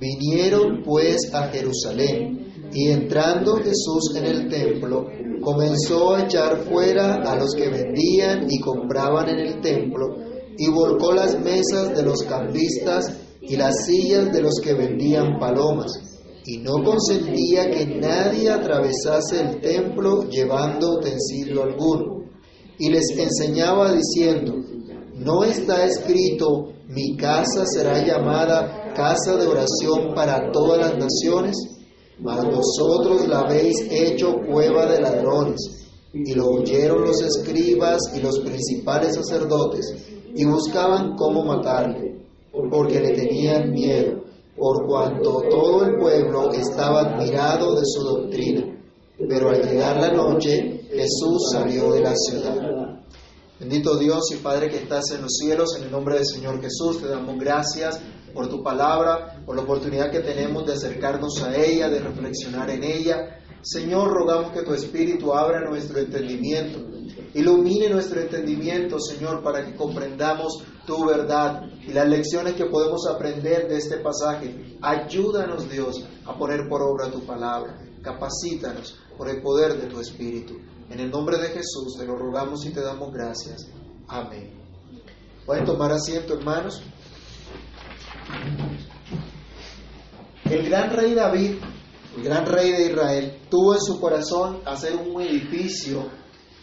Vinieron 0.00 0.82
pues 0.84 1.32
a 1.34 1.48
Jerusalén, 1.48 2.70
y 2.72 2.88
entrando 2.88 3.56
Jesús 3.56 4.14
en 4.16 4.26
el 4.26 4.48
templo, 4.48 5.06
comenzó 5.40 6.14
a 6.14 6.24
echar 6.24 6.64
fuera 6.70 7.14
a 7.14 7.36
los 7.36 7.54
que 7.54 7.68
vendían 7.68 8.46
y 8.48 8.60
compraban 8.60 9.28
en 9.28 9.38
el 9.38 9.60
templo, 9.60 10.16
y 10.56 10.70
volcó 10.70 11.12
las 11.12 11.40
mesas 11.40 11.96
de 11.96 12.02
los 12.02 12.22
cambistas 12.22 13.16
y 13.40 13.56
las 13.56 13.86
sillas 13.86 14.32
de 14.32 14.42
los 14.42 14.60
que 14.62 14.74
vendían 14.74 15.38
palomas, 15.38 15.92
y 16.44 16.58
no 16.58 16.82
consentía 16.82 17.70
que 17.70 17.86
nadie 17.86 18.50
atravesase 18.50 19.40
el 19.40 19.60
templo 19.60 20.28
llevando 20.28 20.98
utensilio 20.98 21.62
alguno. 21.62 22.24
Y 22.78 22.90
les 22.90 23.06
enseñaba 23.10 23.92
diciendo, 23.92 24.54
¿no 25.16 25.44
está 25.44 25.84
escrito, 25.84 26.72
mi 26.88 27.16
casa 27.18 27.66
será 27.66 28.02
llamada 28.02 28.94
casa 28.94 29.36
de 29.36 29.46
oración 29.46 30.14
para 30.14 30.50
todas 30.50 30.78
las 30.78 30.96
naciones? 30.96 31.54
Mas 32.18 32.42
vosotros 32.46 33.28
la 33.28 33.40
habéis 33.40 33.76
hecho 33.90 34.34
cueva 34.50 34.86
de 34.86 35.02
ladrones. 35.02 35.90
Y 36.14 36.34
lo 36.34 36.46
oyeron 36.46 37.02
los 37.02 37.20
escribas 37.20 37.98
y 38.16 38.20
los 38.20 38.40
principales 38.40 39.14
sacerdotes, 39.14 39.94
y 40.34 40.44
buscaban 40.46 41.14
cómo 41.16 41.44
matarle, 41.44 42.22
porque 42.70 43.00
le 43.00 43.10
tenían 43.10 43.70
miedo, 43.70 44.22
por 44.56 44.86
cuanto 44.86 45.42
todo 45.50 45.84
el 45.84 45.98
pueblo 45.98 46.50
estaba 46.52 47.00
admirado 47.00 47.74
de 47.78 47.82
su 47.84 48.02
doctrina. 48.02 48.64
Pero 49.28 49.50
al 49.50 49.62
llegar 49.62 50.00
la 50.00 50.12
noche, 50.12 50.80
Jesús 50.90 51.50
salió 51.52 51.92
de 51.92 52.00
la 52.00 52.14
ciudad. 52.16 52.98
Bendito 53.60 53.98
Dios 53.98 54.30
y 54.32 54.36
Padre 54.36 54.70
que 54.70 54.76
estás 54.76 55.10
en 55.10 55.22
los 55.22 55.32
cielos, 55.36 55.74
en 55.76 55.82
el 55.82 55.90
nombre 55.90 56.14
del 56.14 56.26
Señor 56.26 56.62
Jesús, 56.62 57.00
te 57.00 57.08
damos 57.08 57.36
gracias 57.40 57.98
por 58.32 58.48
tu 58.48 58.62
palabra, 58.62 59.42
por 59.44 59.56
la 59.56 59.62
oportunidad 59.62 60.12
que 60.12 60.20
tenemos 60.20 60.64
de 60.64 60.74
acercarnos 60.74 61.42
a 61.42 61.56
ella, 61.56 61.88
de 61.88 61.98
reflexionar 61.98 62.70
en 62.70 62.84
ella. 62.84 63.40
Señor, 63.62 64.12
rogamos 64.12 64.52
que 64.52 64.62
tu 64.62 64.74
Espíritu 64.74 65.34
abra 65.34 65.68
nuestro 65.68 65.98
entendimiento, 65.98 66.78
ilumine 67.34 67.90
nuestro 67.90 68.20
entendimiento, 68.20 69.00
Señor, 69.00 69.42
para 69.42 69.66
que 69.66 69.74
comprendamos 69.74 70.62
tu 70.86 71.04
verdad 71.04 71.64
y 71.84 71.92
las 71.92 72.08
lecciones 72.08 72.54
que 72.54 72.66
podemos 72.66 73.08
aprender 73.08 73.66
de 73.66 73.76
este 73.76 73.96
pasaje. 73.96 74.76
Ayúdanos, 74.80 75.68
Dios, 75.68 76.04
a 76.24 76.38
poner 76.38 76.68
por 76.68 76.80
obra 76.82 77.10
tu 77.10 77.26
palabra. 77.26 77.76
Capacítanos 78.02 78.96
por 79.16 79.28
el 79.28 79.42
poder 79.42 79.80
de 79.80 79.88
tu 79.88 79.98
Espíritu. 79.98 80.54
En 80.90 81.00
el 81.00 81.10
nombre 81.10 81.38
de 81.38 81.48
Jesús 81.48 81.96
te 81.98 82.06
lo 82.06 82.16
rogamos 82.16 82.64
y 82.64 82.70
te 82.70 82.80
damos 82.80 83.12
gracias. 83.12 83.68
Amén. 84.08 84.50
Pueden 85.44 85.64
tomar 85.64 85.92
asiento, 85.92 86.34
hermanos. 86.34 86.82
El 90.44 90.68
gran 90.68 90.90
rey 90.96 91.14
David, 91.14 91.56
el 92.16 92.22
gran 92.22 92.46
rey 92.46 92.72
de 92.72 92.86
Israel, 92.86 93.38
tuvo 93.50 93.74
en 93.74 93.80
su 93.80 94.00
corazón 94.00 94.60
hacer 94.64 94.96
un 94.96 95.20
edificio 95.20 96.06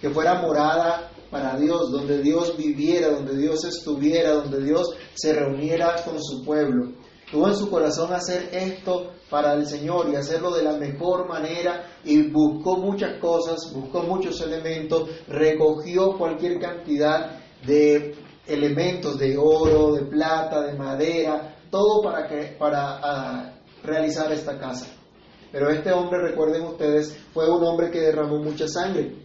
que 0.01 0.09
fuera 0.09 0.41
morada 0.41 1.11
para 1.29 1.57
Dios, 1.57 1.91
donde 1.91 2.21
Dios 2.21 2.57
viviera, 2.57 3.09
donde 3.09 3.37
Dios 3.37 3.63
estuviera, 3.63 4.31
donde 4.31 4.63
Dios 4.63 4.95
se 5.13 5.33
reuniera 5.33 6.03
con 6.03 6.21
su 6.21 6.43
pueblo. 6.43 6.93
Tuvo 7.31 7.47
en 7.47 7.55
su 7.55 7.69
corazón 7.69 8.13
hacer 8.13 8.49
esto 8.51 9.13
para 9.29 9.53
el 9.53 9.65
Señor 9.65 10.09
y 10.09 10.15
hacerlo 10.15 10.51
de 10.51 10.63
la 10.63 10.73
mejor 10.77 11.27
manera 11.27 11.85
y 12.03 12.29
buscó 12.29 12.77
muchas 12.77 13.19
cosas, 13.19 13.73
buscó 13.73 14.03
muchos 14.03 14.39
elementos, 14.41 15.09
recogió 15.27 16.17
cualquier 16.17 16.59
cantidad 16.59 17.39
de 17.65 18.15
elementos 18.47 19.17
de 19.17 19.37
oro, 19.37 19.93
de 19.93 20.05
plata, 20.05 20.61
de 20.61 20.77
madera, 20.77 21.55
todo 21.71 22.03
para, 22.03 22.27
que, 22.27 22.55
para 22.59 22.99
ah, 23.01 23.53
realizar 23.83 24.31
esta 24.31 24.57
casa. 24.59 24.87
Pero 25.51 25.69
este 25.69 25.91
hombre, 25.91 26.19
recuerden 26.21 26.63
ustedes, 26.63 27.17
fue 27.33 27.49
un 27.49 27.63
hombre 27.63 27.89
que 27.89 28.01
derramó 28.01 28.37
mucha 28.37 28.67
sangre 28.67 29.15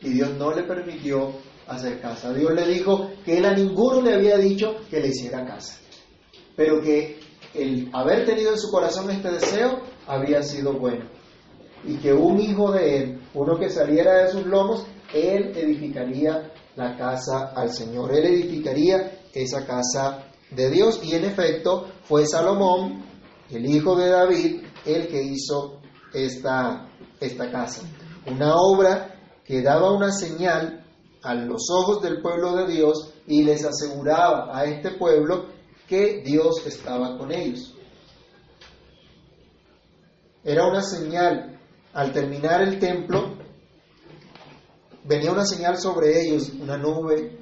y 0.00 0.10
Dios 0.10 0.30
no 0.36 0.52
le 0.52 0.64
permitió 0.64 1.32
hacer 1.66 2.00
casa. 2.00 2.32
Dios 2.32 2.52
le 2.52 2.66
dijo 2.66 3.10
que 3.24 3.38
él 3.38 3.44
a 3.44 3.54
ninguno 3.54 4.00
le 4.00 4.14
había 4.14 4.36
dicho 4.36 4.76
que 4.90 5.00
le 5.00 5.08
hiciera 5.08 5.44
casa, 5.44 5.78
pero 6.56 6.80
que 6.80 7.20
el 7.54 7.90
haber 7.92 8.24
tenido 8.24 8.52
en 8.52 8.58
su 8.58 8.70
corazón 8.70 9.10
este 9.10 9.30
deseo 9.30 9.80
había 10.06 10.42
sido 10.42 10.74
bueno. 10.74 11.04
Y 11.84 11.96
que 11.96 12.12
un 12.12 12.40
hijo 12.40 12.72
de 12.72 12.96
él, 12.96 13.20
uno 13.34 13.58
que 13.58 13.68
saliera 13.68 14.24
de 14.24 14.30
sus 14.30 14.46
lomos, 14.46 14.86
él 15.12 15.52
edificaría 15.56 16.52
la 16.76 16.96
casa 16.96 17.52
al 17.54 17.70
Señor, 17.70 18.14
él 18.14 18.24
edificaría 18.24 19.20
esa 19.34 19.66
casa 19.66 20.24
de 20.50 20.70
Dios. 20.70 21.00
Y 21.02 21.14
en 21.14 21.24
efecto 21.24 21.88
fue 22.04 22.26
Salomón, 22.26 23.04
el 23.50 23.66
hijo 23.66 23.96
de 23.96 24.08
David, 24.08 24.62
el 24.86 25.08
que 25.08 25.22
hizo 25.22 25.80
esta, 26.12 26.88
esta 27.20 27.50
casa. 27.50 27.82
Una 28.26 28.54
obra 28.56 29.14
que 29.44 29.60
daba 29.60 29.92
una 29.92 30.12
señal 30.12 30.84
a 31.22 31.34
los 31.34 31.68
ojos 31.70 32.02
del 32.02 32.20
pueblo 32.20 32.54
de 32.56 32.72
Dios 32.72 33.14
y 33.26 33.42
les 33.42 33.64
aseguraba 33.64 34.56
a 34.56 34.64
este 34.64 34.92
pueblo 34.92 35.46
que 35.88 36.22
Dios 36.24 36.66
estaba 36.66 37.16
con 37.18 37.32
ellos. 37.32 37.74
Era 40.44 40.66
una 40.66 40.82
señal, 40.82 41.58
al 41.92 42.12
terminar 42.12 42.62
el 42.62 42.78
templo, 42.78 43.36
venía 45.04 45.32
una 45.32 45.44
señal 45.44 45.78
sobre 45.78 46.20
ellos, 46.20 46.50
una 46.60 46.76
nube, 46.76 47.38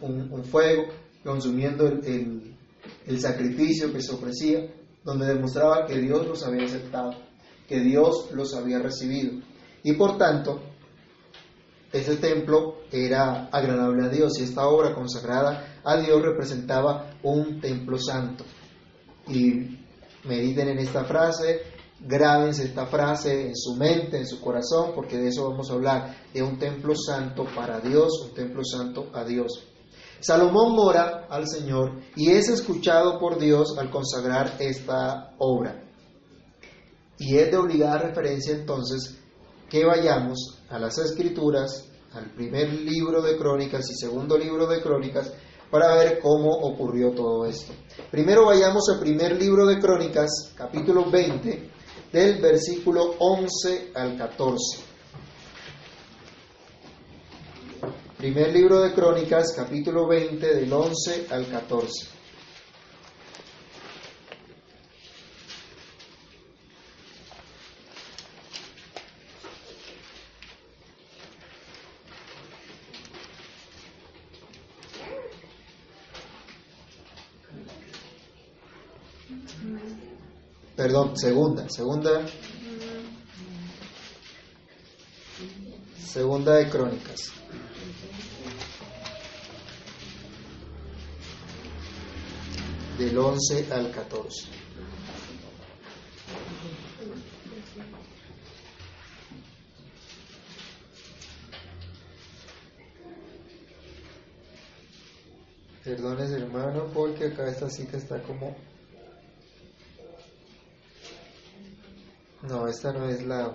un, 0.00 0.44
fuego, 0.44 0.84
consumiendo 1.24 1.86
el, 1.86 2.56
el 3.06 3.20
sacrificio 3.20 3.92
que 3.92 4.02
se 4.02 4.12
ofrecía, 4.12 4.66
donde 5.04 5.26
demostraba 5.26 5.86
que 5.86 5.98
Dios 5.98 6.26
los 6.26 6.44
había 6.44 6.66
aceptado, 6.66 7.12
que 7.68 7.80
Dios 7.80 8.30
los 8.32 8.54
había 8.54 8.78
recibido. 8.78 9.40
Y 9.82 9.94
por 9.94 10.18
tanto, 10.18 10.60
ese 11.92 12.16
templo 12.16 12.82
era 12.90 13.46
agradable 13.46 14.06
a 14.06 14.08
Dios 14.08 14.38
y 14.38 14.44
esta 14.44 14.66
obra 14.66 14.94
consagrada 14.94 15.71
a 15.84 15.96
Dios 15.96 16.22
representaba 16.22 17.10
un 17.22 17.60
templo 17.60 17.98
santo. 17.98 18.44
Y 19.28 19.78
mediten 20.24 20.68
en 20.68 20.78
esta 20.78 21.04
frase, 21.04 21.62
grábense 22.00 22.64
esta 22.64 22.86
frase 22.86 23.48
en 23.48 23.56
su 23.56 23.74
mente, 23.76 24.18
en 24.18 24.26
su 24.26 24.40
corazón, 24.40 24.92
porque 24.94 25.16
de 25.16 25.28
eso 25.28 25.48
vamos 25.48 25.70
a 25.70 25.74
hablar, 25.74 26.16
de 26.32 26.42
un 26.42 26.58
templo 26.58 26.94
santo 26.94 27.46
para 27.54 27.80
Dios, 27.80 28.22
un 28.24 28.34
templo 28.34 28.62
santo 28.64 29.10
a 29.12 29.24
Dios. 29.24 29.68
Salomón 30.20 30.76
mora 30.76 31.26
al 31.28 31.48
Señor 31.48 32.00
y 32.14 32.30
es 32.30 32.48
escuchado 32.48 33.18
por 33.18 33.38
Dios 33.38 33.76
al 33.76 33.90
consagrar 33.90 34.56
esta 34.60 35.34
obra. 35.38 35.82
Y 37.18 37.36
es 37.36 37.50
de 37.50 37.56
obligada 37.56 37.98
referencia 37.98 38.54
entonces 38.54 39.18
que 39.68 39.84
vayamos 39.84 40.60
a 40.68 40.78
las 40.78 40.96
escrituras, 40.98 41.88
al 42.12 42.30
primer 42.34 42.72
libro 42.72 43.20
de 43.20 43.36
crónicas 43.36 43.90
y 43.90 43.94
segundo 43.94 44.38
libro 44.38 44.66
de 44.66 44.80
crónicas, 44.80 45.32
para 45.72 45.94
ver 45.96 46.20
cómo 46.20 46.50
ocurrió 46.50 47.12
todo 47.12 47.46
esto. 47.46 47.72
Primero 48.10 48.44
vayamos 48.44 48.90
al 48.92 49.00
primer 49.00 49.40
libro 49.40 49.64
de 49.64 49.80
crónicas, 49.80 50.52
capítulo 50.54 51.10
20, 51.10 51.70
del 52.12 52.42
versículo 52.42 53.14
11 53.18 53.92
al 53.94 54.18
14. 54.18 54.80
Primer 58.18 58.52
libro 58.52 58.82
de 58.82 58.92
Crónicas, 58.92 59.54
capítulo 59.56 60.06
20, 60.06 60.54
del 60.54 60.70
11 60.70 61.26
al 61.30 61.46
14. 61.46 62.06
Perdón, 80.82 81.16
segunda, 81.16 81.70
segunda. 81.70 82.26
Segunda 86.04 86.56
de 86.56 86.68
Crónicas. 86.68 87.30
del 92.98 93.16
11 93.16 93.72
al 93.72 93.92
14. 93.92 94.48
Perdones 105.84 106.30
hermano 106.32 106.90
porque 106.92 107.26
acá 107.26 107.48
esta 107.48 107.70
cita 107.70 107.96
está 107.96 108.20
como... 108.22 108.71
no, 112.52 112.68
esta 112.68 112.92
no 112.92 113.08
es 113.08 113.24
la, 113.24 113.50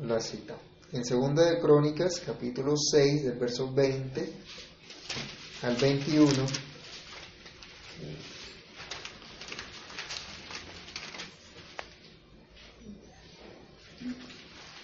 la 0.00 0.20
cita. 0.20 0.56
En 0.90 1.04
segunda 1.04 1.44
de 1.44 1.60
Crónicas, 1.60 2.18
capítulo 2.24 2.74
6, 2.76 3.24
del 3.24 3.38
verso 3.38 3.70
20 3.70 4.32
al 5.62 5.76
21, 5.76 6.32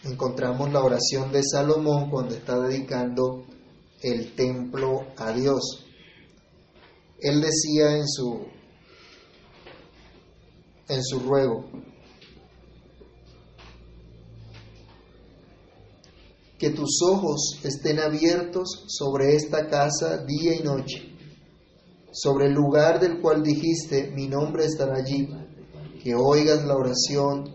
encontramos 0.05 0.71
la 0.71 0.83
oración 0.83 1.33
de 1.33 1.43
Salomón 1.43 2.11
cuando 2.11 2.35
está 2.35 2.61
dedicando 2.61 3.47
el 4.03 4.35
templo 4.35 5.07
a 5.17 5.33
Dios. 5.33 5.87
Él 7.19 7.41
decía 7.41 7.97
en 7.97 8.07
su 8.07 8.47
en 10.87 11.03
su 11.03 11.21
ruego, 11.21 11.65
que 16.59 16.71
tus 16.71 17.01
ojos 17.03 17.61
estén 17.65 17.99
abiertos 17.99 18.85
sobre 18.87 19.35
esta 19.35 19.69
casa 19.69 20.25
día 20.25 20.55
y 20.55 20.63
noche, 20.63 21.15
sobre 22.13 22.47
el 22.47 22.53
lugar 22.53 23.01
del 23.01 23.21
cual 23.21 23.43
dijiste, 23.43 24.13
mi 24.15 24.29
nombre 24.29 24.65
estará 24.65 24.97
allí, 24.97 25.29
que 26.03 26.15
oigas 26.15 26.65
la 26.65 26.77
oración 26.77 27.53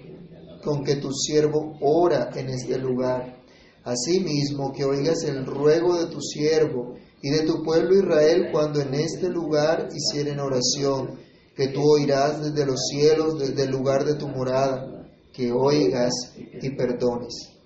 con 0.63 0.83
que 0.83 0.97
tu 0.97 1.13
siervo 1.13 1.77
ora 1.81 2.29
en 2.35 2.49
este 2.49 2.77
lugar. 2.77 3.37
Asimismo, 3.85 4.73
que 4.73 4.83
oigas 4.83 5.23
el 5.23 5.45
ruego 5.45 5.97
de 5.97 6.07
tu 6.07 6.19
siervo 6.21 6.95
y 7.21 7.29
de 7.29 7.43
tu 7.43 7.63
pueblo 7.63 7.97
Israel 7.97 8.49
cuando 8.51 8.81
en 8.81 8.93
este 8.93 9.29
lugar 9.29 9.87
hicieren 9.95 10.39
oración, 10.39 11.19
que 11.55 11.67
tú 11.69 11.81
oirás 11.81 12.41
desde 12.41 12.65
los 12.65 12.79
cielos, 12.89 13.39
desde 13.39 13.63
el 13.63 13.71
lugar 13.71 14.03
de 14.03 14.15
tu 14.15 14.27
morada, 14.27 15.07
que 15.33 15.51
oigas 15.51 16.11
y 16.37 16.69
perdones. 16.71 17.58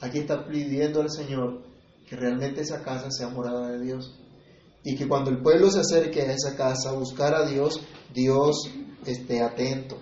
Aquí 0.00 0.18
está 0.18 0.46
pidiendo 0.46 1.00
al 1.00 1.10
Señor 1.10 1.62
que 2.08 2.16
realmente 2.16 2.60
esa 2.60 2.82
casa 2.82 3.10
sea 3.10 3.28
morada 3.28 3.72
de 3.72 3.84
Dios. 3.84 4.14
Y 4.84 4.94
que 4.94 5.08
cuando 5.08 5.30
el 5.30 5.42
pueblo 5.42 5.70
se 5.70 5.80
acerque 5.80 6.22
a 6.22 6.32
esa 6.32 6.56
casa 6.56 6.90
a 6.90 6.92
buscar 6.92 7.34
a 7.34 7.46
Dios, 7.46 7.80
Dios 8.14 8.70
esté 9.04 9.42
atento. 9.42 9.98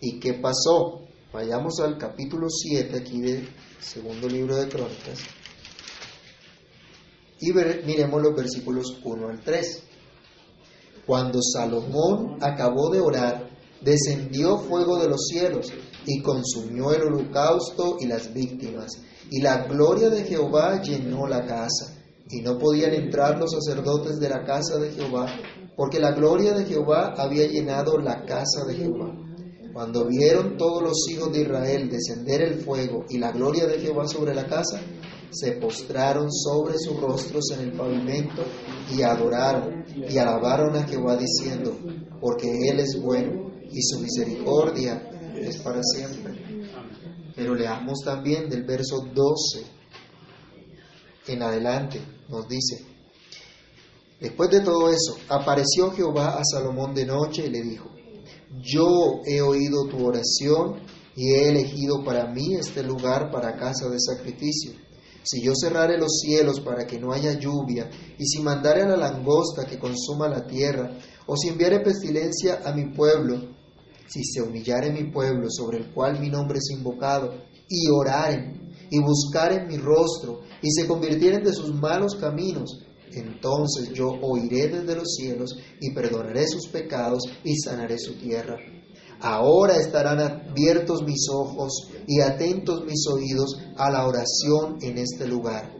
¿Y 0.00 0.20
qué 0.20 0.34
pasó? 0.34 1.02
Vayamos 1.32 1.80
al 1.80 1.98
capítulo 1.98 2.48
7 2.48 2.96
aquí 2.96 3.20
del 3.20 3.48
segundo 3.80 4.28
libro 4.28 4.56
de 4.56 4.68
Crónicas. 4.68 5.20
Y 7.40 7.52
miremos 7.52 8.22
los 8.22 8.36
versículos 8.36 9.00
1 9.02 9.28
al 9.28 9.40
3. 9.40 9.82
Cuando 11.06 11.40
Salomón 11.42 12.36
acabó 12.40 12.90
de 12.90 13.00
orar, 13.00 13.48
descendió 13.80 14.58
fuego 14.58 14.98
de 14.98 15.08
los 15.08 15.26
cielos 15.26 15.72
y 16.06 16.20
consumió 16.22 16.92
el 16.92 17.02
holocausto 17.02 17.96
y 17.98 18.06
las 18.06 18.32
víctimas 18.32 19.00
y 19.30 19.40
la 19.40 19.66
gloria 19.66 20.08
de 20.08 20.24
Jehová 20.24 20.80
llenó 20.80 21.26
la 21.26 21.44
casa, 21.44 21.96
y 22.28 22.40
no 22.42 22.58
podían 22.58 22.94
entrar 22.94 23.38
los 23.38 23.50
sacerdotes 23.50 24.20
de 24.20 24.28
la 24.28 24.44
casa 24.44 24.78
de 24.78 24.92
Jehová, 24.92 25.26
porque 25.76 25.98
la 25.98 26.12
gloria 26.12 26.52
de 26.52 26.64
Jehová 26.64 27.14
había 27.16 27.46
llenado 27.46 27.98
la 27.98 28.24
casa 28.24 28.64
de 28.66 28.74
Jehová. 28.76 29.16
Cuando 29.72 30.06
vieron 30.06 30.56
todos 30.56 30.82
los 30.82 31.08
hijos 31.10 31.32
de 31.32 31.42
Israel 31.42 31.88
descender 31.88 32.42
el 32.42 32.60
fuego 32.60 33.04
y 33.08 33.18
la 33.18 33.32
gloria 33.32 33.66
de 33.66 33.78
Jehová 33.78 34.06
sobre 34.06 34.34
la 34.34 34.46
casa, 34.46 34.80
se 35.30 35.52
postraron 35.52 36.30
sobre 36.30 36.74
sus 36.78 37.00
rostros 37.00 37.44
en 37.52 37.60
el 37.60 37.72
pavimento 37.72 38.42
y 38.92 39.02
adoraron 39.02 39.84
y 39.94 40.18
alabaron 40.18 40.76
a 40.76 40.86
Jehová 40.86 41.16
diciendo, 41.16 41.76
porque 42.20 42.68
Él 42.68 42.80
es 42.80 43.00
bueno 43.00 43.52
y 43.70 43.80
su 43.82 44.00
misericordia 44.00 45.00
es 45.36 45.58
para 45.58 45.80
siempre. 45.82 46.39
Pero 47.34 47.54
leamos 47.54 48.00
también 48.04 48.48
del 48.48 48.64
verso 48.64 49.00
12 49.12 49.80
en 51.26 51.42
adelante, 51.42 52.00
nos 52.28 52.48
dice, 52.48 52.84
después 54.20 54.50
de 54.50 54.60
todo 54.60 54.88
eso, 54.88 55.16
apareció 55.28 55.90
Jehová 55.92 56.38
a 56.38 56.44
Salomón 56.44 56.94
de 56.94 57.06
noche 57.06 57.46
y 57.46 57.50
le 57.50 57.62
dijo, 57.62 57.90
yo 58.62 59.20
he 59.24 59.40
oído 59.40 59.86
tu 59.86 60.04
oración 60.04 60.80
y 61.14 61.32
he 61.32 61.48
elegido 61.48 62.02
para 62.04 62.26
mí 62.26 62.54
este 62.54 62.82
lugar 62.82 63.30
para 63.30 63.56
casa 63.56 63.88
de 63.88 64.00
sacrificio. 64.00 64.72
Si 65.22 65.42
yo 65.42 65.52
cerrare 65.54 65.98
los 65.98 66.18
cielos 66.20 66.60
para 66.60 66.86
que 66.86 66.98
no 66.98 67.12
haya 67.12 67.38
lluvia, 67.38 67.90
y 68.18 68.24
si 68.26 68.40
mandare 68.42 68.82
a 68.82 68.88
la 68.88 68.96
langosta 68.96 69.66
que 69.66 69.78
consuma 69.78 70.28
la 70.28 70.46
tierra, 70.46 70.98
o 71.26 71.36
si 71.36 71.48
enviare 71.48 71.80
pestilencia 71.80 72.62
a 72.64 72.72
mi 72.72 72.86
pueblo, 72.94 73.59
si 74.10 74.24
se 74.24 74.42
humillare 74.42 74.90
mi 74.90 75.04
pueblo 75.04 75.46
sobre 75.48 75.78
el 75.78 75.92
cual 75.92 76.18
mi 76.18 76.28
nombre 76.28 76.58
es 76.58 76.76
invocado, 76.76 77.32
y 77.68 77.88
oraren, 77.88 78.72
y 78.90 78.98
buscaren 78.98 79.68
mi 79.68 79.76
rostro, 79.76 80.40
y 80.60 80.70
se 80.72 80.88
convirtieren 80.88 81.44
de 81.44 81.52
sus 81.52 81.72
malos 81.72 82.16
caminos, 82.16 82.84
entonces 83.12 83.92
yo 83.92 84.08
oiré 84.22 84.68
desde 84.68 84.96
los 84.96 85.14
cielos 85.14 85.56
y 85.80 85.92
perdonaré 85.94 86.46
sus 86.48 86.68
pecados 86.68 87.22
y 87.44 87.56
sanaré 87.56 87.98
su 87.98 88.14
tierra. 88.18 88.56
Ahora 89.20 89.76
estarán 89.76 90.20
abiertos 90.20 91.02
mis 91.04 91.28
ojos 91.32 91.90
y 92.06 92.20
atentos 92.20 92.84
mis 92.84 93.06
oídos 93.06 93.58
a 93.76 93.90
la 93.90 94.06
oración 94.06 94.78
en 94.80 94.98
este 94.98 95.26
lugar, 95.28 95.72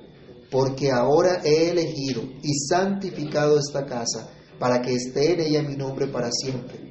porque 0.51 0.91
ahora 0.91 1.41
he 1.45 1.71
elegido 1.71 2.23
y 2.43 2.55
santificado 2.69 3.59
esta 3.59 3.87
casa 3.87 4.31
para 4.59 4.83
que 4.83 4.95
esté 4.95 5.33
en 5.33 5.41
ella 5.41 5.63
mi 5.63 5.77
nombre 5.77 6.07
para 6.09 6.31
siempre 6.31 6.90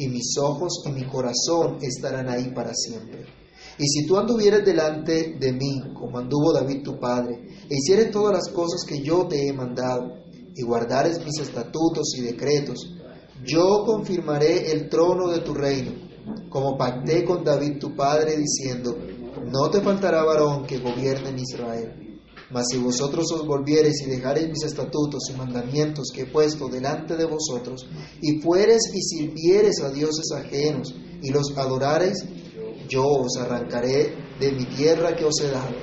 y 0.00 0.08
mis 0.08 0.38
ojos 0.38 0.82
y 0.86 0.92
mi 0.92 1.04
corazón 1.04 1.76
estarán 1.82 2.30
ahí 2.30 2.50
para 2.54 2.72
siempre. 2.72 3.26
Y 3.78 3.86
si 3.86 4.06
tú 4.06 4.16
anduvieres 4.16 4.64
delante 4.64 5.36
de 5.38 5.52
mí, 5.52 5.92
como 5.92 6.18
anduvo 6.18 6.54
David 6.54 6.82
tu 6.82 6.98
padre, 6.98 7.34
e 7.68 7.76
hicieres 7.76 8.10
todas 8.10 8.32
las 8.32 8.48
cosas 8.48 8.82
que 8.88 9.02
yo 9.02 9.26
te 9.28 9.46
he 9.46 9.52
mandado, 9.52 10.16
y 10.56 10.62
guardares 10.62 11.22
mis 11.22 11.38
estatutos 11.38 12.14
y 12.16 12.22
decretos, 12.22 12.94
yo 13.44 13.84
confirmaré 13.84 14.72
el 14.72 14.88
trono 14.88 15.28
de 15.28 15.40
tu 15.40 15.52
reino, 15.52 15.92
como 16.48 16.78
pacté 16.78 17.22
con 17.22 17.44
David 17.44 17.78
tu 17.78 17.94
padre, 17.94 18.38
diciendo, 18.38 18.96
no 19.44 19.68
te 19.70 19.82
faltará 19.82 20.24
varón 20.24 20.64
que 20.64 20.78
gobierne 20.78 21.28
en 21.28 21.38
Israel. 21.38 22.09
Mas 22.50 22.66
si 22.70 22.78
vosotros 22.78 23.30
os 23.32 23.46
volviereis 23.46 24.02
y 24.02 24.10
dejareis 24.10 24.48
mis 24.48 24.64
estatutos 24.64 25.30
y 25.30 25.36
mandamientos 25.36 26.10
que 26.12 26.22
he 26.22 26.26
puesto 26.26 26.68
delante 26.68 27.16
de 27.16 27.24
vosotros, 27.24 27.86
y 28.20 28.40
fueres 28.40 28.82
y 28.92 29.00
sirvieres 29.00 29.80
a 29.80 29.90
dioses 29.90 30.32
ajenos 30.32 30.94
y 31.22 31.30
los 31.30 31.56
adorareis, 31.56 32.24
yo 32.88 33.04
os 33.04 33.36
arrancaré 33.36 34.14
de 34.40 34.52
mi 34.52 34.64
tierra 34.66 35.14
que 35.14 35.24
os 35.24 35.40
he 35.40 35.50
dado. 35.50 35.76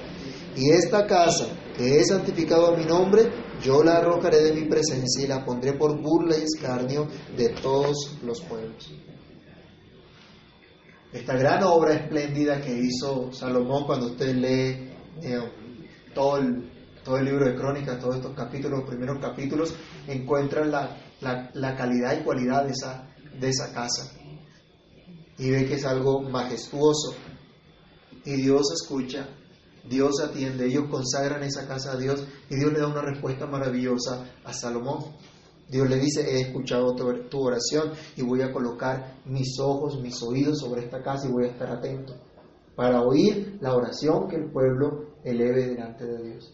Y 0.57 0.71
esta 0.71 1.07
casa 1.07 1.47
que 1.77 1.99
he 1.99 2.03
santificado 2.03 2.73
a 2.73 2.77
mi 2.77 2.83
nombre, 2.83 3.31
yo 3.63 3.81
la 3.81 3.97
arrojaré 3.97 4.43
de 4.43 4.53
mi 4.53 4.67
presencia 4.67 5.23
y 5.23 5.27
la 5.27 5.45
pondré 5.45 5.73
por 5.73 6.01
burla 6.01 6.37
y 6.37 6.41
escarnio 6.41 7.07
de 7.37 7.49
todos 7.49 8.17
los 8.23 8.41
pueblos. 8.41 8.91
Esta 11.13 11.38
gran 11.38 11.63
obra 11.63 11.93
espléndida 11.93 12.59
que 12.59 12.77
hizo 12.77 13.31
Salomón 13.31 13.86
cuando 13.86 14.07
usted 14.07 14.36
lee 14.36 14.91
eh, 15.24 15.39
todo 16.17 16.38
el, 16.38 16.67
todo 17.05 17.17
el 17.17 17.25
libro 17.25 17.45
de 17.45 17.55
Crónicas, 17.55 18.00
todos 18.00 18.15
estos 18.15 18.33
capítulos, 18.33 18.79
los 18.79 18.89
primeros 18.89 19.19
capítulos, 19.21 19.75
encuentran 20.07 20.71
la, 20.71 20.97
la, 21.21 21.75
calidad 21.75 22.19
y 22.19 22.24
cualidad 22.24 22.65
de 22.65 22.71
esa, 22.71 23.07
de 23.39 23.50
esa 23.50 23.71
casa. 23.71 24.12
Y 25.38 25.51
ve 25.51 25.67
que 25.67 25.75
es 25.75 25.86
algo 25.86 26.21
majestuoso. 26.21 27.13
Y 28.25 28.33
Dios 28.33 28.71
escucha, 28.74 29.29
Dios 29.88 30.19
atiende, 30.19 30.65
ellos 30.65 30.86
consagran 30.89 31.43
esa 31.43 31.67
casa 31.67 31.91
a 31.91 31.97
Dios 31.97 32.25
y 32.50 32.55
Dios 32.55 32.74
le 32.74 32.79
da 32.79 32.88
una 32.88 33.03
respuesta 33.03 33.45
maravillosa 33.45 34.25
a 34.43 34.53
Salomón. 34.53 35.05
Dios 35.69 35.88
le 35.88 35.97
dice, 35.97 36.21
he 36.21 36.41
escuchado 36.41 36.95
tu 36.95 37.39
oración 37.39 37.91
y 38.15 38.24
voy 38.24 38.41
a 38.41 38.51
colocar 38.51 39.19
mis 39.25 39.59
ojos, 39.59 40.01
mis 40.01 40.21
oídos 40.24 40.59
sobre 40.59 40.83
esta 40.83 41.03
casa 41.03 41.27
y 41.27 41.31
voy 41.31 41.45
a 41.45 41.51
estar 41.51 41.69
atento 41.69 42.15
para 42.77 43.01
oír 43.01 43.57
la 43.60 43.75
oración 43.75 44.27
que 44.27 44.36
el 44.36 44.51
pueblo 44.51 45.15
eleve 45.24 45.65
delante 45.65 46.05
de 46.05 46.24
Dios. 46.24 46.53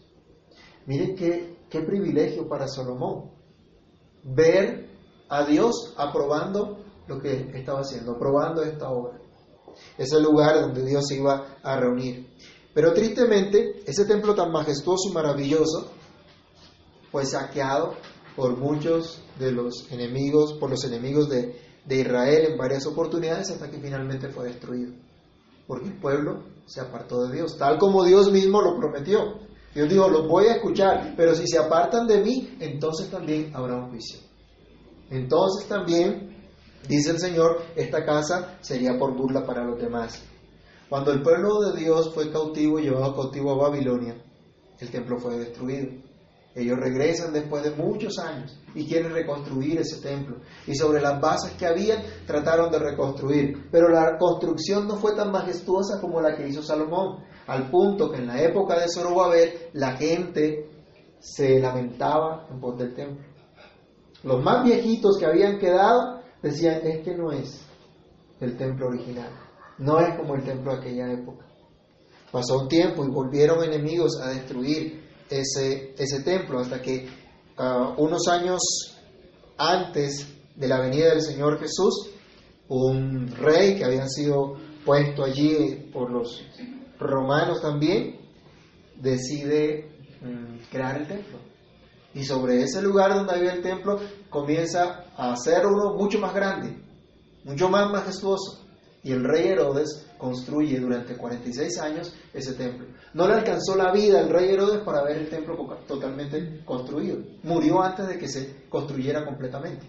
Miren 0.86 1.14
qué, 1.14 1.58
qué 1.68 1.80
privilegio 1.80 2.48
para 2.48 2.66
Salomón 2.66 3.30
ver 4.22 4.88
a 5.28 5.44
Dios 5.44 5.94
aprobando 5.98 6.78
lo 7.06 7.20
que 7.20 7.50
estaba 7.52 7.80
haciendo, 7.80 8.12
aprobando 8.12 8.62
esta 8.62 8.88
obra. 8.88 9.20
Es 9.98 10.12
el 10.14 10.22
lugar 10.22 10.62
donde 10.62 10.86
Dios 10.86 11.04
se 11.06 11.16
iba 11.16 11.58
a 11.62 11.76
reunir. 11.78 12.26
Pero 12.72 12.94
tristemente, 12.94 13.82
ese 13.84 14.06
templo 14.06 14.34
tan 14.34 14.50
majestuoso 14.50 15.10
y 15.10 15.12
maravilloso 15.12 15.90
fue 17.12 17.26
saqueado 17.26 17.96
por 18.34 18.56
muchos 18.56 19.22
de 19.38 19.52
los 19.52 19.92
enemigos, 19.92 20.54
por 20.54 20.70
los 20.70 20.84
enemigos 20.84 21.28
de, 21.28 21.60
de 21.84 21.96
Israel 21.96 22.52
en 22.52 22.56
varias 22.56 22.86
oportunidades 22.86 23.50
hasta 23.50 23.70
que 23.70 23.78
finalmente 23.78 24.30
fue 24.30 24.46
destruido. 24.46 24.94
Porque 25.66 25.88
el 25.88 25.98
pueblo 25.98 26.42
se 26.66 26.80
apartó 26.80 27.26
de 27.26 27.36
Dios, 27.36 27.56
tal 27.56 27.78
como 27.78 28.04
Dios 28.04 28.30
mismo 28.30 28.60
lo 28.60 28.76
prometió. 28.76 29.38
Dios 29.74 29.88
dijo, 29.88 30.08
los 30.08 30.28
voy 30.28 30.46
a 30.46 30.54
escuchar, 30.54 31.14
pero 31.16 31.34
si 31.34 31.46
se 31.46 31.58
apartan 31.58 32.06
de 32.06 32.22
mí, 32.22 32.56
entonces 32.60 33.10
también 33.10 33.50
habrá 33.54 33.76
un 33.76 33.90
juicio. 33.90 34.20
Entonces 35.10 35.68
también, 35.68 36.36
dice 36.88 37.10
el 37.10 37.18
Señor, 37.18 37.62
esta 37.74 38.04
casa 38.04 38.56
sería 38.60 38.96
por 38.98 39.16
burla 39.16 39.44
para 39.44 39.64
los 39.64 39.78
demás. 39.80 40.22
Cuando 40.88 41.12
el 41.12 41.22
pueblo 41.22 41.60
de 41.60 41.80
Dios 41.80 42.14
fue 42.14 42.30
cautivo 42.30 42.78
y 42.78 42.84
llevado 42.84 43.14
cautivo 43.14 43.52
a 43.52 43.68
Babilonia, 43.68 44.16
el 44.78 44.90
templo 44.90 45.18
fue 45.18 45.38
destruido. 45.38 45.88
Ellos 46.54 46.78
regresan 46.78 47.32
después 47.32 47.64
de 47.64 47.72
muchos 47.72 48.18
años 48.18 48.56
y 48.74 48.86
quieren 48.86 49.12
reconstruir 49.12 49.80
ese 49.80 50.00
templo. 50.00 50.36
Y 50.66 50.74
sobre 50.76 51.00
las 51.00 51.20
bases 51.20 51.52
que 51.54 51.66
habían 51.66 52.00
trataron 52.26 52.70
de 52.70 52.78
reconstruir. 52.78 53.68
Pero 53.72 53.88
la 53.88 54.16
construcción 54.18 54.86
no 54.86 54.96
fue 54.96 55.16
tan 55.16 55.32
majestuosa 55.32 56.00
como 56.00 56.20
la 56.20 56.36
que 56.36 56.46
hizo 56.46 56.62
Salomón, 56.62 57.24
al 57.48 57.70
punto 57.70 58.10
que 58.10 58.18
en 58.18 58.28
la 58.28 58.40
época 58.40 58.78
de 58.78 58.88
Zorobabel 58.88 59.52
la 59.72 59.96
gente 59.96 60.70
se 61.18 61.58
lamentaba 61.58 62.46
en 62.50 62.60
pos 62.60 62.78
del 62.78 62.94
templo. 62.94 63.24
Los 64.22 64.42
más 64.42 64.64
viejitos 64.64 65.18
que 65.18 65.26
habían 65.26 65.58
quedado 65.58 66.20
decían, 66.40 66.80
este 66.84 67.16
no 67.16 67.32
es 67.32 67.66
el 68.40 68.56
templo 68.56 68.88
original, 68.88 69.30
no 69.78 69.98
es 69.98 70.16
como 70.16 70.34
el 70.34 70.44
templo 70.44 70.72
de 70.72 70.78
aquella 70.78 71.12
época. 71.12 71.46
Pasó 72.30 72.60
un 72.60 72.68
tiempo 72.68 73.04
y 73.04 73.10
volvieron 73.10 73.62
enemigos 73.62 74.20
a 74.20 74.28
destruir 74.28 75.03
ese, 75.30 75.94
ese 75.98 76.22
templo 76.22 76.60
hasta 76.60 76.80
que 76.80 77.08
ah, 77.56 77.94
unos 77.96 78.28
años 78.28 78.60
antes 79.56 80.26
de 80.56 80.68
la 80.68 80.80
venida 80.80 81.10
del 81.10 81.22
Señor 81.22 81.58
Jesús, 81.58 82.10
un 82.68 83.28
rey 83.28 83.76
que 83.76 83.84
había 83.84 84.06
sido 84.08 84.56
puesto 84.84 85.24
allí 85.24 85.90
por 85.92 86.10
los 86.10 86.44
romanos 86.98 87.60
también, 87.60 88.20
decide 89.00 89.90
mm, 90.20 90.70
crear 90.70 91.00
el 91.00 91.06
templo. 91.06 91.38
Y 92.14 92.22
sobre 92.24 92.62
ese 92.62 92.80
lugar 92.80 93.12
donde 93.14 93.34
había 93.34 93.54
el 93.54 93.62
templo 93.62 93.98
comienza 94.30 95.06
a 95.16 95.32
hacer 95.32 95.66
uno 95.66 95.94
mucho 95.94 96.20
más 96.20 96.32
grande, 96.32 96.76
mucho 97.44 97.68
más 97.68 97.90
majestuoso. 97.90 98.63
Y 99.04 99.12
el 99.12 99.22
rey 99.22 99.48
Herodes 99.48 100.06
construye 100.18 100.80
durante 100.80 101.16
46 101.16 101.78
años 101.78 102.14
ese 102.32 102.54
templo. 102.54 102.86
No 103.12 103.28
le 103.28 103.34
alcanzó 103.34 103.76
la 103.76 103.92
vida 103.92 104.20
al 104.20 104.30
rey 104.30 104.48
Herodes 104.48 104.82
para 104.82 105.04
ver 105.04 105.18
el 105.18 105.28
templo 105.28 105.56
totalmente 105.86 106.64
construido. 106.64 107.18
Murió 107.42 107.82
antes 107.82 108.08
de 108.08 108.18
que 108.18 108.28
se 108.28 108.66
construyera 108.68 109.24
completamente. 109.24 109.86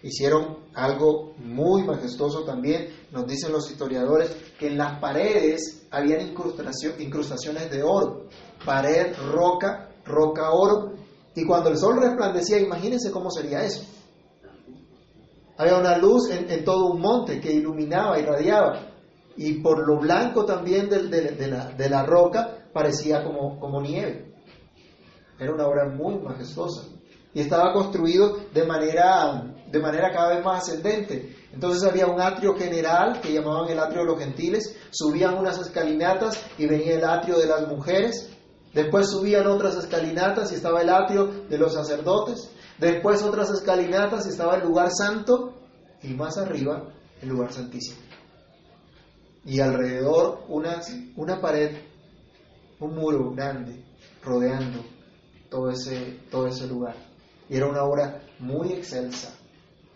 Hicieron 0.00 0.58
algo 0.74 1.34
muy 1.38 1.82
majestuoso 1.82 2.44
también, 2.44 2.88
nos 3.10 3.26
dicen 3.26 3.50
los 3.50 3.68
historiadores, 3.68 4.30
que 4.56 4.68
en 4.68 4.78
las 4.78 5.00
paredes 5.00 5.88
habían 5.90 6.20
incrustaciones 6.20 7.68
de 7.68 7.82
oro, 7.82 8.28
pared, 8.64 9.12
roca, 9.32 9.90
roca, 10.04 10.52
oro, 10.52 10.92
y 11.34 11.44
cuando 11.44 11.70
el 11.70 11.78
sol 11.78 12.00
resplandecía, 12.00 12.60
imagínense 12.60 13.10
cómo 13.10 13.30
sería 13.30 13.64
eso. 13.64 13.82
Había 15.58 15.76
una 15.76 15.98
luz 15.98 16.30
en, 16.30 16.64
todo 16.64 16.92
un 16.92 17.00
monte 17.00 17.40
que 17.40 17.52
iluminaba, 17.52 18.16
y 18.16 18.22
irradiaba, 18.22 18.78
y 19.36 19.54
por 19.54 19.86
lo 19.86 19.98
blanco 19.98 20.44
también 20.44 20.88
de, 20.88 21.88
la, 21.90 22.06
roca 22.06 22.68
parecía 22.72 23.24
como, 23.24 23.58
como 23.58 23.82
nieve. 23.82 24.34
Era 25.36 25.52
una 25.52 25.66
obra 25.66 25.88
muy 25.88 26.16
majestuosa. 26.20 26.84
Y 27.34 27.40
estaba 27.40 27.72
construido 27.72 28.38
de 28.54 28.64
manera, 28.64 29.52
de 29.68 29.78
manera 29.80 30.12
cada 30.12 30.36
vez 30.36 30.44
más 30.44 30.62
ascendente. 30.62 31.36
Entonces 31.52 31.82
había 31.82 32.06
un 32.06 32.20
atrio 32.20 32.54
general 32.54 33.20
que 33.20 33.32
llamaban 33.32 33.68
el 33.68 33.80
atrio 33.80 34.02
de 34.02 34.06
los 34.06 34.18
gentiles, 34.18 34.76
subían 34.90 35.36
unas 35.38 35.58
escalinatas 35.58 36.40
y 36.56 36.66
venía 36.66 36.94
el 36.94 37.04
atrio 37.04 37.36
de 37.36 37.46
las 37.46 37.66
mujeres, 37.66 38.30
después 38.72 39.10
subían 39.10 39.48
otras 39.48 39.76
escalinatas 39.76 40.52
y 40.52 40.54
estaba 40.54 40.82
el 40.82 40.90
atrio 40.90 41.26
de 41.48 41.58
los 41.58 41.74
sacerdotes, 41.74 42.48
después 42.78 43.22
otras 43.22 43.50
escalinatas 43.50 44.26
y 44.26 44.30
estaba 44.30 44.56
el 44.56 44.62
lugar 44.62 44.90
santo 44.90 45.54
y 46.02 46.14
más 46.14 46.38
arriba 46.38 46.84
el 47.22 47.28
lugar 47.28 47.52
santísimo 47.52 48.08
y 49.48 49.60
alrededor 49.60 50.44
una, 50.48 50.80
una 51.16 51.40
pared, 51.40 51.74
un 52.80 52.94
muro 52.94 53.30
grande 53.30 53.82
rodeando 54.22 54.84
todo 55.48 55.70
ese, 55.70 56.20
todo 56.30 56.48
ese 56.48 56.66
lugar. 56.66 56.94
Y 57.48 57.56
era 57.56 57.66
una 57.66 57.82
obra 57.82 58.20
muy 58.38 58.74
excelsa, 58.74 59.34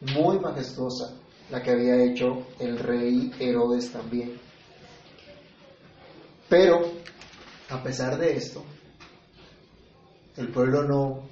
muy 0.01 0.39
majestuosa, 0.39 1.19
la 1.51 1.63
que 1.63 1.71
había 1.71 2.03
hecho 2.03 2.47
el 2.59 2.79
rey 2.79 3.31
Herodes 3.39 3.93
también. 3.93 4.41
Pero, 6.49 6.81
a 7.69 7.83
pesar 7.83 8.17
de 8.17 8.35
esto, 8.35 8.65
el 10.39 10.51
pueblo 10.51 10.83
no, 10.85 11.29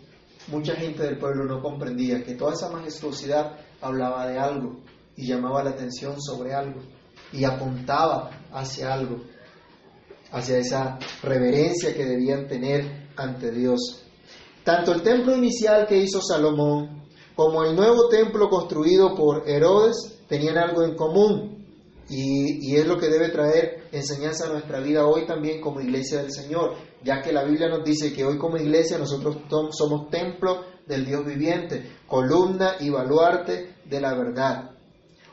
mucha 0.51 0.75
gente 0.75 1.03
del 1.03 1.19
pueblo 1.19 1.45
no 1.45 1.63
comprendía 1.63 2.23
que 2.25 2.35
toda 2.35 2.55
esa 2.55 2.71
majestuosidad 2.71 3.59
hablaba 3.81 4.27
de 4.27 4.39
algo 4.39 4.81
y 5.17 5.27
llamaba 5.27 5.63
la 5.63 5.71
atención 5.71 6.21
sobre 6.21 6.55
algo 6.55 6.81
y 7.33 7.45
apuntaba 7.45 8.31
hacia 8.53 8.93
algo, 8.93 9.23
hacia 10.33 10.59
esa 10.59 10.99
reverencia 11.23 11.95
que 11.95 12.05
debían 12.05 12.49
tener 12.49 13.09
ante 13.17 13.51
Dios. 13.51 14.03
Tanto 14.65 14.93
el 14.93 15.03
templo 15.03 15.37
inicial 15.37 15.87
que 15.87 15.99
hizo 15.99 16.21
Salomón 16.21 17.05
como 17.35 17.65
el 17.65 17.75
nuevo 17.75 18.09
templo 18.09 18.49
construido 18.49 19.15
por 19.15 19.49
Herodes 19.49 20.21
tenían 20.29 20.59
algo 20.59 20.83
en 20.83 20.95
común 20.95 21.60
y, 22.13 22.75
es 22.75 22.87
lo 22.87 22.99
que 22.99 23.09
debe 23.09 23.29
traer 23.29 23.89
enseñanza 23.93 24.47
a 24.47 24.53
nuestra 24.53 24.81
vida 24.81 25.07
hoy 25.07 25.27
también 25.27 25.61
como 25.61 25.81
iglesia 25.81 26.21
del 26.21 26.33
Señor, 26.33 26.75
ya 27.05 27.23
que 27.23 27.33
la 27.33 27.45
Biblia 27.45 27.69
nos 27.69 27.85
dice 27.85 28.13
que 28.13 28.25
hoy 28.25 28.37
como 28.37 28.57
iglesia 28.57 28.99
nosotros 28.99 29.37
somos 29.71 30.11
templo 30.11 30.65
del 30.87 31.07
Dios 31.07 31.25
viviente, 31.25 31.99
columna 32.09 32.75
y 32.81 32.91
baluarte 32.91 33.77
de 33.85 34.01
la 34.01 34.15
verdad. 34.15 34.73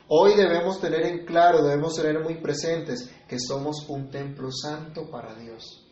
Hoy 0.08 0.36
debemos 0.36 0.80
tener 0.80 1.04
en 1.08 1.26
claro, 1.26 1.64
debemos 1.64 1.96
tener 1.96 2.24
muy 2.24 2.36
presentes 2.36 3.10
que 3.28 3.38
somos 3.40 3.90
un 3.90 4.12
templo 4.12 4.50
santo 4.52 5.10
para 5.10 5.34
Dios. 5.34 5.84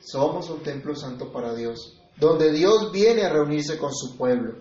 Somos 0.00 0.48
un 0.48 0.62
templo 0.62 0.94
santo 0.94 1.30
para 1.30 1.54
Dios, 1.54 2.00
donde 2.16 2.52
Dios 2.52 2.90
viene 2.90 3.22
a 3.24 3.28
reunirse 3.28 3.76
con 3.76 3.92
su 3.92 4.16
pueblo. 4.16 4.54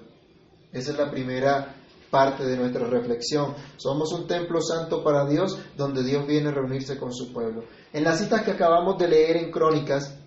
Esa 0.74 0.92
es 0.92 0.98
la 0.98 1.10
primera 1.10 1.76
parte 2.16 2.46
de 2.46 2.56
nuestra 2.56 2.88
reflexión. 2.88 3.54
Somos 3.76 4.14
un 4.14 4.26
templo 4.26 4.62
santo 4.62 5.04
para 5.04 5.26
Dios, 5.26 5.60
donde 5.76 6.02
Dios 6.02 6.26
viene 6.26 6.48
a 6.48 6.54
reunirse 6.54 6.98
con 6.98 7.14
su 7.14 7.34
pueblo. 7.34 7.66
En 7.92 8.06
las 8.06 8.20
citas 8.20 8.44
que 8.44 8.52
acabamos 8.52 8.98
de 8.98 9.10
leer 9.10 9.36
en 9.36 9.52
Crónicas, 9.52 10.18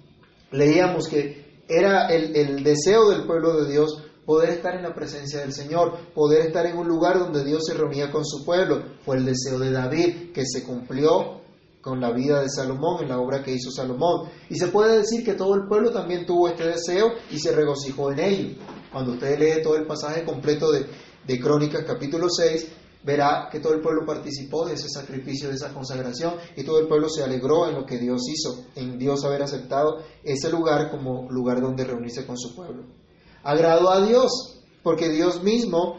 leíamos 0.50 1.09
que 1.09 1.62
era 1.66 2.09
el, 2.09 2.62
deseo 2.62 3.09
del 3.09 3.25
pueblo 3.25 3.62
de 3.62 3.71
Dios 3.73 4.02
poder 4.26 4.50
estar 4.50 4.75
en 4.75 4.83
la 4.83 4.95
presencia 4.95 5.40
del 5.40 5.54
Señor, 5.54 5.97
poder 6.14 6.42
estar 6.42 6.66
en 6.66 6.76
un 6.76 6.87
lugar 6.87 7.18
donde 7.18 7.42
Dios 7.42 7.62
se 7.66 7.73
reunía 7.73 8.11
con 8.11 8.26
su 8.26 8.45
pueblo. 8.45 8.83
Fue 9.07 9.16
el 9.16 9.25
deseo 9.25 9.59
de 9.59 9.73
David 9.73 10.33
que 10.35 10.45
se 10.45 10.64
cumplió 10.64 11.40
con 11.80 12.02
la 12.02 12.12
vida 12.12 12.42
de 12.42 12.50
Salomón, 12.50 13.02
en 13.02 13.09
la 13.09 13.18
obra 13.18 13.42
que 13.42 13.54
hizo 13.54 13.71
Salomón. 13.71 14.28
Y 14.50 14.59
se 14.59 14.66
puede 14.68 14.99
decir 14.99 15.25
que 15.25 15.33
todo 15.33 15.54
el 15.54 15.66
pueblo 15.66 15.90
también 15.90 16.26
tuvo 16.26 16.49
este 16.49 16.66
deseo 16.66 17.12
y 17.30 17.38
se 17.38 17.52
regocijó 17.52 18.12
en 18.12 18.18
ello. 18.18 18.49
Cuando 18.92 19.12
usted 19.12 19.38
lee 19.38 19.62
todo 19.62 19.76
el 19.76 19.87
pasaje 19.87 20.25
completo 20.25 20.71
de, 20.71 20.87
de 21.28 21.38
Crónicas 21.38 21.85
capítulo 21.87 22.28
6, 22.28 22.66
verá 23.04 23.49
que 23.52 23.61
todo 23.61 23.75
el 23.75 23.80
pueblo 23.80 24.04
participó 24.04 24.66
de 24.66 24.75
ese 24.75 24.88
sacrificio, 24.88 25.49
de 25.49 25.54
esa 25.54 25.73
consagración, 25.73 26.35
y 26.56 26.64
todo 26.64 26.80
el 26.80 26.88
pueblo 26.88 27.08
se 27.08 27.23
alegró 27.23 27.68
en 27.68 27.76
lo 27.76 27.87
que 27.87 27.99
Dios 27.99 28.23
hizo, 28.28 28.64
en 28.75 28.99
Dios 28.99 29.25
haber 29.25 29.42
aceptado 29.42 29.99
ese 30.25 30.50
lugar 30.50 30.90
como 30.90 31.30
lugar 31.30 31.61
donde 31.61 31.85
reunirse 31.85 32.26
con 32.26 32.37
su 32.37 32.56
pueblo 32.56 32.99
agradó 33.42 33.90
a 33.90 34.06
Dios, 34.06 34.61
porque 34.82 35.08
Dios 35.08 35.42
mismo 35.42 35.99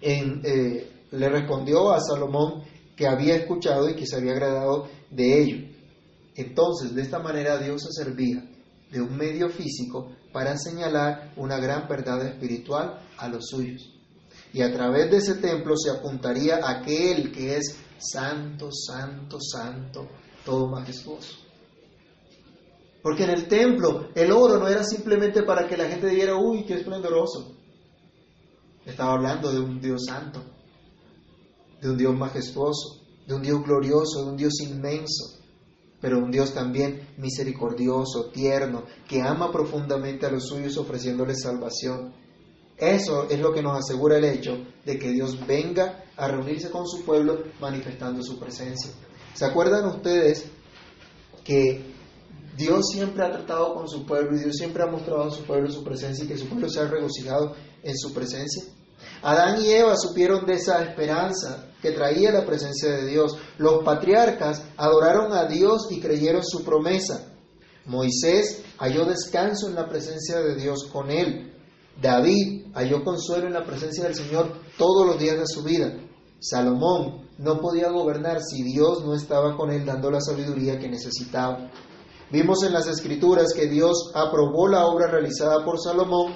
eh, 0.00 0.90
le 1.10 1.28
respondió 1.28 1.92
a 1.92 2.00
Salomón 2.00 2.62
que 2.96 3.06
había 3.06 3.36
escuchado 3.36 3.88
y 3.88 3.94
que 3.94 4.06
se 4.06 4.16
había 4.16 4.32
agradado 4.32 4.88
de 5.10 5.42
ello. 5.42 5.68
Entonces, 6.34 6.94
de 6.94 7.02
esta 7.02 7.18
manera 7.18 7.58
Dios 7.58 7.82
se 7.82 8.04
servía 8.04 8.44
de 8.90 9.00
un 9.00 9.16
medio 9.16 9.48
físico 9.50 10.12
para 10.32 10.56
señalar 10.56 11.32
una 11.36 11.58
gran 11.58 11.88
verdad 11.88 12.24
espiritual 12.26 13.00
a 13.18 13.28
los 13.28 13.48
suyos. 13.48 13.99
Y 14.52 14.62
a 14.62 14.72
través 14.72 15.10
de 15.10 15.18
ese 15.18 15.34
templo 15.36 15.76
se 15.76 15.90
apuntaría 15.90 16.56
a 16.56 16.80
aquel 16.80 17.30
que 17.32 17.56
es 17.56 17.76
santo, 17.98 18.70
santo, 18.72 19.38
santo, 19.40 20.08
todo 20.44 20.68
majestuoso. 20.68 21.36
Porque 23.02 23.24
en 23.24 23.30
el 23.30 23.48
templo 23.48 24.08
el 24.14 24.32
oro 24.32 24.58
no 24.58 24.68
era 24.68 24.84
simplemente 24.84 25.42
para 25.42 25.66
que 25.68 25.76
la 25.76 25.88
gente 25.88 26.08
dijera, 26.08 26.36
uy, 26.36 26.64
qué 26.64 26.74
esplendoroso. 26.74 27.56
Estaba 28.84 29.12
hablando 29.12 29.52
de 29.52 29.60
un 29.60 29.80
Dios 29.80 30.04
santo, 30.06 30.42
de 31.80 31.90
un 31.90 31.96
Dios 31.96 32.14
majestuoso, 32.16 33.00
de 33.26 33.34
un 33.34 33.42
Dios 33.42 33.62
glorioso, 33.62 34.24
de 34.24 34.30
un 34.30 34.36
Dios 34.36 34.60
inmenso, 34.60 35.38
pero 36.00 36.18
un 36.18 36.30
Dios 36.30 36.52
también 36.52 37.08
misericordioso, 37.18 38.30
tierno, 38.32 38.84
que 39.08 39.22
ama 39.22 39.52
profundamente 39.52 40.26
a 40.26 40.30
los 40.30 40.46
suyos 40.46 40.76
ofreciéndoles 40.76 41.42
salvación. 41.42 42.12
Eso 42.80 43.28
es 43.28 43.38
lo 43.38 43.52
que 43.52 43.62
nos 43.62 43.78
asegura 43.78 44.16
el 44.16 44.24
hecho 44.24 44.56
de 44.86 44.98
que 44.98 45.10
Dios 45.10 45.46
venga 45.46 46.04
a 46.16 46.28
reunirse 46.28 46.70
con 46.70 46.86
su 46.86 47.04
pueblo 47.04 47.44
manifestando 47.60 48.22
su 48.22 48.38
presencia. 48.38 48.90
¿Se 49.34 49.44
acuerdan 49.44 49.84
ustedes 49.84 50.46
que 51.44 51.84
Dios 52.56 52.86
siempre 52.90 53.24
ha 53.24 53.30
tratado 53.30 53.74
con 53.74 53.88
su 53.88 54.06
pueblo 54.06 54.36
y 54.36 54.40
Dios 54.40 54.56
siempre 54.56 54.82
ha 54.82 54.86
mostrado 54.86 55.24
a 55.24 55.30
su 55.30 55.44
pueblo 55.44 55.70
su 55.70 55.84
presencia 55.84 56.24
y 56.24 56.28
que 56.28 56.38
su 56.38 56.48
pueblo 56.48 56.68
se 56.68 56.80
ha 56.80 56.88
regocijado 56.88 57.54
en 57.82 57.96
su 57.96 58.12
presencia. 58.14 58.64
Adán 59.22 59.62
y 59.62 59.70
Eva 59.70 59.96
supieron 59.96 60.46
de 60.46 60.54
esa 60.54 60.82
esperanza 60.82 61.66
que 61.82 61.92
traía 61.92 62.32
la 62.32 62.44
presencia 62.44 62.90
de 62.90 63.06
Dios. 63.06 63.36
Los 63.58 63.84
patriarcas 63.84 64.62
adoraron 64.76 65.32
a 65.32 65.46
Dios 65.46 65.88
y 65.90 66.00
creyeron 66.00 66.44
su 66.44 66.64
promesa. 66.64 67.26
Moisés 67.86 68.62
halló 68.78 69.04
descanso 69.04 69.68
en 69.68 69.74
la 69.74 69.88
presencia 69.88 70.40
de 70.40 70.56
Dios 70.56 70.88
con 70.90 71.10
él. 71.10 71.54
David 72.00 72.59
halló 72.74 73.04
consuelo 73.04 73.46
en 73.46 73.52
la 73.52 73.64
presencia 73.64 74.04
del 74.04 74.14
Señor 74.14 74.52
todos 74.76 75.06
los 75.06 75.18
días 75.18 75.38
de 75.38 75.46
su 75.46 75.62
vida. 75.62 75.92
Salomón 76.38 77.28
no 77.38 77.60
podía 77.60 77.90
gobernar 77.90 78.40
si 78.42 78.62
Dios 78.62 79.04
no 79.04 79.14
estaba 79.14 79.56
con 79.56 79.70
él 79.70 79.84
dando 79.84 80.10
la 80.10 80.20
sabiduría 80.20 80.78
que 80.78 80.88
necesitaba. 80.88 81.70
Vimos 82.30 82.62
en 82.62 82.72
las 82.72 82.86
escrituras 82.86 83.52
que 83.54 83.66
Dios 83.66 84.12
aprobó 84.14 84.68
la 84.68 84.86
obra 84.86 85.10
realizada 85.10 85.64
por 85.64 85.80
Salomón 85.80 86.32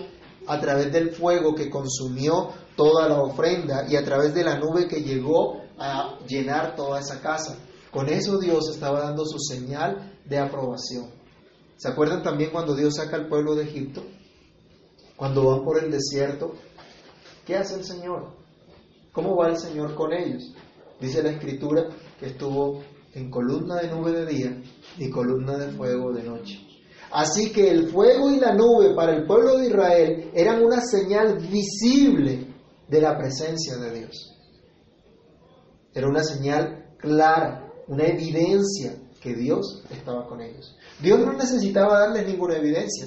a 0.46 0.60
través 0.60 0.92
del 0.92 1.12
fuego 1.12 1.54
que 1.54 1.70
consumió 1.70 2.50
toda 2.76 3.08
la 3.08 3.22
ofrenda 3.22 3.86
y 3.88 3.96
a 3.96 4.04
través 4.04 4.34
de 4.34 4.44
la 4.44 4.58
nube 4.58 4.88
que 4.88 5.02
llegó 5.02 5.62
a 5.78 6.18
llenar 6.26 6.76
toda 6.76 7.00
esa 7.00 7.20
casa. 7.20 7.56
Con 7.90 8.08
eso 8.08 8.38
Dios 8.38 8.68
estaba 8.70 9.00
dando 9.00 9.24
su 9.24 9.38
señal 9.38 10.18
de 10.24 10.38
aprobación. 10.38 11.10
¿Se 11.76 11.88
acuerdan 11.88 12.22
también 12.22 12.50
cuando 12.50 12.74
Dios 12.74 12.94
saca 12.96 13.16
al 13.16 13.28
pueblo 13.28 13.54
de 13.54 13.64
Egipto? 13.64 14.02
Cuando 15.16 15.44
van 15.46 15.64
por 15.64 15.82
el 15.82 15.90
desierto, 15.90 16.54
¿qué 17.46 17.56
hace 17.56 17.76
el 17.76 17.84
Señor? 17.84 18.32
¿Cómo 19.12 19.36
va 19.36 19.48
el 19.48 19.58
Señor 19.58 19.94
con 19.94 20.12
ellos? 20.12 20.54
Dice 21.00 21.22
la 21.22 21.30
escritura 21.30 21.88
que 22.18 22.26
estuvo 22.26 22.82
en 23.14 23.30
columna 23.30 23.76
de 23.76 23.88
nube 23.88 24.12
de 24.12 24.26
día 24.26 24.62
y 24.98 25.10
columna 25.10 25.56
de 25.56 25.70
fuego 25.72 26.12
de 26.12 26.24
noche. 26.24 26.60
Así 27.12 27.52
que 27.52 27.70
el 27.70 27.90
fuego 27.90 28.28
y 28.30 28.40
la 28.40 28.54
nube 28.54 28.92
para 28.94 29.14
el 29.14 29.24
pueblo 29.24 29.56
de 29.58 29.68
Israel 29.68 30.30
eran 30.34 30.64
una 30.64 30.80
señal 30.80 31.38
visible 31.38 32.48
de 32.88 33.00
la 33.00 33.16
presencia 33.16 33.76
de 33.76 33.98
Dios. 34.00 34.36
Era 35.94 36.08
una 36.08 36.24
señal 36.24 36.96
clara, 36.98 37.72
una 37.86 38.04
evidencia 38.06 38.96
que 39.20 39.32
Dios 39.32 39.84
estaba 39.90 40.26
con 40.26 40.40
ellos. 40.40 40.76
Dios 41.00 41.20
no 41.20 41.32
necesitaba 41.34 42.00
darles 42.00 42.26
ninguna 42.26 42.56
evidencia, 42.56 43.06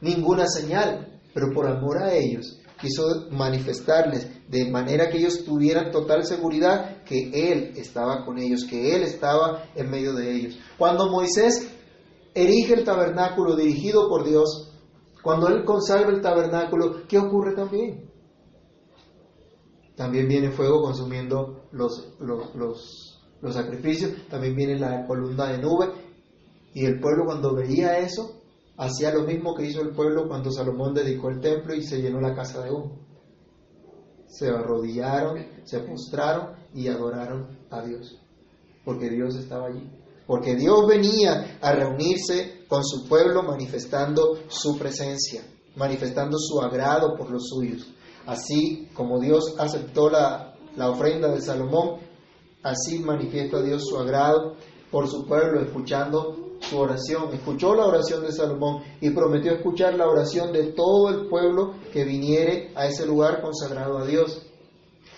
ninguna 0.00 0.46
señal, 0.46 1.20
pero 1.34 1.52
por 1.52 1.66
amor 1.66 2.02
a 2.02 2.14
ellos 2.14 2.58
quiso 2.80 3.28
manifestarles 3.30 4.48
de 4.48 4.70
manera 4.70 5.10
que 5.10 5.18
ellos 5.18 5.44
tuvieran 5.44 5.90
total 5.90 6.24
seguridad 6.24 7.02
que 7.04 7.52
Él 7.52 7.72
estaba 7.76 8.24
con 8.24 8.38
ellos, 8.38 8.64
que 8.64 8.94
Él 8.94 9.02
estaba 9.02 9.64
en 9.74 9.90
medio 9.90 10.14
de 10.14 10.32
ellos. 10.32 10.58
Cuando 10.78 11.10
Moisés 11.10 11.70
erige 12.34 12.74
el 12.74 12.84
tabernáculo 12.84 13.56
dirigido 13.56 14.08
por 14.08 14.24
Dios, 14.24 14.72
cuando 15.22 15.48
Él 15.48 15.64
consagra 15.64 16.10
el 16.10 16.22
tabernáculo, 16.22 17.06
¿qué 17.08 17.18
ocurre 17.18 17.54
también? 17.54 18.08
También 19.96 20.28
viene 20.28 20.50
fuego 20.50 20.80
consumiendo 20.80 21.64
los, 21.72 22.14
los, 22.20 22.54
los, 22.54 23.20
los 23.40 23.54
sacrificios, 23.54 24.12
también 24.30 24.54
viene 24.54 24.78
la 24.78 25.04
columna 25.06 25.46
de 25.46 25.58
nube, 25.58 25.90
y 26.72 26.84
el 26.84 27.00
pueblo 27.00 27.24
cuando 27.26 27.54
veía 27.54 27.98
eso, 27.98 28.37
hacía 28.78 29.12
lo 29.12 29.24
mismo 29.24 29.54
que 29.54 29.66
hizo 29.66 29.82
el 29.82 29.90
pueblo 29.90 30.28
cuando 30.28 30.52
Salomón 30.52 30.94
dedicó 30.94 31.28
el 31.28 31.40
templo 31.40 31.74
y 31.74 31.82
se 31.82 32.00
llenó 32.00 32.20
la 32.20 32.34
casa 32.34 32.62
de 32.62 32.70
humo. 32.70 32.96
Se 34.28 34.48
arrodillaron, 34.48 35.44
se 35.64 35.80
postraron 35.80 36.56
y 36.72 36.86
adoraron 36.88 37.58
a 37.70 37.82
Dios, 37.82 38.18
porque 38.84 39.10
Dios 39.10 39.34
estaba 39.36 39.66
allí. 39.66 39.90
Porque 40.26 40.54
Dios 40.54 40.86
venía 40.86 41.58
a 41.60 41.72
reunirse 41.72 42.66
con 42.68 42.84
su 42.84 43.08
pueblo 43.08 43.42
manifestando 43.42 44.38
su 44.48 44.78
presencia, 44.78 45.42
manifestando 45.74 46.38
su 46.38 46.60
agrado 46.60 47.16
por 47.16 47.30
los 47.30 47.48
suyos. 47.48 47.94
Así 48.26 48.88
como 48.94 49.18
Dios 49.18 49.54
aceptó 49.58 50.10
la, 50.10 50.54
la 50.76 50.90
ofrenda 50.90 51.28
de 51.28 51.40
Salomón, 51.40 52.00
así 52.62 52.98
manifiesta 52.98 53.62
Dios 53.62 53.82
su 53.86 53.96
agrado 53.96 54.54
por 54.90 55.08
su 55.08 55.26
pueblo, 55.26 55.62
escuchando 55.62 56.47
su 56.60 56.78
oración, 56.78 57.32
escuchó 57.32 57.74
la 57.74 57.86
oración 57.86 58.22
de 58.22 58.32
Salomón 58.32 58.82
y 59.00 59.10
prometió 59.10 59.52
escuchar 59.52 59.94
la 59.94 60.08
oración 60.08 60.52
de 60.52 60.72
todo 60.72 61.10
el 61.10 61.28
pueblo 61.28 61.74
que 61.92 62.04
viniere 62.04 62.72
a 62.74 62.86
ese 62.86 63.06
lugar 63.06 63.40
consagrado 63.40 63.98
a 63.98 64.06
Dios. 64.06 64.42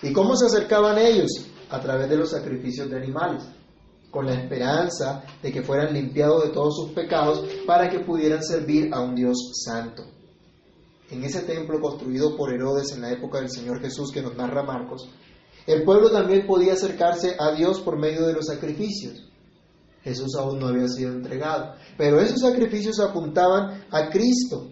¿Y 0.01 0.13
cómo 0.13 0.35
se 0.35 0.45
acercaban 0.45 0.97
ellos? 0.97 1.47
A 1.69 1.79
través 1.79 2.09
de 2.09 2.17
los 2.17 2.31
sacrificios 2.31 2.89
de 2.89 2.97
animales, 2.97 3.43
con 4.09 4.25
la 4.25 4.33
esperanza 4.33 5.23
de 5.41 5.51
que 5.51 5.61
fueran 5.61 5.93
limpiados 5.93 6.43
de 6.43 6.49
todos 6.49 6.75
sus 6.75 6.91
pecados 6.91 7.45
para 7.65 7.89
que 7.89 7.99
pudieran 7.99 8.43
servir 8.43 8.93
a 8.93 9.01
un 9.01 9.15
Dios 9.15 9.51
santo. 9.53 10.03
En 11.09 11.23
ese 11.23 11.41
templo 11.41 11.79
construido 11.81 12.37
por 12.37 12.53
Herodes 12.53 12.93
en 12.93 13.01
la 13.01 13.11
época 13.11 13.39
del 13.39 13.49
Señor 13.49 13.81
Jesús 13.81 14.11
que 14.11 14.21
nos 14.21 14.35
narra 14.35 14.63
Marcos, 14.63 15.09
el 15.67 15.83
pueblo 15.83 16.09
también 16.09 16.47
podía 16.47 16.73
acercarse 16.73 17.35
a 17.39 17.51
Dios 17.51 17.81
por 17.81 17.97
medio 17.97 18.25
de 18.25 18.33
los 18.33 18.47
sacrificios. 18.47 19.30
Jesús 20.03 20.35
aún 20.37 20.59
no 20.59 20.67
había 20.67 20.87
sido 20.87 21.11
entregado. 21.11 21.75
Pero 21.97 22.19
esos 22.19 22.41
sacrificios 22.41 22.99
apuntaban 22.99 23.85
a 23.91 24.09
Cristo, 24.09 24.71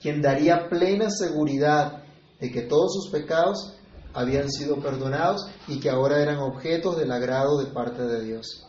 quien 0.00 0.20
daría 0.20 0.68
plena 0.68 1.10
seguridad 1.10 2.02
de 2.40 2.50
que 2.50 2.62
todos 2.62 2.92
sus 2.94 3.10
pecados 3.10 3.76
habían 4.14 4.50
sido 4.50 4.80
perdonados 4.80 5.46
y 5.68 5.80
que 5.80 5.88
ahora 5.88 6.22
eran 6.22 6.38
objetos 6.38 6.96
del 6.98 7.12
agrado 7.12 7.58
de 7.58 7.72
parte 7.72 8.02
de 8.02 8.24
Dios. 8.24 8.66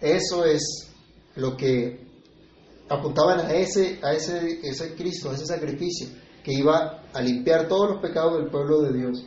Eso 0.00 0.44
es 0.44 0.90
lo 1.36 1.56
que 1.56 2.04
apuntaban 2.88 3.40
a 3.40 3.54
ese, 3.54 4.00
a 4.02 4.12
ese, 4.12 4.60
ese 4.62 4.94
Cristo, 4.94 5.30
a 5.30 5.34
ese 5.34 5.46
sacrificio 5.46 6.08
que 6.42 6.52
iba 6.52 7.02
a 7.12 7.22
limpiar 7.22 7.68
todos 7.68 7.90
los 7.90 8.02
pecados 8.02 8.38
del 8.38 8.50
pueblo 8.50 8.80
de 8.82 8.98
Dios. 8.98 9.24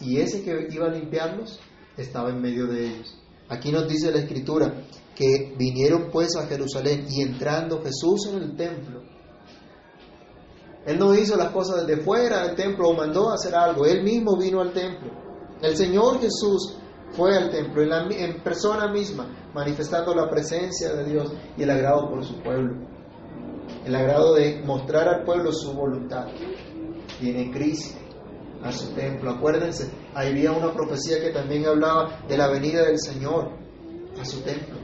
Y 0.00 0.18
ese 0.18 0.42
que 0.42 0.68
iba 0.70 0.86
a 0.86 0.90
limpiarlos 0.90 1.58
estaba 1.96 2.30
en 2.30 2.40
medio 2.40 2.66
de 2.66 2.86
ellos. 2.86 3.23
Aquí 3.48 3.70
nos 3.70 3.88
dice 3.88 4.10
la 4.10 4.18
escritura 4.18 4.72
que 5.14 5.54
vinieron 5.56 6.08
pues 6.10 6.34
a 6.36 6.46
Jerusalén 6.46 7.06
y 7.08 7.22
entrando 7.22 7.82
Jesús 7.82 8.26
en 8.26 8.42
el 8.42 8.56
templo. 8.56 9.02
Él 10.86 10.98
no 10.98 11.14
hizo 11.14 11.36
las 11.36 11.50
cosas 11.50 11.86
desde 11.86 12.02
fuera 12.02 12.46
del 12.46 12.56
templo 12.56 12.88
o 12.88 12.94
mandó 12.94 13.30
a 13.30 13.34
hacer 13.34 13.54
algo, 13.54 13.86
él 13.86 14.02
mismo 14.02 14.36
vino 14.36 14.60
al 14.60 14.72
templo. 14.72 15.10
El 15.62 15.76
Señor 15.76 16.20
Jesús 16.20 16.76
fue 17.12 17.36
al 17.36 17.50
templo 17.50 17.82
en, 17.82 18.42
persona 18.42 18.88
misma, 18.92 19.50
manifestando 19.54 20.14
la 20.14 20.28
presencia 20.28 20.92
de 20.94 21.04
Dios 21.04 21.32
y 21.56 21.62
el 21.62 21.70
agrado 21.70 22.10
por 22.10 22.24
su 22.24 22.34
pueblo. 22.42 22.86
El 23.84 23.94
agrado 23.94 24.34
de 24.34 24.62
mostrar 24.64 25.08
al 25.08 25.24
pueblo 25.24 25.52
su 25.52 25.72
voluntad. 25.72 26.26
Viene 27.20 27.50
Cristo 27.50 28.03
a 28.64 28.72
su 28.72 28.92
templo. 28.94 29.30
Acuérdense, 29.30 29.90
había 30.14 30.50
una 30.52 30.72
profecía 30.72 31.20
que 31.20 31.30
también 31.30 31.66
hablaba 31.66 32.24
de 32.26 32.36
la 32.36 32.48
venida 32.48 32.84
del 32.84 32.98
Señor 32.98 33.50
a 34.18 34.24
su 34.24 34.40
templo, 34.40 34.78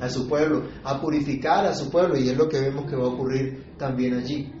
a 0.00 0.08
su 0.08 0.28
pueblo, 0.28 0.68
a 0.84 1.00
purificar 1.00 1.66
a 1.66 1.74
su 1.74 1.90
pueblo, 1.90 2.16
y 2.16 2.28
es 2.28 2.36
lo 2.36 2.48
que 2.48 2.60
vemos 2.60 2.88
que 2.88 2.96
va 2.96 3.04
a 3.04 3.08
ocurrir 3.14 3.74
también 3.78 4.14
allí. 4.14 4.52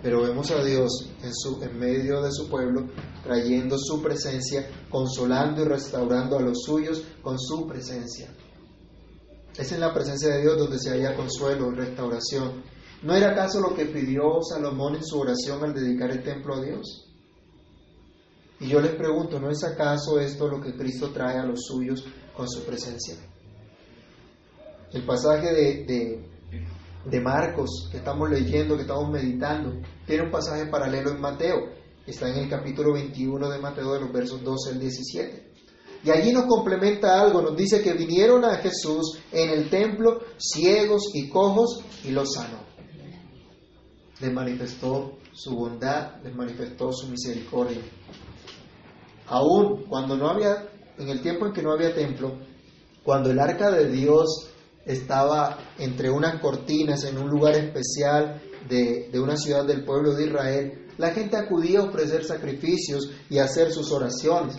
Pero 0.00 0.22
vemos 0.22 0.48
a 0.52 0.62
Dios 0.62 1.10
en, 1.24 1.34
su, 1.34 1.60
en 1.60 1.76
medio 1.76 2.22
de 2.22 2.30
su 2.30 2.48
pueblo, 2.48 2.86
trayendo 3.24 3.76
su 3.76 4.00
presencia, 4.00 4.68
consolando 4.88 5.62
y 5.62 5.64
restaurando 5.64 6.38
a 6.38 6.42
los 6.42 6.62
suyos 6.62 7.02
con 7.20 7.36
su 7.36 7.66
presencia. 7.66 8.32
Es 9.56 9.72
en 9.72 9.80
la 9.80 9.92
presencia 9.92 10.28
de 10.28 10.42
Dios 10.42 10.56
donde 10.56 10.78
se 10.78 10.90
halla 10.90 11.16
consuelo 11.16 11.72
y 11.72 11.74
restauración. 11.74 12.62
¿No 13.02 13.12
era 13.12 13.30
acaso 13.30 13.60
lo 13.60 13.74
que 13.74 13.86
pidió 13.86 14.40
Salomón 14.40 14.94
en 14.94 15.04
su 15.04 15.18
oración 15.18 15.64
al 15.64 15.74
dedicar 15.74 16.12
el 16.12 16.22
templo 16.22 16.54
a 16.54 16.60
Dios? 16.60 17.07
Y 18.60 18.68
yo 18.68 18.80
les 18.80 18.94
pregunto, 18.96 19.38
¿no 19.38 19.50
es 19.50 19.62
acaso 19.62 20.18
esto 20.18 20.48
lo 20.48 20.60
que 20.60 20.74
Cristo 20.74 21.10
trae 21.10 21.38
a 21.38 21.44
los 21.44 21.66
suyos 21.66 22.04
con 22.36 22.48
su 22.48 22.64
presencia? 22.64 23.14
El 24.92 25.04
pasaje 25.04 25.52
de, 25.52 26.24
de, 27.04 27.20
Marcos 27.20 27.88
que 27.90 27.98
estamos 27.98 28.28
leyendo, 28.28 28.74
que 28.74 28.82
estamos 28.82 29.10
meditando, 29.10 29.80
tiene 30.06 30.24
un 30.24 30.30
pasaje 30.30 30.66
paralelo 30.66 31.10
en 31.10 31.20
Mateo. 31.20 31.56
Está 32.06 32.28
en 32.30 32.36
el 32.36 32.48
capítulo 32.48 32.94
21 32.94 33.48
de 33.48 33.58
Mateo, 33.58 33.92
de 33.92 34.00
los 34.00 34.12
versos 34.12 34.42
12 34.42 34.70
al 34.70 34.80
17. 34.80 35.52
Y 36.04 36.10
allí 36.10 36.32
nos 36.32 36.46
complementa 36.46 37.20
algo, 37.20 37.42
nos 37.42 37.56
dice 37.56 37.82
que 37.82 37.92
vinieron 37.92 38.44
a 38.44 38.56
Jesús 38.56 39.18
en 39.30 39.50
el 39.50 39.68
templo 39.68 40.20
ciegos 40.38 41.10
y 41.14 41.28
cojos 41.28 41.84
y 42.04 42.10
los 42.10 42.32
sanó. 42.32 42.58
Les 44.20 44.32
manifestó 44.32 45.18
su 45.32 45.54
bondad, 45.54 46.22
les 46.22 46.34
manifestó 46.34 46.92
su 46.92 47.08
misericordia. 47.08 47.80
Aún 49.28 49.84
cuando 49.88 50.16
no 50.16 50.28
había, 50.28 50.68
en 50.98 51.08
el 51.08 51.20
tiempo 51.20 51.46
en 51.46 51.52
que 51.52 51.62
no 51.62 51.72
había 51.72 51.94
templo, 51.94 52.38
cuando 53.02 53.30
el 53.30 53.38
arca 53.38 53.70
de 53.70 53.88
Dios 53.88 54.50
estaba 54.84 55.58
entre 55.78 56.10
unas 56.10 56.40
cortinas 56.40 57.04
en 57.04 57.18
un 57.18 57.28
lugar 57.28 57.54
especial 57.56 58.40
de, 58.68 59.08
de, 59.12 59.20
una 59.20 59.36
ciudad 59.36 59.64
del 59.64 59.84
pueblo 59.84 60.14
de 60.14 60.26
Israel, 60.26 60.86
la 60.96 61.10
gente 61.10 61.36
acudía 61.36 61.80
a 61.80 61.84
ofrecer 61.84 62.24
sacrificios 62.24 63.10
y 63.30 63.38
hacer 63.38 63.70
sus 63.70 63.92
oraciones. 63.92 64.56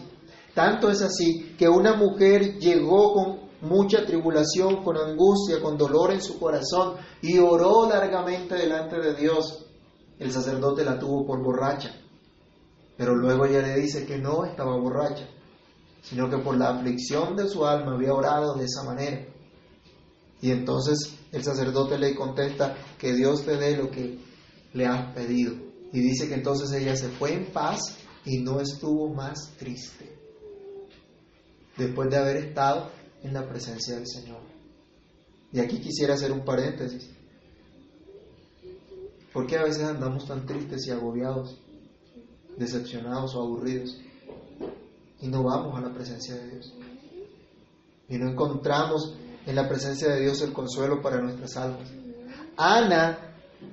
Tanto 0.53 0.89
es 0.89 1.01
así 1.01 1.55
que 1.57 1.67
una 1.67 1.95
mujer 1.95 2.59
llegó 2.59 3.13
con 3.13 3.49
mucha 3.61 4.05
tribulación, 4.05 4.83
con 4.83 4.97
angustia, 4.97 5.61
con 5.61 5.77
dolor 5.77 6.11
en 6.11 6.21
su 6.21 6.39
corazón 6.39 6.95
y 7.21 7.37
oró 7.39 7.89
largamente 7.89 8.55
delante 8.55 8.99
de 8.99 9.13
Dios. 9.15 9.65
El 10.17 10.31
sacerdote 10.31 10.83
la 10.83 10.97
tuvo 10.97 11.25
por 11.25 11.43
borracha. 11.43 11.93
Pero 12.99 13.15
luego 13.15 13.45
ella 13.45 13.61
le 13.61 13.79
dice 13.79 14.05
que 14.05 14.17
no 14.17 14.43
estaba 14.43 14.75
borracha, 14.75 15.25
sino 16.01 16.29
que 16.29 16.37
por 16.39 16.57
la 16.57 16.71
aflicción 16.71 17.33
de 17.37 17.47
su 17.47 17.65
alma 17.65 17.93
había 17.93 18.13
orado 18.13 18.55
de 18.55 18.65
esa 18.65 18.83
manera. 18.83 19.25
Y 20.41 20.51
entonces 20.51 21.15
el 21.31 21.41
sacerdote 21.41 21.97
le 21.97 22.13
contesta 22.13 22.75
que 22.97 23.13
Dios 23.13 23.45
te 23.45 23.55
dé 23.55 23.77
lo 23.77 23.89
que 23.89 24.19
le 24.73 24.85
has 24.85 25.13
pedido. 25.13 25.55
Y 25.93 26.01
dice 26.01 26.27
que 26.27 26.33
entonces 26.33 26.73
ella 26.73 26.93
se 26.93 27.07
fue 27.07 27.35
en 27.35 27.45
paz 27.53 27.79
y 28.25 28.39
no 28.39 28.59
estuvo 28.59 29.13
más 29.13 29.53
triste. 29.57 30.13
Después 31.77 32.09
de 32.09 32.17
haber 32.17 32.35
estado 32.35 32.91
en 33.23 33.33
la 33.33 33.47
presencia 33.47 33.95
del 33.95 34.07
Señor. 34.07 34.41
Y 35.53 35.61
aquí 35.61 35.79
quisiera 35.79 36.15
hacer 36.15 36.33
un 36.33 36.43
paréntesis. 36.43 37.09
¿Por 39.31 39.47
qué 39.47 39.57
a 39.57 39.63
veces 39.63 39.83
andamos 39.83 40.27
tan 40.27 40.45
tristes 40.45 40.85
y 40.85 40.91
agobiados, 40.91 41.61
decepcionados 42.59 43.33
o 43.35 43.41
aburridos? 43.41 43.97
Y 45.21 45.27
no 45.27 45.43
vamos 45.43 45.77
a 45.77 45.81
la 45.81 45.93
presencia 45.93 46.35
de 46.35 46.51
Dios. 46.51 46.73
Y 48.07 48.17
no 48.17 48.29
encontramos 48.29 49.15
en 49.45 49.55
la 49.55 49.67
presencia 49.67 50.09
de 50.09 50.21
Dios 50.21 50.41
el 50.41 50.53
consuelo 50.53 51.01
para 51.01 51.21
nuestras 51.21 51.57
almas. 51.57 51.89
Ana 52.57 53.17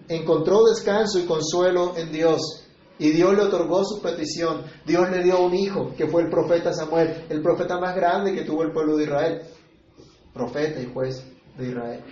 encontró 0.09 0.65
descanso 0.65 1.19
y 1.19 1.27
consuelo 1.27 1.97
en 1.97 2.13
Dios. 2.13 2.63
Y 2.99 3.11
Dios 3.11 3.35
le 3.35 3.43
otorgó 3.43 3.85
su 3.85 4.01
petición. 4.01 4.63
Dios 4.87 5.11
le 5.11 5.23
dio 5.23 5.45
un 5.45 5.55
hijo, 5.55 5.93
que 5.97 6.07
fue 6.07 6.23
el 6.23 6.31
profeta 6.31 6.73
Samuel, 6.73 7.27
el 7.29 7.43
profeta 7.43 7.79
más 7.79 7.95
grande 7.95 8.35
que 8.35 8.43
tuvo 8.43 8.63
el 8.63 8.73
pueblo 8.73 8.97
de 8.97 9.05
Israel. 9.05 9.43
Profeta 10.33 10.81
y 10.81 10.87
juez 10.93 11.23
de 11.59 11.69
Israel. 11.69 12.05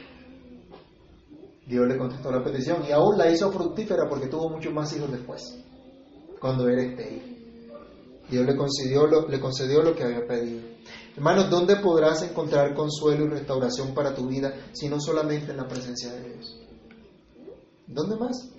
Dios 1.67 1.87
le 1.89 1.97
contestó 1.97 2.31
la 2.31 2.45
petición 2.45 2.85
y 2.87 2.93
aún 2.93 3.17
la 3.17 3.31
hizo 3.31 3.51
fructífera 3.51 4.07
porque 4.09 4.27
tuvo 4.27 4.51
muchos 4.51 4.73
más 4.73 4.95
hijos 4.95 5.11
después, 5.11 5.57
cuando 6.45 6.69
era 6.69 6.83
estéril. 6.83 7.73
Dios 8.29 8.45
le 8.45 8.55
concedió, 8.55 9.07
lo, 9.07 9.27
le 9.27 9.41
concedió 9.41 9.83
lo 9.83 9.95
que 9.95 10.03
había 10.03 10.27
pedido. 10.27 10.61
Hermanos, 11.17 11.49
¿dónde 11.49 11.77
podrás 11.77 12.23
encontrar 12.23 12.75
consuelo 12.75 13.25
y 13.25 13.29
restauración 13.29 13.95
para 13.95 14.15
tu 14.15 14.27
vida 14.27 14.53
si 14.73 14.91
no 14.91 15.01
solamente 15.01 15.53
en 15.53 15.57
la 15.57 15.67
presencia 15.67 16.13
de 16.13 16.29
Dios? 16.29 16.61
¿Dónde 17.87 18.17
más? 18.17 18.51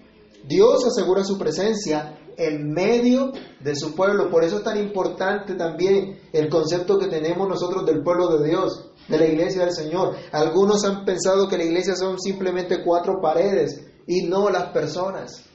Dios 0.47 0.83
asegura 0.83 1.23
su 1.23 1.37
presencia 1.37 2.17
en 2.37 2.71
medio 2.71 3.31
de 3.59 3.75
su 3.75 3.93
pueblo. 3.93 4.31
Por 4.31 4.43
eso 4.43 4.57
es 4.57 4.63
tan 4.63 4.79
importante 4.79 5.53
también 5.53 6.21
el 6.33 6.49
concepto 6.49 6.97
que 6.97 7.05
tenemos 7.05 7.47
nosotros 7.47 7.85
del 7.85 8.01
pueblo 8.01 8.39
de 8.39 8.49
Dios, 8.49 8.93
de 9.07 9.19
la 9.19 9.27
iglesia 9.27 9.63
del 9.63 9.75
Señor. 9.75 10.15
Algunos 10.31 10.83
han 10.85 11.05
pensado 11.05 11.47
que 11.47 11.59
la 11.59 11.65
iglesia 11.65 11.95
son 11.95 12.19
simplemente 12.19 12.83
cuatro 12.83 13.21
paredes 13.21 13.85
y 14.07 14.23
no 14.23 14.49
las 14.49 14.71
personas. 14.71 15.45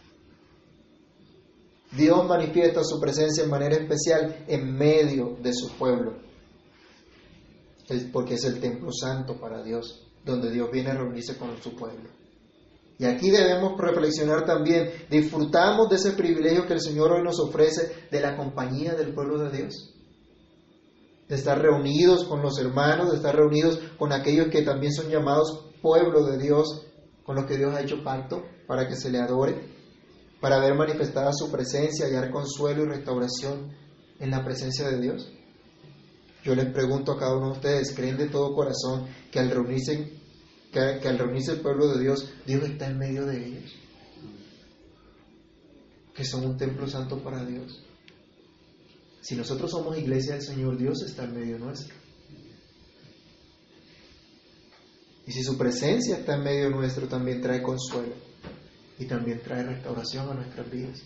Dios 1.92 2.24
manifiesta 2.26 2.84
su 2.84 3.00
presencia 3.00 3.42
en 3.42 3.50
manera 3.50 3.74
especial 3.74 4.44
en 4.46 4.72
medio 4.76 5.36
de 5.42 5.52
su 5.52 5.70
pueblo, 5.72 6.14
porque 8.12 8.34
es 8.34 8.44
el 8.44 8.60
templo 8.60 8.90
santo 8.92 9.40
para 9.40 9.62
Dios, 9.62 10.06
donde 10.24 10.50
Dios 10.52 10.70
viene 10.70 10.90
a 10.90 10.94
reunirse 10.94 11.36
con 11.36 11.60
su 11.60 11.74
pueblo. 11.74 12.08
Y 12.98 13.06
aquí 13.06 13.30
debemos 13.30 13.80
reflexionar 13.80 14.44
también, 14.44 14.90
disfrutamos 15.10 15.88
de 15.88 15.96
ese 15.96 16.12
privilegio 16.12 16.66
que 16.66 16.74
el 16.74 16.80
Señor 16.80 17.12
hoy 17.12 17.24
nos 17.24 17.40
ofrece 17.40 18.06
de 18.10 18.20
la 18.20 18.36
compañía 18.36 18.94
del 18.94 19.12
pueblo 19.12 19.38
de 19.38 19.56
Dios, 19.56 19.94
de 21.28 21.34
estar 21.34 21.60
reunidos 21.60 22.24
con 22.24 22.40
los 22.42 22.58
hermanos, 22.58 23.10
de 23.10 23.16
estar 23.16 23.34
reunidos 23.34 23.80
con 23.98 24.12
aquellos 24.12 24.48
que 24.48 24.62
también 24.62 24.92
son 24.92 25.08
llamados 25.08 25.66
pueblo 25.82 26.26
de 26.26 26.38
Dios, 26.38 26.86
con 27.24 27.34
los 27.36 27.46
que 27.46 27.56
Dios 27.56 27.74
ha 27.74 27.80
hecho 27.80 28.04
pacto 28.04 28.42
para 28.66 28.86
que 28.86 28.94
se 28.94 29.10
le 29.10 29.18
adore 29.18 29.79
para 30.40 30.58
ver 30.58 30.74
manifestada 30.74 31.32
su 31.32 31.50
presencia, 31.50 32.06
hallar 32.06 32.30
consuelo 32.30 32.84
y 32.84 32.88
restauración 32.88 33.72
en 34.18 34.30
la 34.30 34.42
presencia 34.44 34.88
de 34.88 35.00
Dios? 35.00 35.30
Yo 36.42 36.54
les 36.54 36.72
pregunto 36.72 37.12
a 37.12 37.18
cada 37.18 37.36
uno 37.36 37.48
de 37.48 37.52
ustedes, 37.52 37.94
¿creen 37.94 38.16
de 38.16 38.28
todo 38.28 38.54
corazón 38.54 39.06
que 39.30 39.38
al 39.38 39.50
reunirse, 39.50 40.10
que, 40.72 40.80
al 40.80 41.18
reunirse 41.18 41.52
el 41.52 41.60
pueblo 41.60 41.88
de 41.88 42.00
Dios, 42.00 42.32
Dios 42.46 42.64
está 42.64 42.88
en 42.88 42.98
medio 42.98 43.26
de 43.26 43.46
ellos? 43.46 43.72
Que 46.14 46.24
son 46.24 46.46
un 46.46 46.56
templo 46.56 46.86
santo 46.88 47.22
para 47.22 47.44
Dios. 47.44 47.84
Si 49.20 49.36
nosotros 49.36 49.70
somos 49.70 49.98
iglesia 49.98 50.32
del 50.32 50.42
Señor, 50.42 50.78
Dios 50.78 51.02
está 51.02 51.24
en 51.24 51.34
medio 51.34 51.58
nuestro. 51.58 51.94
Y 55.26 55.32
si 55.32 55.42
su 55.42 55.58
presencia 55.58 56.16
está 56.16 56.36
en 56.36 56.42
medio 56.42 56.70
nuestro, 56.70 57.06
también 57.06 57.42
trae 57.42 57.62
consuelo 57.62 58.29
y 59.00 59.06
también 59.06 59.40
trae 59.42 59.64
restauración 59.64 60.28
a 60.28 60.34
nuestras 60.34 60.70
vidas. 60.70 61.00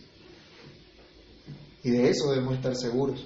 Y 1.85 1.91
de 1.91 2.11
eso 2.11 2.29
debemos 2.31 2.57
estar 2.57 2.75
seguros. 2.75 3.25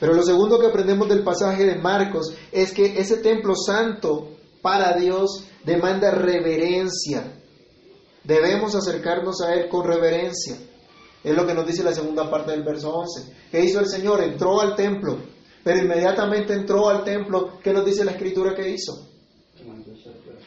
Pero 0.00 0.14
lo 0.14 0.22
segundo 0.22 0.58
que 0.58 0.66
aprendemos 0.66 1.08
del 1.08 1.22
pasaje 1.22 1.66
de 1.66 1.76
Marcos 1.76 2.34
es 2.50 2.72
que 2.72 2.98
ese 2.98 3.18
templo 3.18 3.54
santo 3.54 4.30
para 4.62 4.96
Dios 4.96 5.44
demanda 5.62 6.10
reverencia. 6.10 7.34
Debemos 8.24 8.74
acercarnos 8.74 9.42
a 9.42 9.54
Él 9.54 9.68
con 9.68 9.86
reverencia. 9.86 10.56
Es 11.22 11.36
lo 11.36 11.46
que 11.46 11.54
nos 11.54 11.66
dice 11.66 11.82
la 11.82 11.92
segunda 11.92 12.30
parte 12.30 12.52
del 12.52 12.62
verso 12.62 12.90
11. 12.94 13.34
¿Qué 13.50 13.60
hizo 13.62 13.80
el 13.80 13.88
Señor? 13.88 14.22
Entró 14.22 14.60
al 14.60 14.74
templo, 14.74 15.18
pero 15.62 15.84
inmediatamente 15.84 16.54
entró 16.54 16.88
al 16.88 17.04
templo. 17.04 17.58
¿Qué 17.62 17.74
nos 17.74 17.84
dice 17.84 18.04
la 18.04 18.12
escritura 18.12 18.54
que 18.54 18.70
hizo? 18.70 19.06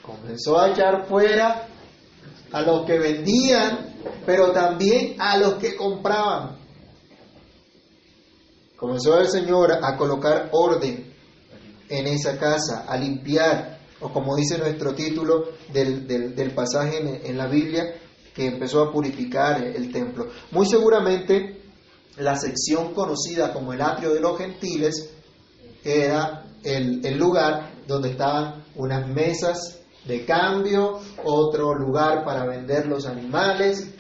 Comenzó 0.02 0.60
a 0.60 0.72
echar 0.72 1.06
fuera 1.08 1.68
a 2.52 2.62
los 2.62 2.86
que 2.86 3.00
vendían, 3.00 3.96
pero 4.26 4.52
también 4.52 5.16
a 5.20 5.38
los 5.38 5.56
que 5.56 5.76
compraban. 5.76 6.58
Comenzó 8.76 9.20
el 9.20 9.30
Señor 9.30 9.72
a 9.82 9.96
colocar 9.96 10.50
orden 10.52 11.14
en 11.88 12.08
esa 12.08 12.38
casa, 12.38 12.86
a 12.88 12.98
limpiar, 12.98 13.80
o 14.00 14.12
como 14.12 14.36
dice 14.36 14.58
nuestro 14.58 14.94
título 14.94 15.50
del, 15.72 16.52
pasaje 16.56 16.98
en, 16.98 17.26
en, 17.26 17.38
la 17.38 17.48
Biblia, 17.48 17.94
que 18.34 18.48
empezó 18.48 18.82
a 18.82 18.92
purificar 18.92 19.64
el 19.64 19.92
templo. 19.92 20.30
Muy 20.52 20.66
seguramente 20.66 21.62
la 22.18 22.36
sección 22.36 22.94
conocida 22.94 23.54
como 23.54 23.74
el 23.74 23.82
atrio 23.82 24.14
de 24.14 24.20
los 24.20 24.38
gentiles 24.38 25.14
era 25.84 26.46
el, 26.64 27.06
el 27.06 27.18
lugar 27.18 27.72
donde 27.88 28.12
estaban 28.12 28.64
unas 28.76 29.08
mesas 29.08 29.81
de 30.06 30.26
cambio, 30.26 31.00
otro 31.24 31.74
lugar 31.76 32.24
para 32.24 32.46
vender 32.46 32.88
los 32.88 33.06
animales. 33.06 33.94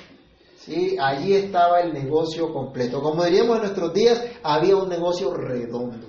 ¿sí? 0.57 0.97
Allí 0.99 1.33
estaba 1.33 1.81
el 1.81 1.93
negocio 1.93 2.51
completo. 2.53 3.01
Como 3.01 3.23
diríamos 3.23 3.57
en 3.57 3.61
nuestros 3.63 3.93
días, 3.93 4.23
había 4.43 4.75
un 4.75 4.89
negocio 4.89 5.33
redondo. 5.33 6.07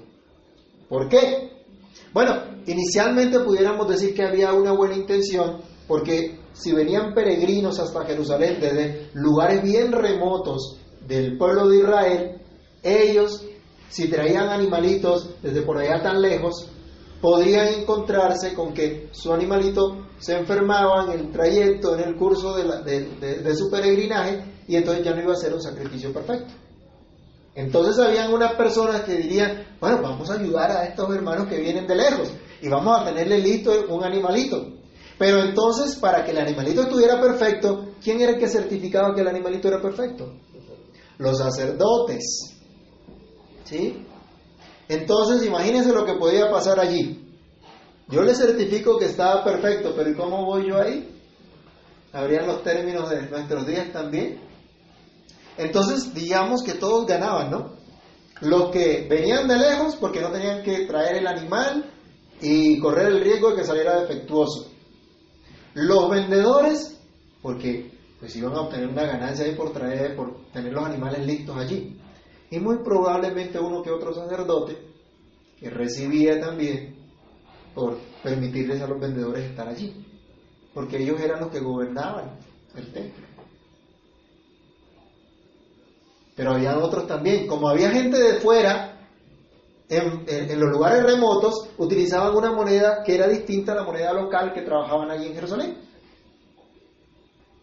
¿Por 0.88 1.08
qué? 1.08 1.50
Bueno, 2.12 2.42
inicialmente 2.66 3.40
pudiéramos 3.40 3.88
decir 3.88 4.14
que 4.14 4.24
había 4.24 4.52
una 4.52 4.72
buena 4.72 4.94
intención, 4.94 5.62
porque 5.88 6.38
si 6.52 6.72
venían 6.72 7.14
peregrinos 7.14 7.78
hasta 7.80 8.04
Jerusalén 8.04 8.58
desde 8.60 9.10
lugares 9.14 9.62
bien 9.62 9.92
remotos 9.92 10.78
del 11.06 11.38
pueblo 11.38 11.68
de 11.68 11.78
Israel, 11.78 12.42
ellos, 12.82 13.46
si 13.88 14.08
traían 14.08 14.48
animalitos 14.48 15.30
desde 15.42 15.62
por 15.62 15.78
allá 15.78 16.02
tan 16.02 16.20
lejos, 16.20 16.68
podrían 17.22 17.68
encontrarse 17.68 18.52
con 18.52 18.74
que 18.74 19.08
su 19.12 19.32
animalito 19.32 20.08
se 20.18 20.36
enfermaba 20.36 21.04
en 21.04 21.20
el 21.20 21.30
trayecto, 21.30 21.94
en 21.94 22.00
el 22.08 22.16
curso 22.16 22.56
de, 22.56 23.56
su 23.56 23.70
peregrinaje, 23.70 24.44
y 24.66 24.74
entonces 24.74 25.04
ya 25.04 25.14
no 25.14 25.22
iba 25.22 25.32
a 25.32 25.36
ser 25.36 25.54
un 25.54 25.62
sacrificio 25.62 26.12
perfecto. 26.12 26.52
Entonces 27.54 28.04
habían 28.04 28.32
unas 28.32 28.54
personas 28.54 29.02
que 29.02 29.14
dirían, 29.14 29.76
bueno, 29.80 30.02
vamos 30.02 30.30
a 30.30 30.34
ayudar 30.34 30.72
a 30.72 30.84
estos 30.84 31.14
hermanos 31.14 31.46
que 31.46 31.60
vienen 31.60 31.86
de 31.86 31.94
lejos 31.94 32.28
y 32.60 32.68
vamos 32.68 33.00
a 33.00 33.04
tenerle 33.04 33.38
listo 33.38 33.70
un 33.88 34.02
animalito. 34.02 34.72
Pero 35.16 35.44
entonces, 35.44 35.94
para 35.96 36.24
que 36.24 36.32
el 36.32 36.38
animalito 36.38 36.82
estuviera 36.82 37.20
perfecto, 37.20 37.90
¿quién 38.02 38.20
era 38.20 38.32
el 38.32 38.38
que 38.38 38.48
certificaba 38.48 39.14
que 39.14 39.20
el 39.20 39.28
animalito 39.28 39.68
era 39.68 39.80
perfecto? 39.80 40.32
Los 41.18 41.38
sacerdotes. 41.38 42.56
¿Sí? 43.62 44.06
Entonces, 44.88 45.46
imagínense 45.46 45.92
lo 45.92 46.04
que 46.04 46.14
podía 46.14 46.50
pasar 46.50 46.80
allí. 46.80 47.22
Yo 48.08 48.22
le 48.22 48.34
certifico 48.34 48.98
que 48.98 49.06
estaba 49.06 49.44
perfecto, 49.44 49.94
pero 49.96 50.10
¿y 50.10 50.14
cómo 50.14 50.44
voy 50.44 50.68
yo 50.68 50.80
ahí? 50.80 51.08
¿Habrían 52.12 52.46
los 52.46 52.62
términos 52.62 53.08
de 53.08 53.22
nuestros 53.22 53.66
días 53.66 53.90
también? 53.92 54.40
Entonces, 55.56 56.12
digamos 56.12 56.62
que 56.62 56.74
todos 56.74 57.06
ganaban, 57.06 57.50
¿no? 57.50 57.76
Los 58.40 58.70
que 58.70 59.06
venían 59.08 59.46
de 59.48 59.56
lejos 59.56 59.96
porque 59.96 60.20
no 60.20 60.30
tenían 60.30 60.62
que 60.62 60.84
traer 60.86 61.18
el 61.18 61.26
animal 61.26 61.90
y 62.40 62.78
correr 62.80 63.06
el 63.06 63.20
riesgo 63.22 63.50
de 63.50 63.56
que 63.56 63.64
saliera 63.64 64.00
defectuoso. 64.00 64.68
Los 65.74 66.10
vendedores, 66.10 67.00
porque 67.40 67.92
pues 68.18 68.34
iban 68.36 68.54
a 68.54 68.62
obtener 68.62 68.88
una 68.88 69.04
ganancia 69.04 69.44
ahí 69.44 69.54
por 69.54 69.72
traer, 69.72 70.16
por 70.16 70.50
tener 70.52 70.72
los 70.72 70.84
animales 70.84 71.24
listos 71.24 71.56
allí 71.56 72.01
y 72.52 72.60
muy 72.60 72.76
probablemente 72.84 73.58
uno 73.58 73.82
que 73.82 73.90
otro 73.90 74.12
sacerdote 74.12 74.76
que 75.58 75.70
recibía 75.70 76.38
también 76.38 76.94
por 77.74 77.96
permitirles 78.22 78.82
a 78.82 78.86
los 78.86 79.00
vendedores 79.00 79.48
estar 79.48 79.66
allí, 79.66 80.04
porque 80.74 80.98
ellos 80.98 81.18
eran 81.18 81.40
los 81.40 81.50
que 81.50 81.60
gobernaban 81.60 82.38
el 82.76 82.92
templo. 82.92 83.26
Pero 86.36 86.52
había 86.52 86.76
otros 86.76 87.06
también, 87.06 87.46
como 87.46 87.70
había 87.70 87.90
gente 87.90 88.18
de 88.18 88.40
fuera, 88.40 89.00
en, 89.88 90.60
los 90.60 90.70
lugares 90.70 91.04
remotos 91.04 91.70
utilizaban 91.78 92.36
una 92.36 92.52
moneda 92.52 93.02
que 93.02 93.14
era 93.14 93.28
distinta 93.28 93.72
a 93.72 93.76
la 93.76 93.84
moneda 93.84 94.12
local 94.12 94.52
que 94.52 94.60
trabajaban 94.60 95.10
allí 95.10 95.28
en 95.28 95.34
Jerusalén. 95.34 95.78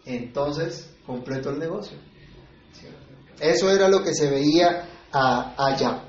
Entonces, 0.05 0.89
completo 1.05 1.51
el 1.51 1.59
negocio. 1.59 2.08
Eso 3.39 3.71
era 3.71 3.87
lo 3.87 4.03
que 4.03 4.13
se 4.13 4.29
veía 4.29 4.89
allá. 5.11 6.03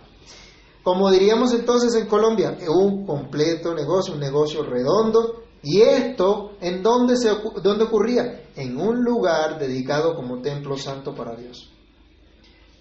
Como 0.82 1.10
diríamos 1.10 1.52
entonces 1.52 1.94
en 1.94 2.08
Colombia, 2.08 2.56
un 2.68 3.06
completo 3.06 3.74
negocio, 3.74 4.14
un 4.14 4.20
negocio 4.20 4.62
redondo. 4.62 5.44
¿Y 5.62 5.82
esto 5.82 6.52
en 6.60 6.82
dónde, 6.82 7.16
se, 7.16 7.30
dónde 7.62 7.84
ocurría? 7.84 8.44
En 8.56 8.80
un 8.80 9.04
lugar 9.04 9.58
dedicado 9.58 10.14
como 10.14 10.40
templo 10.40 10.76
santo 10.76 11.14
para 11.14 11.36
Dios. 11.36 11.70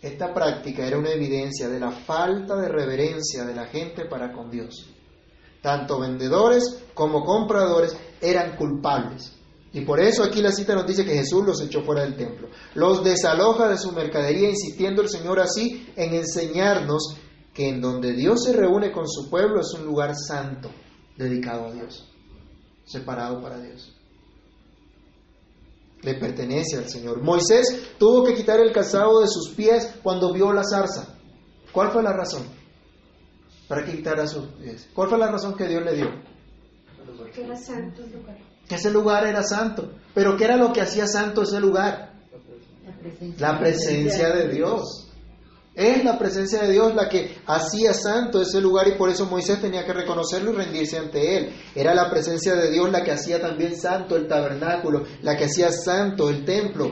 Esta 0.01 0.33
práctica 0.33 0.87
era 0.87 0.97
una 0.97 1.11
evidencia 1.11 1.67
de 1.67 1.79
la 1.79 1.91
falta 1.91 2.55
de 2.55 2.69
reverencia 2.69 3.43
de 3.43 3.53
la 3.53 3.65
gente 3.65 4.05
para 4.05 4.31
con 4.31 4.49
Dios. 4.49 4.87
Tanto 5.61 5.99
vendedores 5.99 6.85
como 6.93 7.25
compradores 7.25 7.97
eran 8.21 8.55
culpables. 8.55 9.38
Y 9.71 9.81
por 9.81 9.99
eso 9.99 10.23
aquí 10.23 10.41
la 10.41 10.51
cita 10.51 10.73
nos 10.73 10.87
dice 10.87 11.05
que 11.05 11.13
Jesús 11.13 11.45
los 11.45 11.61
echó 11.61 11.83
fuera 11.83 12.01
del 12.01 12.15
templo. 12.15 12.49
Los 12.73 13.03
desaloja 13.03 13.67
de 13.69 13.77
su 13.77 13.91
mercadería, 13.91 14.49
insistiendo 14.49 15.01
el 15.01 15.09
Señor 15.09 15.39
así 15.39 15.87
en 15.95 16.13
enseñarnos 16.13 17.15
que 17.53 17.69
en 17.69 17.81
donde 17.81 18.13
Dios 18.13 18.43
se 18.43 18.53
reúne 18.53 18.91
con 18.91 19.07
su 19.07 19.29
pueblo 19.29 19.61
es 19.61 19.71
un 19.77 19.85
lugar 19.85 20.15
santo, 20.15 20.69
dedicado 21.17 21.67
a 21.67 21.71
Dios, 21.73 22.09
separado 22.85 23.41
para 23.41 23.59
Dios 23.59 23.93
le 26.01 26.15
pertenece 26.15 26.77
al 26.77 26.89
Señor. 26.89 27.21
Moisés 27.21 27.93
tuvo 27.97 28.23
que 28.23 28.33
quitar 28.33 28.59
el 28.59 28.71
calzado 28.71 29.21
de 29.21 29.27
sus 29.27 29.49
pies 29.49 29.95
cuando 30.01 30.33
vio 30.33 30.53
la 30.53 30.63
zarza. 30.63 31.15
¿Cuál 31.71 31.91
fue 31.91 32.03
la 32.03 32.13
razón? 32.13 32.43
Para 33.67 33.85
que 33.85 33.97
quitara 33.97 34.25
sus 34.25 34.47
pies. 34.53 34.89
¿Cuál 34.93 35.09
fue 35.09 35.17
la 35.17 35.31
razón 35.31 35.55
que 35.55 35.67
Dios 35.67 35.83
le 35.83 35.95
dio? 35.95 36.07
Porque 37.17 37.43
era 37.43 37.55
santo. 37.55 38.03
Que 38.69 38.75
ese 38.75 38.91
lugar 38.91 39.25
era 39.25 39.43
santo. 39.43 39.91
Pero 40.13 40.37
¿qué 40.37 40.45
era 40.45 40.55
lo 40.55 40.71
que 40.71 40.81
hacía 40.81 41.07
santo 41.07 41.41
ese 41.41 41.59
lugar? 41.59 42.13
La 43.39 43.59
presencia 43.59 44.29
de 44.29 44.47
Dios. 44.49 45.07
Es 45.75 46.03
la 46.03 46.19
presencia 46.19 46.61
de 46.63 46.71
Dios 46.73 46.93
la 46.93 47.07
que 47.07 47.37
hacía 47.47 47.93
santo 47.93 48.41
ese 48.41 48.59
lugar 48.59 48.87
y 48.89 48.97
por 48.97 49.09
eso 49.09 49.25
Moisés 49.25 49.61
tenía 49.61 49.85
que 49.85 49.93
reconocerlo 49.93 50.51
y 50.51 50.55
rendirse 50.55 50.97
ante 50.97 51.37
él. 51.37 51.53
Era 51.73 51.95
la 51.95 52.09
presencia 52.09 52.53
de 52.55 52.69
Dios 52.69 52.91
la 52.91 53.03
que 53.03 53.11
hacía 53.11 53.41
también 53.41 53.75
santo 53.79 54.15
el 54.17 54.27
tabernáculo, 54.27 55.05
la 55.21 55.37
que 55.37 55.45
hacía 55.45 55.71
santo 55.71 56.29
el 56.29 56.43
templo. 56.43 56.91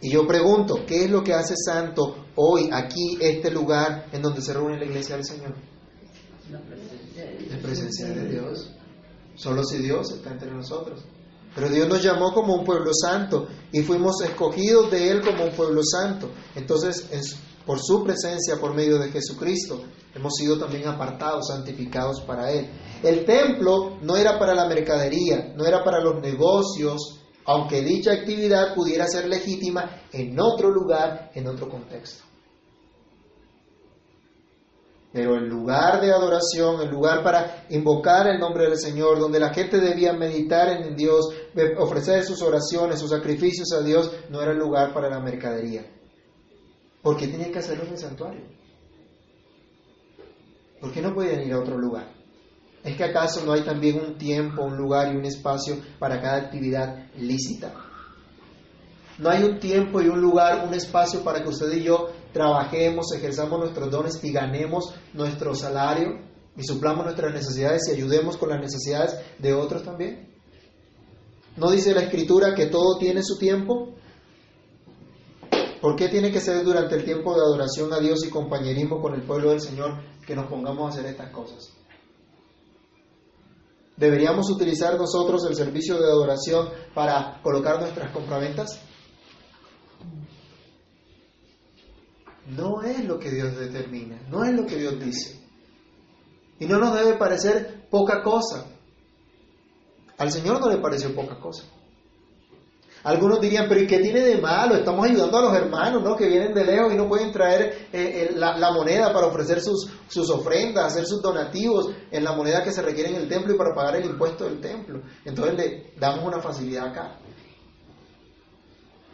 Y 0.00 0.10
yo 0.10 0.26
pregunto, 0.26 0.86
¿qué 0.86 1.04
es 1.04 1.10
lo 1.10 1.22
que 1.22 1.34
hace 1.34 1.54
santo 1.56 2.26
hoy 2.36 2.70
aquí 2.72 3.18
este 3.20 3.50
lugar 3.50 4.06
en 4.12 4.22
donde 4.22 4.40
se 4.40 4.54
reúne 4.54 4.78
la 4.78 4.84
iglesia 4.84 5.16
del 5.16 5.24
Señor? 5.24 5.54
La 6.50 7.58
presencia 7.58 8.06
de 8.06 8.28
Dios. 8.28 8.79
Solo 9.40 9.64
si 9.64 9.78
Dios 9.78 10.12
está 10.12 10.32
entre 10.32 10.50
nosotros. 10.50 11.00
Pero 11.54 11.70
Dios 11.70 11.88
nos 11.88 12.02
llamó 12.02 12.34
como 12.34 12.54
un 12.54 12.64
pueblo 12.64 12.90
santo 12.92 13.48
y 13.72 13.80
fuimos 13.80 14.20
escogidos 14.22 14.90
de 14.90 15.10
Él 15.10 15.22
como 15.22 15.44
un 15.44 15.52
pueblo 15.52 15.80
santo. 15.82 16.28
Entonces, 16.54 17.08
por 17.64 17.80
su 17.80 18.04
presencia, 18.04 18.60
por 18.60 18.74
medio 18.74 18.98
de 18.98 19.10
Jesucristo, 19.10 19.82
hemos 20.14 20.34
sido 20.34 20.58
también 20.58 20.86
apartados, 20.86 21.48
santificados 21.48 22.20
para 22.20 22.52
Él. 22.52 22.68
El 23.02 23.24
templo 23.24 23.96
no 24.02 24.14
era 24.14 24.38
para 24.38 24.54
la 24.54 24.68
mercadería, 24.68 25.54
no 25.56 25.64
era 25.64 25.82
para 25.82 26.00
los 26.00 26.20
negocios, 26.20 27.20
aunque 27.46 27.80
dicha 27.80 28.12
actividad 28.12 28.74
pudiera 28.74 29.06
ser 29.06 29.26
legítima 29.26 30.02
en 30.12 30.38
otro 30.38 30.70
lugar, 30.70 31.30
en 31.34 31.48
otro 31.48 31.66
contexto. 31.66 32.29
Pero 35.12 35.34
el 35.36 35.48
lugar 35.48 36.00
de 36.00 36.12
adoración, 36.12 36.80
el 36.82 36.90
lugar 36.90 37.24
para 37.24 37.66
invocar 37.70 38.28
el 38.28 38.38
nombre 38.38 38.64
del 38.64 38.78
Señor, 38.78 39.18
donde 39.18 39.40
la 39.40 39.52
gente 39.52 39.80
debía 39.80 40.12
meditar 40.12 40.68
en 40.68 40.94
Dios, 40.94 41.30
ofrecer 41.78 42.22
sus 42.22 42.40
oraciones, 42.42 43.00
sus 43.00 43.10
sacrificios 43.10 43.72
a 43.72 43.82
Dios, 43.82 44.12
no 44.28 44.40
era 44.40 44.52
el 44.52 44.58
lugar 44.58 44.94
para 44.94 45.10
la 45.10 45.18
mercadería. 45.18 45.84
¿Por 47.02 47.16
qué 47.16 47.26
tenían 47.26 47.50
que 47.50 47.58
hacerlo 47.58 47.84
en 47.84 47.90
el 47.90 47.98
santuario? 47.98 48.42
¿Por 50.80 50.92
qué 50.92 51.02
no 51.02 51.12
podían 51.12 51.42
ir 51.42 51.52
a 51.54 51.60
otro 51.60 51.76
lugar? 51.76 52.20
¿Es 52.84 52.96
que 52.96 53.04
acaso 53.04 53.44
no 53.44 53.52
hay 53.52 53.62
también 53.62 53.98
un 53.98 54.16
tiempo, 54.16 54.62
un 54.62 54.76
lugar 54.76 55.12
y 55.12 55.16
un 55.16 55.24
espacio 55.24 55.76
para 55.98 56.20
cada 56.20 56.36
actividad 56.36 57.10
lícita? 57.16 57.74
No 59.18 59.28
hay 59.28 59.42
un 59.42 59.58
tiempo 59.58 60.00
y 60.00 60.08
un 60.08 60.20
lugar, 60.20 60.64
un 60.66 60.72
espacio 60.72 61.22
para 61.22 61.42
que 61.42 61.48
usted 61.48 61.70
y 61.72 61.82
yo 61.82 62.08
trabajemos, 62.32 63.12
ejerzamos 63.14 63.58
nuestros 63.60 63.90
dones 63.90 64.22
y 64.22 64.32
ganemos 64.32 64.94
nuestro 65.14 65.54
salario 65.54 66.20
y 66.56 66.62
suplamos 66.64 67.04
nuestras 67.04 67.32
necesidades 67.32 67.88
y 67.88 67.92
ayudemos 67.92 68.36
con 68.36 68.50
las 68.50 68.60
necesidades 68.60 69.18
de 69.38 69.54
otros 69.54 69.82
también. 69.82 70.30
¿No 71.56 71.70
dice 71.70 71.94
la 71.94 72.02
escritura 72.02 72.54
que 72.54 72.66
todo 72.66 72.98
tiene 72.98 73.22
su 73.22 73.38
tiempo? 73.38 73.94
¿Por 75.80 75.96
qué 75.96 76.08
tiene 76.08 76.30
que 76.30 76.40
ser 76.40 76.62
durante 76.62 76.94
el 76.94 77.04
tiempo 77.04 77.34
de 77.34 77.40
adoración 77.40 77.92
a 77.92 77.98
Dios 77.98 78.24
y 78.24 78.30
compañerismo 78.30 79.00
con 79.00 79.14
el 79.14 79.22
pueblo 79.22 79.50
del 79.50 79.60
Señor 79.60 80.02
que 80.26 80.36
nos 80.36 80.46
pongamos 80.46 80.84
a 80.84 80.98
hacer 80.98 81.10
estas 81.10 81.30
cosas? 81.30 81.72
¿Deberíamos 83.96 84.48
utilizar 84.50 84.96
nosotros 84.98 85.44
el 85.46 85.54
servicio 85.54 85.98
de 85.98 86.06
adoración 86.06 86.68
para 86.94 87.40
colocar 87.42 87.80
nuestras 87.80 88.10
compraventas? 88.12 88.80
No 92.48 92.82
es 92.82 93.04
lo 93.04 93.18
que 93.18 93.30
Dios 93.30 93.56
determina, 93.56 94.20
no 94.28 94.44
es 94.44 94.52
lo 94.54 94.66
que 94.66 94.76
Dios 94.76 94.98
dice. 94.98 95.38
Y 96.58 96.66
no 96.66 96.78
nos 96.78 96.94
debe 96.94 97.16
parecer 97.16 97.86
poca 97.90 98.22
cosa. 98.22 98.66
Al 100.18 100.30
Señor 100.30 100.60
no 100.60 100.68
le 100.68 100.78
pareció 100.78 101.14
poca 101.14 101.38
cosa. 101.38 101.64
Algunos 103.02 103.40
dirían, 103.40 103.64
pero 103.66 103.80
¿y 103.80 103.86
qué 103.86 103.98
tiene 103.98 104.20
de 104.20 104.36
malo? 104.42 104.74
Estamos 104.74 105.06
ayudando 105.08 105.38
a 105.38 105.42
los 105.42 105.54
hermanos, 105.54 106.02
¿no? 106.02 106.16
Que 106.16 106.28
vienen 106.28 106.52
de 106.52 106.66
lejos 106.66 106.92
y 106.92 106.96
no 106.96 107.08
pueden 107.08 107.32
traer 107.32 107.88
eh, 107.94 108.30
la, 108.34 108.72
moneda 108.72 109.10
para 109.10 109.28
ofrecer 109.28 109.62
sus, 109.62 109.90
sus 110.06 110.28
ofrendas, 110.28 110.84
hacer 110.84 111.06
sus 111.06 111.22
donativos 111.22 111.94
en 112.10 112.24
la 112.24 112.32
moneda 112.32 112.62
que 112.62 112.72
se 112.72 112.82
requiere 112.82 113.08
en 113.08 113.16
el 113.16 113.28
templo 113.28 113.54
y 113.54 113.56
para 113.56 113.74
pagar 113.74 113.96
el 113.96 114.04
impuesto 114.04 114.44
del 114.44 114.60
templo. 114.60 115.00
Entonces 115.24 115.56
le 115.56 115.92
damos 115.98 116.26
una 116.26 116.40
facilidad 116.40 116.88
acá. 116.88 117.18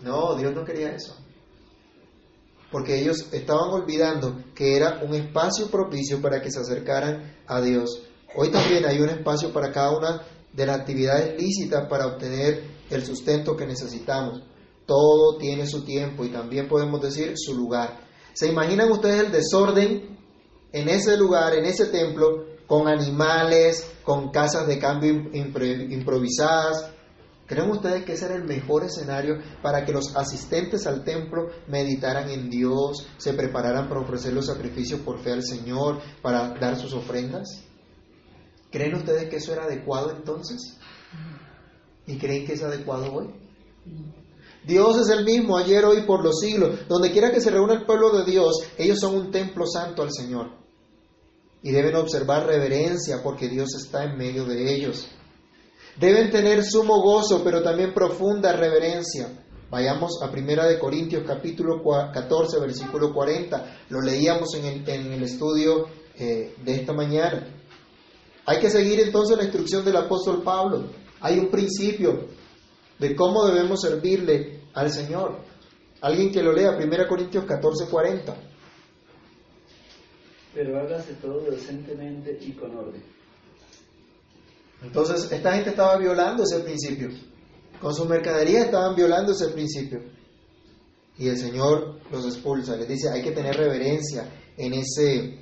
No, 0.03 0.35
Dios 0.35 0.53
no 0.53 0.65
quería 0.65 0.91
eso 0.91 1.26
porque 2.77 3.01
ellos 3.01 3.33
estaban 3.33 3.71
olvidando 3.71 4.37
que 4.55 4.77
era 4.77 5.01
un 5.03 5.15
espacio 5.15 5.69
propicio 5.71 6.21
para 6.21 6.43
que 6.43 6.51
se 6.51 6.61
acercaran 6.61 7.35
a 7.47 7.62
Dios. 7.62 8.03
Hoy 8.35 8.51
también 8.51 8.85
hay 8.85 9.01
un 9.01 9.09
espacio 9.09 9.51
para 9.51 9.73
cada 9.73 9.97
una 9.97 10.21
de 10.53 10.67
las 10.67 10.81
actividades 10.81 11.41
lícitas 11.41 11.89
para 11.89 12.07
obtener 12.07 12.65
el 12.91 13.03
sustento 13.03 13.57
que 13.57 13.65
necesitamos. 13.65 14.43
Todo 14.85 15.39
tiene 15.39 15.67
su 15.67 15.87
tiempo 15.87 16.23
y 16.27 16.29
también 16.29 16.69
podemos 16.69 17.01
decir 17.01 17.33
su 17.37 17.55
lugar. 17.55 17.99
¿Se 18.35 18.47
imaginan 18.47 18.93
ustedes 18.93 19.25
el 19.25 19.33
desorden 19.33 20.19
en 20.71 20.89
ese 20.91 21.17
lugar, 21.17 21.55
en 21.55 21.65
ese 21.65 21.87
templo, 21.87 22.45
con 22.67 22.89
animales, 22.89 23.91
con 24.03 24.31
casas 24.31 24.67
de 24.67 24.79
cambio 24.79 25.31
improvisadas, 25.33 26.91
¿Creen 27.47 27.71
ustedes 27.71 28.05
que 28.05 28.15
ese 28.15 28.27
era 28.27 28.35
el 28.35 28.45
mejor 28.45 28.85
escenario 28.85 29.39
para 29.63 29.85
que 29.85 29.93
los 29.93 30.17
asistentes 30.17 30.87
al 30.87 31.05
templo 31.05 31.49
meditaran 31.69 32.29
en 32.29 32.51
Dios, 32.51 33.07
se 33.19 33.35
prepararan 33.35 33.89
para 33.89 34.01
ofrecer 34.01 34.33
los 34.33 34.47
sacrificios 34.47 35.01
por 35.01 35.21
fe 35.21 35.33
al 35.33 35.45
Señor, 35.45 36.01
para 36.23 36.55
dar 36.55 36.77
sus 36.77 36.93
ofrendas? 36.93 37.63
¿Creen 38.71 38.97
ustedes 38.97 39.29
que 39.29 39.37
eso 39.37 39.53
era 39.53 39.65
adecuado 39.65 40.11
entonces? 40.11 40.77
¿Y 42.07 42.19
creen 42.19 42.45
que 42.45 42.55
es 42.55 42.63
adecuado 42.63 43.13
hoy? 43.13 43.31
Dios 44.67 44.99
es 44.99 45.09
el 45.17 45.25
mismo 45.25 45.57
ayer, 45.57 45.85
hoy, 45.85 46.03
por 46.03 46.25
los 46.25 46.41
siglos. 46.41 46.89
Donde 46.89 47.13
quiera 47.13 47.31
que 47.31 47.41
se 47.41 47.51
reúna 47.51 47.75
el 47.75 47.87
pueblo 47.87 48.11
de 48.11 48.25
Dios, 48.29 48.57
ellos 48.77 48.99
son 48.99 49.15
un 49.15 49.31
templo 49.31 49.65
santo 49.67 50.03
al 50.03 50.13
Señor. 50.13 50.51
Y 51.63 51.71
deben 51.71 51.95
observar 51.95 52.47
reverencia 52.47 53.23
porque 53.23 53.49
Dios 53.49 53.69
está 53.77 54.05
en 54.05 54.19
medio 54.19 54.45
de 54.45 54.75
ellos. 54.75 55.09
Deben 55.99 56.31
tener 56.31 56.63
sumo 56.63 57.01
gozo, 57.01 57.43
pero 57.43 57.63
también 57.63 57.95
profunda 57.95 58.53
reverencia. 58.53 59.29
Vayamos 59.71 60.23
a 60.23 60.31
Primera 60.31 60.67
de 60.67 60.79
Corintios 60.79 61.25
capítulo 61.27 61.83
14, 61.83 62.61
versículo 62.61 63.15
40. 63.15 63.79
Lo 63.89 64.03
leíamos 64.03 64.55
en 64.57 64.65
el, 64.67 64.89
en 64.89 65.13
el 65.15 65.23
estudio 65.23 65.87
eh, 66.19 66.55
de 66.63 66.75
esta 66.75 66.93
mañana. 66.93 67.49
Hay 68.45 68.61
que 68.61 68.69
seguir 68.69 69.01
entonces 69.01 69.39
la 69.39 69.45
instrucción 69.45 69.87
del 69.87 69.97
apóstol 69.97 70.43
Pablo. 70.43 70.85
Hay 71.21 71.39
un 71.39 71.49
principio 71.49 72.29
de 72.99 73.17
cómo 73.17 73.47
debemos 73.47 73.81
servirle 73.81 74.65
al 74.75 74.91
Señor. 74.91 75.39
Alguien 76.03 76.31
que 76.31 76.43
lo 76.43 76.53
lea, 76.53 76.77
1 76.77 77.09
Corintios 77.09 77.47
14, 77.47 77.87
40. 77.91 78.37
Pero 80.53 80.79
hágase 80.79 81.15
todo 81.15 81.51
decentemente 81.51 82.39
y 82.43 82.53
con 82.53 82.77
orden 82.77 83.16
entonces, 84.83 85.31
esta 85.33 85.53
gente 85.53 85.71
estaba 85.71 85.97
violando 85.97 86.43
ese 86.43 86.61
principio. 86.61 87.09
Con 87.81 87.95
su 87.95 88.05
mercadería 88.05 88.65
estaban 88.65 88.95
violando 88.95 89.33
ese 89.33 89.49
principio. 89.49 90.01
Y 91.19 91.29
el 91.29 91.39
Señor 91.39 92.01
los 92.11 92.27
expulsa, 92.27 92.77
les 92.77 92.89
dice, 92.89 93.09
hay 93.11 93.23
que 93.23 93.33
tener 93.33 93.57
reverencia 93.57 94.29
en 94.57 94.75
ese, 94.75 95.39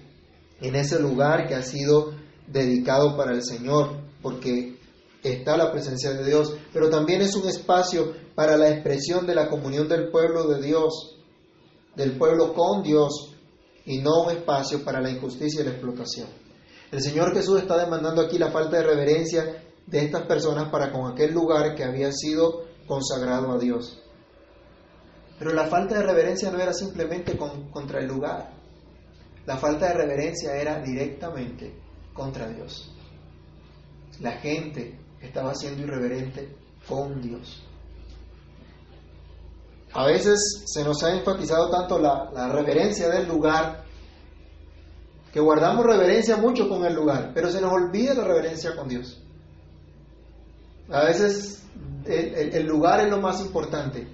en 0.60 0.76
ese 0.76 1.00
lugar 1.00 1.48
que 1.48 1.54
ha 1.54 1.62
sido 1.62 2.12
dedicado 2.46 3.16
para 3.16 3.32
el 3.32 3.42
Señor, 3.42 4.00
porque 4.22 4.78
está 5.22 5.56
la 5.56 5.72
presencia 5.72 6.12
de 6.12 6.24
Dios, 6.24 6.54
pero 6.72 6.90
también 6.90 7.22
es 7.22 7.34
un 7.34 7.48
espacio 7.48 8.14
para 8.34 8.56
la 8.56 8.70
expresión 8.70 9.26
de 9.26 9.34
la 9.34 9.48
comunión 9.48 9.88
del 9.88 10.10
pueblo 10.10 10.46
de 10.46 10.62
Dios, 10.62 11.16
del 11.96 12.16
pueblo 12.18 12.52
con 12.54 12.82
Dios, 12.82 13.34
y 13.84 13.98
no 13.98 14.22
un 14.24 14.30
espacio 14.30 14.84
para 14.84 15.00
la 15.00 15.10
injusticia 15.10 15.60
y 15.60 15.64
la 15.64 15.70
explotación. 15.70 16.43
El 16.94 17.02
Señor 17.02 17.34
Jesús 17.34 17.60
está 17.60 17.76
demandando 17.76 18.22
aquí 18.22 18.38
la 18.38 18.52
falta 18.52 18.76
de 18.76 18.84
reverencia 18.84 19.64
de 19.84 19.98
estas 19.98 20.22
personas 20.26 20.68
para 20.68 20.92
con 20.92 21.10
aquel 21.10 21.34
lugar 21.34 21.74
que 21.74 21.82
había 21.82 22.12
sido 22.12 22.66
consagrado 22.86 23.50
a 23.50 23.58
Dios. 23.58 24.00
Pero 25.36 25.52
la 25.54 25.66
falta 25.66 25.96
de 25.96 26.04
reverencia 26.04 26.52
no 26.52 26.60
era 26.60 26.72
simplemente 26.72 27.36
contra 27.36 27.98
el 27.98 28.06
lugar. 28.06 28.52
La 29.44 29.56
falta 29.56 29.88
de 29.88 29.94
reverencia 29.94 30.54
era 30.54 30.80
directamente 30.80 31.74
contra 32.12 32.46
Dios. 32.46 32.94
La 34.20 34.34
gente 34.34 34.96
estaba 35.20 35.52
siendo 35.56 35.82
irreverente 35.82 36.54
con 36.88 37.20
Dios. 37.20 37.60
A 39.94 40.06
veces 40.06 40.62
se 40.64 40.84
nos 40.84 41.02
ha 41.02 41.10
enfatizado 41.12 41.68
tanto 41.70 41.98
la, 41.98 42.30
la, 42.32 42.52
reverencia 42.52 43.08
del 43.08 43.26
lugar 43.26 43.83
que 45.34 45.40
guardamos 45.40 45.84
reverencia 45.84 46.36
mucho 46.36 46.68
con 46.68 46.84
el 46.84 46.94
lugar, 46.94 47.32
pero 47.34 47.50
se 47.50 47.60
nos 47.60 47.72
olvida 47.72 48.14
la 48.14 48.22
reverencia 48.22 48.76
con 48.76 48.88
Dios. 48.88 49.20
A 50.88 51.06
veces 51.06 51.60
el, 52.04 52.64
lugar 52.64 53.00
es 53.00 53.10
lo 53.10 53.20
más 53.20 53.40
importante 53.40 54.06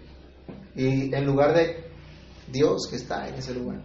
y 0.74 1.14
en 1.14 1.26
lugar 1.26 1.54
de 1.54 1.84
Dios 2.50 2.86
que 2.88 2.96
está 2.96 3.28
en 3.28 3.34
ese 3.34 3.52
lugar, 3.52 3.82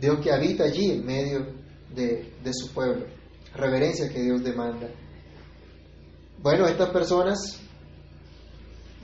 Dios 0.00 0.18
que 0.18 0.32
habita 0.32 0.64
allí 0.64 0.90
en 0.90 1.06
medio 1.06 1.46
de, 1.94 2.34
de 2.42 2.52
su 2.52 2.72
pueblo, 2.74 3.06
reverencia 3.54 4.08
que 4.08 4.20
Dios 4.20 4.42
demanda. 4.42 4.88
Bueno, 6.42 6.66
estas 6.66 6.90
personas 6.90 7.60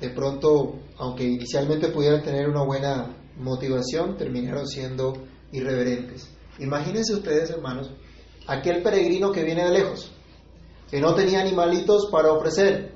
de 0.00 0.11
pronto, 0.11 0.80
aunque 0.98 1.22
inicialmente 1.22 1.90
pudieran 1.90 2.24
tener 2.24 2.48
una 2.48 2.64
buena 2.64 3.16
motivación, 3.37 4.16
terminaron 4.16 4.66
siendo 4.66 5.12
irreverentes. 5.52 6.36
Imagínense 6.58 7.14
ustedes, 7.14 7.50
hermanos, 7.50 7.90
aquel 8.46 8.82
peregrino 8.82 9.32
que 9.32 9.44
viene 9.44 9.64
de 9.64 9.72
lejos, 9.72 10.12
que 10.90 11.00
no 11.00 11.14
tenía 11.14 11.40
animalitos 11.40 12.08
para 12.10 12.32
ofrecer 12.32 12.94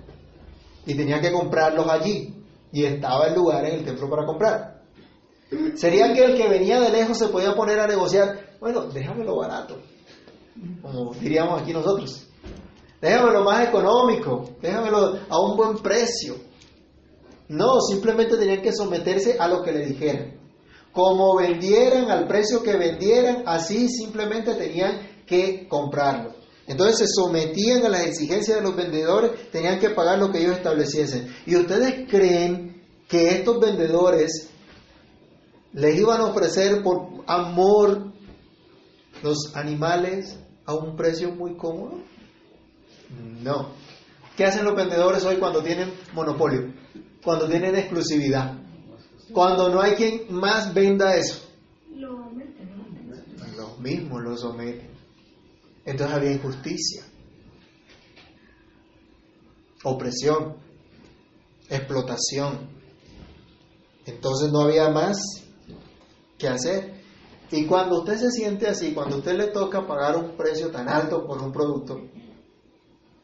y 0.87 0.95
tenía 0.95 1.21
que 1.21 1.33
comprarlos 1.33 1.87
allí 1.89 2.35
y 2.73 2.85
estaba 2.85 3.27
el 3.27 3.35
lugar 3.35 3.65
en 3.67 3.81
el 3.81 3.85
templo 3.85 4.09
para 4.09 4.27
comprar. 4.27 4.83
Sería 5.75 6.13
que 6.15 6.25
el 6.25 6.37
que 6.37 6.49
venía 6.49 6.81
de 6.81 6.91
lejos 6.91 7.19
se 7.19 7.29
podía 7.29 7.55
poner 7.55 7.81
a 7.81 7.87
negociar, 7.87 8.57
bueno, 8.61 8.83
déjamelo 8.87 9.37
barato, 9.37 9.79
como 10.81 11.13
diríamos 11.15 11.61
aquí 11.61 11.73
nosotros. 11.73 12.27
Déjamelo 13.01 13.45
más 13.45 13.67
económico, 13.67 14.51
déjamelo 14.61 15.19
a 15.29 15.41
un 15.41 15.57
buen 15.57 15.79
precio. 15.79 16.37
No, 17.49 17.81
simplemente 17.81 18.37
tenían 18.37 18.63
que 18.63 18.73
someterse 18.73 19.37
a 19.39 19.49
lo 19.49 19.63
que 19.63 19.73
le 19.73 19.87
dijeran. 19.87 20.40
Como 21.03 21.35
vendieran 21.37 22.11
al 22.11 22.27
precio 22.29 22.63
que 22.63 22.77
vendieran, 22.77 23.45
así 23.47 23.89
simplemente 23.89 24.55
tenían 24.55 25.01
que 25.27 25.67
comprarlo. 25.67 26.35
Entonces 26.67 26.99
se 26.99 27.15
sometían 27.15 27.87
a 27.87 27.89
las 27.89 28.05
exigencias 28.07 28.59
de 28.59 28.63
los 28.63 28.77
vendedores, 28.77 29.51
tenían 29.51 29.81
que 29.81 29.89
pagar 29.89 30.19
lo 30.19 30.31
que 30.31 30.41
ellos 30.41 30.59
estableciesen. 30.59 31.35
¿Y 31.47 31.57
ustedes 31.57 32.07
creen 32.07 32.83
que 33.09 33.31
estos 33.31 33.59
vendedores 33.61 34.51
les 35.73 35.99
iban 35.99 36.21
a 36.21 36.27
ofrecer 36.27 36.83
por 36.83 37.25
amor 37.27 38.13
los 39.23 39.57
animales 39.57 40.39
a 40.67 40.75
un 40.75 40.97
precio 40.97 41.35
muy 41.35 41.57
cómodo? 41.57 41.95
No. 43.43 43.71
¿Qué 44.37 44.45
hacen 44.45 44.67
los 44.67 44.77
vendedores 44.77 45.25
hoy 45.25 45.37
cuando 45.37 45.63
tienen 45.63 45.95
monopolio? 46.13 46.75
Cuando 47.25 47.49
tienen 47.49 47.75
exclusividad. 47.75 48.70
Cuando 49.33 49.69
no 49.69 49.81
hay 49.81 49.95
quien 49.95 50.33
más 50.33 50.73
venda 50.75 51.17
eso. 51.17 51.41
Lo 51.95 52.31
Los 53.57 53.79
mismos 53.79 54.23
lo 54.23 54.37
someten. 54.37 54.91
Entonces 55.85 56.17
había 56.17 56.33
injusticia, 56.33 57.03
opresión, 59.85 60.57
explotación. 61.69 62.69
Entonces 64.05 64.53
no 64.53 64.63
había 64.63 64.91
más 64.91 65.19
que 66.39 66.49
hacer. 66.49 67.01
Y 67.51 67.67
cuando 67.67 68.01
usted 68.01 68.17
se 68.17 68.31
siente 68.31 68.69
así, 68.69 68.93
cuando 68.93 69.17
usted 69.17 69.37
le 69.37 69.49
toca 69.49 69.87
pagar 69.87 70.17
un 70.17 70.37
precio 70.37 70.71
tan 70.71 70.89
alto 70.89 71.27
por 71.27 71.43
un 71.43 71.53
producto, 71.53 72.01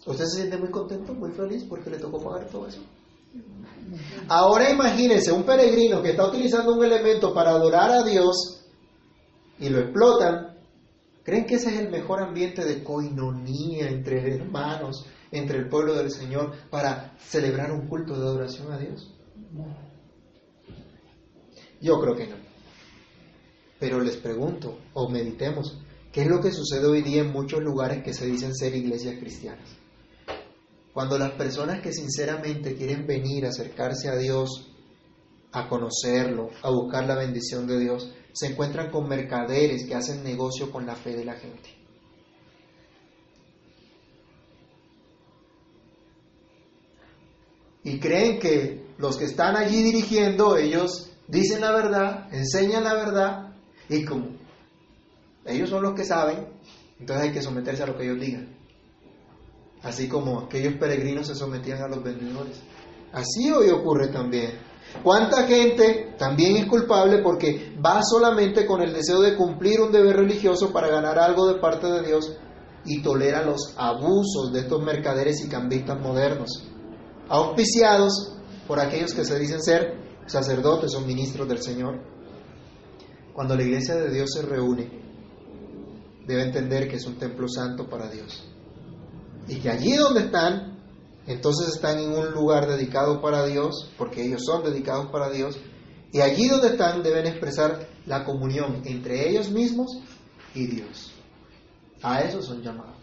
usted 0.04 0.24
se 0.24 0.36
siente 0.36 0.56
muy 0.56 0.70
contento, 0.70 1.14
muy 1.14 1.30
feliz 1.32 1.64
porque 1.64 1.90
le 1.90 1.98
tocó 1.98 2.20
pagar 2.20 2.48
todo 2.48 2.66
eso. 2.66 2.80
Ahora 4.28 4.70
imagínense 4.70 5.32
un 5.32 5.44
peregrino 5.44 6.02
que 6.02 6.10
está 6.10 6.26
utilizando 6.26 6.74
un 6.74 6.84
elemento 6.84 7.32
para 7.32 7.50
adorar 7.50 7.90
a 7.92 8.02
Dios 8.02 8.64
y 9.58 9.68
lo 9.68 9.80
explotan, 9.80 10.56
¿Creen 11.26 11.44
que 11.44 11.56
ese 11.56 11.74
es 11.74 11.80
el 11.80 11.90
mejor 11.90 12.22
ambiente 12.22 12.64
de 12.64 12.84
coinonía 12.84 13.88
entre 13.88 14.36
hermanos, 14.36 15.06
entre 15.32 15.58
el 15.58 15.68
pueblo 15.68 15.94
del 15.94 16.12
Señor, 16.12 16.52
para 16.70 17.16
celebrar 17.18 17.72
un 17.72 17.88
culto 17.88 18.14
de 18.14 18.24
adoración 18.24 18.70
a 18.70 18.78
Dios? 18.78 19.12
Yo 21.80 22.00
creo 22.00 22.14
que 22.14 22.28
no. 22.28 22.36
Pero 23.80 23.98
les 24.00 24.16
pregunto, 24.18 24.78
o 24.94 25.08
meditemos, 25.08 25.76
¿qué 26.12 26.22
es 26.22 26.28
lo 26.28 26.40
que 26.40 26.52
sucede 26.52 26.86
hoy 26.86 27.02
día 27.02 27.22
en 27.22 27.32
muchos 27.32 27.60
lugares 27.60 28.04
que 28.04 28.14
se 28.14 28.24
dicen 28.24 28.54
ser 28.54 28.76
iglesias 28.76 29.16
cristianas? 29.18 29.68
Cuando 30.96 31.18
las 31.18 31.32
personas 31.32 31.82
que 31.82 31.92
sinceramente 31.92 32.74
quieren 32.74 33.06
venir 33.06 33.44
a 33.44 33.50
acercarse 33.50 34.08
a 34.08 34.16
Dios, 34.16 34.72
a 35.52 35.68
conocerlo, 35.68 36.48
a 36.62 36.70
buscar 36.70 37.06
la 37.06 37.16
bendición 37.16 37.66
de 37.66 37.78
Dios, 37.78 38.14
se 38.32 38.46
encuentran 38.46 38.90
con 38.90 39.06
mercaderes 39.06 39.84
que 39.86 39.94
hacen 39.94 40.24
negocio 40.24 40.70
con 40.70 40.86
la 40.86 40.96
fe 40.96 41.14
de 41.14 41.26
la 41.26 41.34
gente. 41.34 41.68
Y 47.84 48.00
creen 48.00 48.38
que 48.38 48.86
los 48.96 49.18
que 49.18 49.26
están 49.26 49.54
allí 49.54 49.82
dirigiendo, 49.82 50.56
ellos 50.56 51.10
dicen 51.28 51.60
la 51.60 51.72
verdad, 51.72 52.32
enseñan 52.32 52.84
la 52.84 52.94
verdad, 52.94 53.54
y 53.90 54.02
como 54.02 54.28
ellos 55.44 55.68
son 55.68 55.82
los 55.82 55.92
que 55.92 56.06
saben, 56.06 56.48
entonces 56.98 57.26
hay 57.26 57.32
que 57.32 57.42
someterse 57.42 57.82
a 57.82 57.86
lo 57.86 57.98
que 57.98 58.04
ellos 58.04 58.18
digan. 58.18 58.55
Así 59.82 60.08
como 60.08 60.40
aquellos 60.40 60.74
peregrinos 60.74 61.26
se 61.26 61.34
sometían 61.34 61.82
a 61.82 61.88
los 61.88 62.02
vendedores. 62.02 62.60
Así 63.12 63.50
hoy 63.50 63.70
ocurre 63.70 64.08
también. 64.08 64.58
¿Cuánta 65.02 65.46
gente 65.46 66.14
también 66.18 66.56
es 66.56 66.66
culpable 66.66 67.18
porque 67.18 67.76
va 67.84 68.00
solamente 68.02 68.66
con 68.66 68.80
el 68.82 68.92
deseo 68.92 69.20
de 69.20 69.36
cumplir 69.36 69.80
un 69.80 69.92
deber 69.92 70.16
religioso 70.16 70.72
para 70.72 70.88
ganar 70.88 71.18
algo 71.18 71.46
de 71.46 71.60
parte 71.60 71.86
de 71.86 72.02
Dios 72.02 72.36
y 72.84 73.02
tolera 73.02 73.44
los 73.44 73.74
abusos 73.76 74.52
de 74.52 74.60
estos 74.60 74.82
mercaderes 74.82 75.44
y 75.44 75.48
cambistas 75.48 76.00
modernos, 76.00 76.64
auspiciados 77.28 78.36
por 78.66 78.80
aquellos 78.80 79.12
que 79.12 79.24
se 79.24 79.38
dicen 79.38 79.62
ser 79.62 80.22
sacerdotes 80.26 80.94
o 80.94 81.00
ministros 81.00 81.48
del 81.48 81.62
Señor? 81.62 82.00
Cuando 83.32 83.54
la 83.54 83.62
iglesia 83.62 83.96
de 83.96 84.10
Dios 84.10 84.30
se 84.32 84.42
reúne, 84.42 84.88
debe 86.26 86.42
entender 86.42 86.88
que 86.88 86.96
es 86.96 87.06
un 87.06 87.18
templo 87.18 87.48
santo 87.48 87.88
para 87.88 88.08
Dios 88.08 88.55
y 89.48 89.56
que 89.56 89.70
allí 89.70 89.96
donde 89.96 90.20
están 90.20 90.76
entonces 91.26 91.68
están 91.74 91.98
en 91.98 92.12
un 92.12 92.30
lugar 92.30 92.68
dedicado 92.68 93.20
para 93.20 93.44
Dios, 93.44 93.90
porque 93.98 94.24
ellos 94.24 94.44
son 94.44 94.62
dedicados 94.62 95.06
para 95.06 95.28
Dios, 95.28 95.58
y 96.12 96.20
allí 96.20 96.48
donde 96.48 96.68
están 96.68 97.02
deben 97.02 97.26
expresar 97.26 97.88
la 98.06 98.24
comunión 98.24 98.82
entre 98.84 99.28
ellos 99.28 99.50
mismos 99.50 99.98
y 100.54 100.66
Dios. 100.66 101.12
A 102.02 102.20
eso 102.20 102.40
son 102.42 102.62
llamados. 102.62 102.96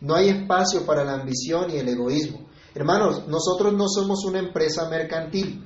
No 0.00 0.14
hay 0.14 0.28
espacio 0.28 0.86
para 0.86 1.04
la 1.04 1.14
ambición 1.14 1.70
y 1.70 1.76
el 1.76 1.88
egoísmo. 1.88 2.46
Hermanos, 2.74 3.26
nosotros 3.26 3.72
no 3.72 3.88
somos 3.88 4.24
una 4.24 4.38
empresa 4.38 4.88
mercantil. 4.88 5.64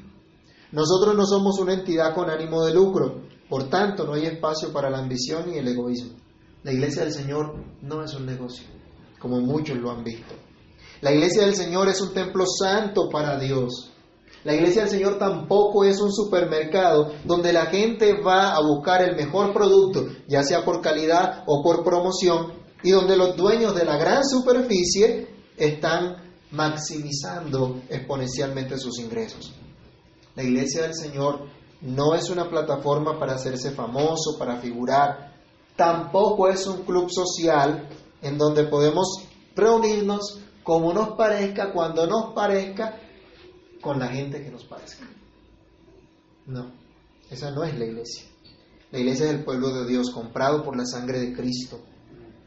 Nosotros 0.72 1.16
no 1.16 1.26
somos 1.26 1.58
una 1.58 1.74
entidad 1.74 2.14
con 2.14 2.30
ánimo 2.30 2.64
de 2.64 2.72
lucro. 2.72 3.22
Por 3.48 3.68
tanto, 3.68 4.06
no 4.06 4.14
hay 4.14 4.26
espacio 4.26 4.72
para 4.72 4.88
la 4.88 4.98
ambición 4.98 5.52
y 5.52 5.58
el 5.58 5.68
egoísmo. 5.68 6.16
La 6.62 6.72
iglesia 6.72 7.02
del 7.02 7.12
Señor 7.12 7.54
no 7.82 8.02
es 8.02 8.14
un 8.14 8.26
negocio, 8.26 8.66
como 9.20 9.40
muchos 9.40 9.78
lo 9.78 9.90
han 9.90 10.02
visto. 10.02 10.34
La 11.00 11.12
iglesia 11.12 11.42
del 11.42 11.54
Señor 11.54 11.88
es 11.88 12.00
un 12.00 12.12
templo 12.12 12.44
santo 12.46 13.08
para 13.10 13.38
Dios. 13.38 13.90
La 14.44 14.54
iglesia 14.54 14.82
del 14.82 14.90
Señor 14.90 15.18
tampoco 15.18 15.84
es 15.84 16.00
un 16.00 16.12
supermercado 16.12 17.12
donde 17.24 17.52
la 17.52 17.66
gente 17.66 18.20
va 18.22 18.54
a 18.54 18.60
buscar 18.60 19.02
el 19.02 19.14
mejor 19.14 19.52
producto, 19.52 20.06
ya 20.26 20.42
sea 20.42 20.64
por 20.64 20.80
calidad 20.80 21.44
o 21.46 21.62
por 21.62 21.84
promoción, 21.84 22.54
y 22.82 22.90
donde 22.90 23.16
los 23.16 23.36
dueños 23.36 23.74
de 23.74 23.84
la 23.84 23.98
gran 23.98 24.24
superficie 24.24 25.28
están 25.56 26.16
maximizando 26.50 27.82
exponencialmente 27.88 28.78
sus 28.78 28.98
ingresos. 28.98 29.52
La 30.34 30.42
iglesia 30.42 30.82
del 30.82 30.94
Señor 30.94 31.46
no 31.82 32.14
es 32.14 32.30
una 32.30 32.48
plataforma 32.48 33.18
para 33.18 33.34
hacerse 33.34 33.72
famoso, 33.72 34.38
para 34.38 34.56
figurar, 34.56 35.34
tampoco 35.76 36.48
es 36.48 36.66
un 36.66 36.82
club 36.84 37.10
social 37.10 37.88
en 38.22 38.38
donde 38.38 38.64
podemos 38.64 39.24
reunirnos 39.54 40.40
como 40.62 40.92
nos 40.92 41.16
parezca, 41.16 41.72
cuando 41.72 42.06
nos 42.06 42.32
parezca, 42.34 42.98
con 43.80 43.98
la 43.98 44.08
gente 44.08 44.42
que 44.42 44.50
nos 44.50 44.64
parezca. 44.64 45.06
No, 46.46 46.70
esa 47.30 47.50
no 47.50 47.64
es 47.64 47.78
la 47.78 47.86
iglesia. 47.86 48.24
La 48.90 48.98
iglesia 48.98 49.26
es 49.26 49.32
el 49.32 49.44
pueblo 49.44 49.72
de 49.72 49.86
Dios, 49.86 50.10
comprado 50.10 50.64
por 50.64 50.76
la 50.76 50.84
sangre 50.84 51.20
de 51.20 51.32
Cristo, 51.32 51.80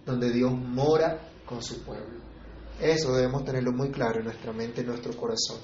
donde 0.05 0.31
Dios 0.31 0.51
mora 0.51 1.29
con 1.45 1.63
su 1.63 1.81
pueblo. 1.83 2.21
Eso 2.81 3.13
debemos 3.13 3.45
tenerlo 3.45 3.71
muy 3.71 3.89
claro 3.91 4.19
en 4.19 4.25
nuestra 4.25 4.51
mente, 4.51 4.81
en 4.81 4.87
nuestro 4.87 5.15
corazón. 5.15 5.57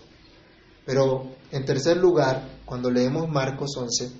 Pero 0.86 1.28
en 1.52 1.66
tercer 1.66 1.98
lugar, 1.98 2.62
cuando 2.66 2.90
leemos 2.90 3.28
Marcos 3.28 3.76
11, 3.78 4.12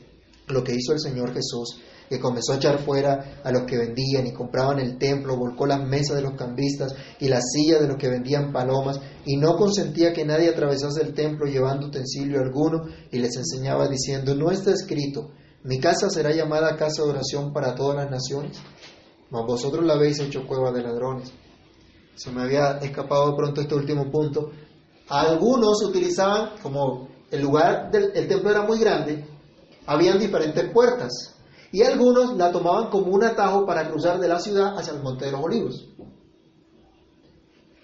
lo 0.48 0.64
que 0.64 0.76
hizo 0.76 0.94
el 0.94 1.00
Señor 1.00 1.34
Jesús, 1.34 1.82
que 2.10 2.20
comenzó 2.20 2.54
a 2.54 2.56
echar 2.56 2.80
fuera 2.80 3.42
a 3.44 3.52
los 3.52 3.64
que 3.64 3.78
vendían 3.78 4.26
y 4.26 4.34
compraban 4.34 4.80
el 4.80 4.98
templo, 4.98 5.38
volcó 5.38 5.68
las 5.68 5.82
mesas 5.88 6.16
de 6.16 6.24
los 6.24 6.34
cambistas 6.34 6.96
y 7.20 7.28
las 7.28 7.44
sillas 7.54 7.80
de 7.80 7.88
los 7.88 7.98
que 7.98 8.10
vendían 8.10 8.52
palomas, 8.52 9.00
y 9.26 9.38
no 9.38 9.56
consentía 9.56 10.12
que 10.12 10.26
nadie 10.26 10.50
atravesase 10.50 11.02
el 11.02 11.14
templo 11.14 11.46
llevando 11.46 11.88
utensilio 11.88 12.40
alguno, 12.40 12.86
y 13.12 13.20
les 13.20 13.36
enseñaba 13.38 13.88
diciendo, 13.88 14.36
no 14.36 14.50
está 14.52 14.72
escrito, 14.72 15.32
mi 15.64 15.80
casa 15.80 16.10
será 16.10 16.32
llamada 16.32 16.78
casa 16.78 17.04
de 17.04 17.10
oración 17.10 17.54
para 17.54 17.76
todas 17.76 17.98
las 17.98 18.10
naciones, 18.10 18.58
mas 19.30 19.46
vosotros 19.46 19.86
la 19.86 19.94
habéis 19.94 20.20
hecho 20.20 20.48
cueva 20.48 20.72
de 20.72 20.82
ladrones. 20.82 21.32
Se 22.16 22.32
me 22.32 22.42
había 22.42 22.80
escapado 22.80 23.30
de 23.30 23.36
pronto 23.36 23.62
este 23.62 23.76
último 23.76 24.10
punto. 24.10 24.52
Algunos 25.08 25.84
utilizaban, 25.84 26.58
como 26.62 27.10
el 27.30 27.42
lugar 27.42 27.92
del 27.92 28.12
el 28.16 28.28
templo 28.28 28.50
era 28.52 28.64
muy 28.64 28.80
grande, 28.80 29.26
habían 29.86 30.20
diferentes 30.20 30.72
puertas. 30.72 31.36
Y 31.72 31.84
algunos 31.84 32.36
la 32.36 32.52
tomaban 32.52 32.90
como 32.90 33.14
un 33.14 33.24
atajo 33.24 33.66
para 33.66 33.90
cruzar 33.90 34.20
de 34.20 34.28
la 34.28 34.40
ciudad 34.40 34.78
hacia 34.78 34.94
el 34.94 35.04
Monte 35.04 35.26
de 35.26 35.32
los 35.32 35.44
Olivos. 35.44 35.88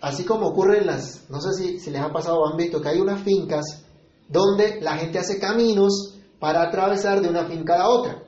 Así 0.02 0.24
como 0.24 0.48
ocurre 0.48 0.80
en 0.80 0.88
las, 0.88 1.30
no 1.30 1.40
sé 1.40 1.54
si, 1.54 1.80
si 1.80 1.92
les 1.92 2.02
ha 2.02 2.12
pasado 2.12 2.40
o 2.40 2.48
han 2.48 2.58
visto 2.58 2.82
que 2.82 2.90
hay 2.90 3.00
unas 3.00 3.22
fincas 3.22 3.86
donde 4.28 4.82
la 4.82 4.98
gente 4.98 5.20
hace 5.20 5.40
caminos 5.40 6.16
para 6.40 6.64
atravesar 6.64 7.22
de 7.22 7.30
una 7.30 7.46
finca 7.46 7.76
a 7.76 7.80
la 7.80 7.90
otra. 7.90 8.24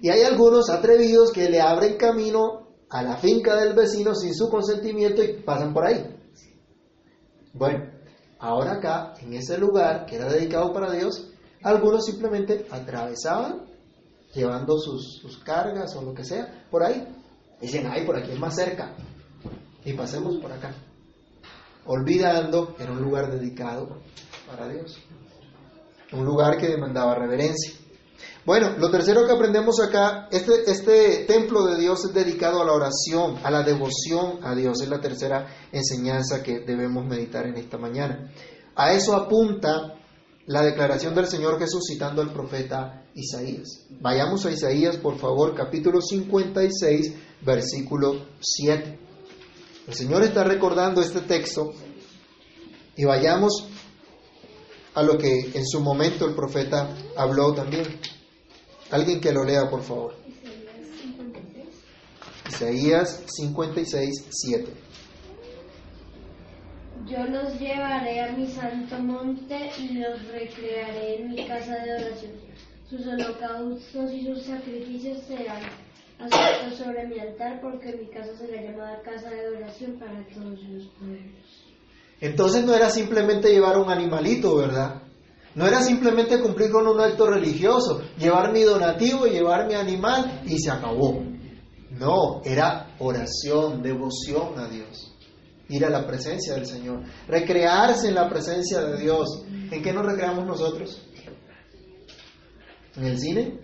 Y 0.00 0.10
hay 0.10 0.22
algunos 0.22 0.70
atrevidos 0.70 1.32
que 1.32 1.48
le 1.48 1.60
abren 1.60 1.96
camino 1.96 2.68
a 2.90 3.02
la 3.02 3.16
finca 3.16 3.56
del 3.56 3.74
vecino 3.74 4.14
sin 4.14 4.34
su 4.34 4.48
consentimiento 4.48 5.22
y 5.22 5.42
pasan 5.42 5.72
por 5.72 5.86
ahí. 5.86 6.16
Bueno, 7.52 7.90
ahora 8.38 8.74
acá, 8.74 9.14
en 9.20 9.34
ese 9.34 9.58
lugar 9.58 10.06
que 10.06 10.16
era 10.16 10.32
dedicado 10.32 10.72
para 10.72 10.92
Dios, 10.92 11.30
algunos 11.62 12.04
simplemente 12.04 12.66
atravesaban 12.70 13.66
llevando 14.34 14.78
sus, 14.78 15.18
sus 15.20 15.38
cargas 15.38 15.94
o 15.96 16.02
lo 16.02 16.14
que 16.14 16.24
sea 16.24 16.66
por 16.70 16.82
ahí. 16.82 17.06
Dicen, 17.60 17.86
ay, 17.90 18.04
por 18.04 18.16
aquí 18.16 18.32
es 18.32 18.38
más 18.38 18.54
cerca. 18.54 18.94
Y 19.84 19.92
pasemos 19.94 20.36
por 20.36 20.52
acá. 20.52 20.74
Olvidando 21.86 22.74
que 22.74 22.82
era 22.82 22.92
un 22.92 23.00
lugar 23.00 23.30
dedicado 23.30 24.00
para 24.46 24.68
Dios. 24.68 24.98
Un 26.12 26.24
lugar 26.24 26.58
que 26.58 26.68
demandaba 26.68 27.14
reverencia. 27.14 27.72
Bueno, 28.44 28.70
lo 28.78 28.90
tercero 28.90 29.26
que 29.26 29.32
aprendemos 29.32 29.78
acá, 29.80 30.28
este, 30.30 30.70
este 30.70 31.24
templo 31.26 31.66
de 31.66 31.78
Dios 31.78 32.04
es 32.06 32.14
dedicado 32.14 32.62
a 32.62 32.64
la 32.64 32.72
oración, 32.72 33.36
a 33.42 33.50
la 33.50 33.62
devoción 33.62 34.38
a 34.42 34.54
Dios. 34.54 34.80
Es 34.80 34.88
la 34.88 35.00
tercera 35.00 35.46
enseñanza 35.70 36.42
que 36.42 36.60
debemos 36.60 37.04
meditar 37.04 37.46
en 37.46 37.56
esta 37.56 37.76
mañana. 37.76 38.30
A 38.74 38.92
eso 38.92 39.14
apunta 39.14 39.98
la 40.46 40.62
declaración 40.62 41.14
del 41.14 41.26
Señor 41.26 41.58
Jesús 41.58 41.84
citando 41.86 42.22
al 42.22 42.32
profeta 42.32 43.02
Isaías. 43.18 43.84
Vayamos 44.00 44.46
a 44.46 44.52
Isaías, 44.52 44.96
por 44.96 45.18
favor, 45.18 45.54
capítulo 45.54 46.00
56, 46.00 47.14
versículo 47.42 48.26
7. 48.40 48.98
El 49.88 49.94
Señor 49.94 50.22
está 50.22 50.44
recordando 50.44 51.00
este 51.00 51.22
texto 51.22 51.72
y 52.96 53.04
vayamos 53.04 53.66
a 54.94 55.02
lo 55.02 55.18
que 55.18 55.50
en 55.52 55.66
su 55.66 55.80
momento 55.80 56.26
el 56.26 56.34
profeta 56.34 56.94
habló 57.16 57.52
también. 57.54 57.98
Alguien 58.90 59.20
que 59.20 59.32
lo 59.32 59.44
lea, 59.44 59.68
por 59.68 59.82
favor. 59.82 60.14
Isaías 62.48 63.24
56, 63.26 64.26
7. 64.30 64.72
Yo 67.06 67.24
los 67.24 67.58
llevaré 67.58 68.20
a 68.20 68.32
mi 68.32 68.46
santo 68.46 68.98
monte 68.98 69.70
y 69.78 69.94
los 69.94 70.22
recrearé 70.28 71.22
en 71.22 71.30
mi 71.30 71.46
casa 71.46 71.74
de 71.84 71.94
oración. 71.94 72.47
Sus 72.88 73.06
holocaustos 73.06 74.12
y 74.12 74.24
sus 74.24 74.44
sacrificios 74.44 75.18
serán 75.28 75.60
asuntos 76.18 76.78
sobre 76.78 77.06
mi 77.06 77.18
altar, 77.20 77.60
porque 77.60 77.94
mi 77.94 78.08
casa 78.08 78.34
será 78.38 78.62
llamada 78.62 79.02
casa 79.02 79.28
de 79.28 79.56
oración 79.56 79.98
para 79.98 80.26
todos 80.28 80.62
los 80.62 80.86
pueblos. 80.98 81.66
Entonces 82.20 82.64
no 82.64 82.74
era 82.74 82.88
simplemente 82.88 83.52
llevar 83.52 83.76
un 83.76 83.90
animalito, 83.90 84.56
¿verdad? 84.56 85.02
No 85.54 85.66
era 85.66 85.82
simplemente 85.82 86.40
cumplir 86.40 86.70
con 86.70 86.86
un 86.86 86.98
acto 86.98 87.26
religioso, 87.26 88.00
llevar 88.18 88.52
mi 88.52 88.62
donativo, 88.62 89.26
llevar 89.26 89.66
mi 89.66 89.74
animal 89.74 90.42
y 90.46 90.58
se 90.58 90.70
acabó. 90.70 91.22
No, 91.90 92.40
era 92.44 92.94
oración, 93.00 93.82
devoción 93.82 94.58
a 94.58 94.68
Dios. 94.68 95.14
Ir 95.68 95.84
a 95.84 95.90
la 95.90 96.06
presencia 96.06 96.54
del 96.54 96.64
Señor, 96.64 97.02
recrearse 97.26 98.08
en 98.08 98.14
la 98.14 98.28
presencia 98.30 98.80
de 98.80 98.98
Dios. 98.98 99.44
¿En 99.70 99.82
qué 99.82 99.92
nos 99.92 100.06
recreamos 100.06 100.46
nosotros? 100.46 101.07
¿En 102.98 103.06
el 103.06 103.18
cine? 103.18 103.60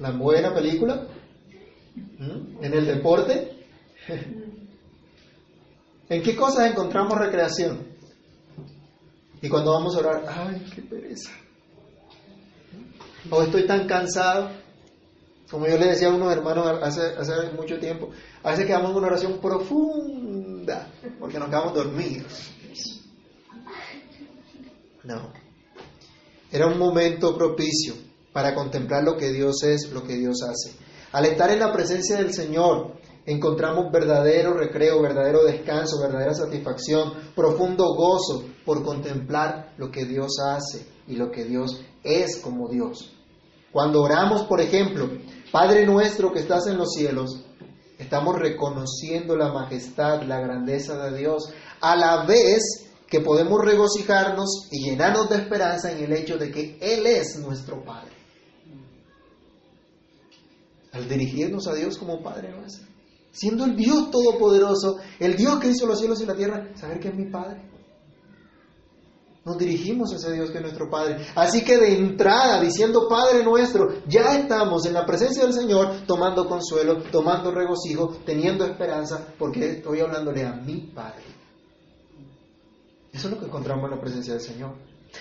¿La 0.00 0.10
buena 0.10 0.52
película? 0.52 1.06
¿En 2.60 2.74
el 2.74 2.86
deporte? 2.86 3.66
¿En 6.10 6.22
qué 6.22 6.36
cosas 6.36 6.70
encontramos 6.70 7.18
recreación? 7.18 7.86
Y 9.40 9.48
cuando 9.48 9.72
vamos 9.72 9.96
a 9.96 10.00
orar, 10.00 10.24
ay, 10.28 10.62
qué 10.74 10.82
pereza. 10.82 11.30
O 13.30 13.42
estoy 13.42 13.66
tan 13.66 13.86
cansado. 13.86 14.50
Como 15.50 15.66
yo 15.66 15.78
le 15.78 15.86
decía 15.86 16.08
a 16.08 16.14
unos 16.14 16.32
hermanos 16.32 16.82
hace 16.82 17.50
mucho 17.56 17.78
tiempo, 17.78 18.10
a 18.42 18.50
veces 18.50 18.66
quedamos 18.66 18.90
en 18.90 18.96
una 18.96 19.06
oración 19.06 19.38
profunda 19.40 20.90
porque 21.18 21.38
nos 21.38 21.48
quedamos 21.48 21.74
dormidos. 21.74 22.50
No. 25.04 25.32
Era 26.50 26.66
un 26.66 26.78
momento 26.78 27.36
propicio 27.36 27.94
para 28.34 28.52
contemplar 28.52 29.04
lo 29.04 29.16
que 29.16 29.32
Dios 29.32 29.62
es, 29.62 29.90
lo 29.92 30.02
que 30.02 30.16
Dios 30.16 30.42
hace. 30.42 30.76
Al 31.12 31.24
estar 31.24 31.50
en 31.50 31.60
la 31.60 31.72
presencia 31.72 32.16
del 32.16 32.34
Señor, 32.34 32.94
encontramos 33.24 33.92
verdadero 33.92 34.54
recreo, 34.54 35.00
verdadero 35.00 35.44
descanso, 35.44 36.00
verdadera 36.02 36.34
satisfacción, 36.34 37.12
profundo 37.36 37.94
gozo 37.94 38.44
por 38.64 38.82
contemplar 38.82 39.72
lo 39.78 39.92
que 39.92 40.04
Dios 40.04 40.40
hace 40.44 40.84
y 41.06 41.14
lo 41.14 41.30
que 41.30 41.44
Dios 41.44 41.80
es 42.02 42.38
como 42.38 42.68
Dios. 42.68 43.14
Cuando 43.70 44.02
oramos, 44.02 44.42
por 44.42 44.60
ejemplo, 44.60 45.08
Padre 45.52 45.86
nuestro 45.86 46.32
que 46.32 46.40
estás 46.40 46.66
en 46.66 46.76
los 46.76 46.92
cielos, 46.92 47.44
estamos 47.98 48.36
reconociendo 48.36 49.36
la 49.36 49.52
majestad, 49.52 50.22
la 50.24 50.40
grandeza 50.40 50.96
de 51.08 51.16
Dios, 51.16 51.52
a 51.80 51.94
la 51.94 52.26
vez 52.26 52.90
que 53.08 53.20
podemos 53.20 53.64
regocijarnos 53.64 54.66
y 54.72 54.90
llenarnos 54.90 55.30
de 55.30 55.36
esperanza 55.36 55.92
en 55.92 56.02
el 56.02 56.12
hecho 56.12 56.36
de 56.36 56.50
que 56.50 56.78
Él 56.80 57.06
es 57.06 57.38
nuestro 57.38 57.84
Padre. 57.84 58.13
Al 60.94 61.08
dirigirnos 61.08 61.66
a 61.66 61.74
Dios 61.74 61.98
como 61.98 62.22
Padre 62.22 62.52
nuestro, 62.52 62.86
siendo 63.32 63.64
el 63.64 63.74
Dios 63.74 64.10
todopoderoso, 64.12 64.98
el 65.18 65.36
Dios 65.36 65.58
que 65.58 65.68
hizo 65.68 65.86
los 65.86 65.98
cielos 65.98 66.20
y 66.22 66.26
la 66.26 66.36
tierra, 66.36 66.68
saber 66.76 67.00
que 67.00 67.08
es 67.08 67.14
mi 67.14 67.26
Padre. 67.26 67.62
Nos 69.44 69.58
dirigimos 69.58 70.10
a 70.12 70.16
ese 70.16 70.32
Dios 70.32 70.50
que 70.50 70.56
es 70.56 70.62
nuestro 70.62 70.88
Padre. 70.88 71.26
Así 71.34 71.62
que 71.64 71.76
de 71.76 71.98
entrada, 71.98 72.62
diciendo 72.62 73.08
Padre 73.08 73.44
nuestro, 73.44 73.88
ya 74.06 74.38
estamos 74.38 74.86
en 74.86 74.94
la 74.94 75.04
presencia 75.04 75.42
del 75.42 75.52
Señor 75.52 76.06
tomando 76.06 76.48
consuelo, 76.48 77.02
tomando 77.10 77.50
regocijo, 77.50 78.16
teniendo 78.24 78.64
esperanza, 78.64 79.26
porque 79.38 79.72
estoy 79.72 80.00
hablándole 80.00 80.46
a 80.46 80.52
mi 80.52 80.78
Padre. 80.94 81.24
Eso 83.12 83.28
es 83.28 83.34
lo 83.34 83.40
que 83.40 83.46
encontramos 83.46 83.84
en 83.84 83.96
la 83.96 84.00
presencia 84.00 84.32
del 84.32 84.42
Señor. 84.42 84.76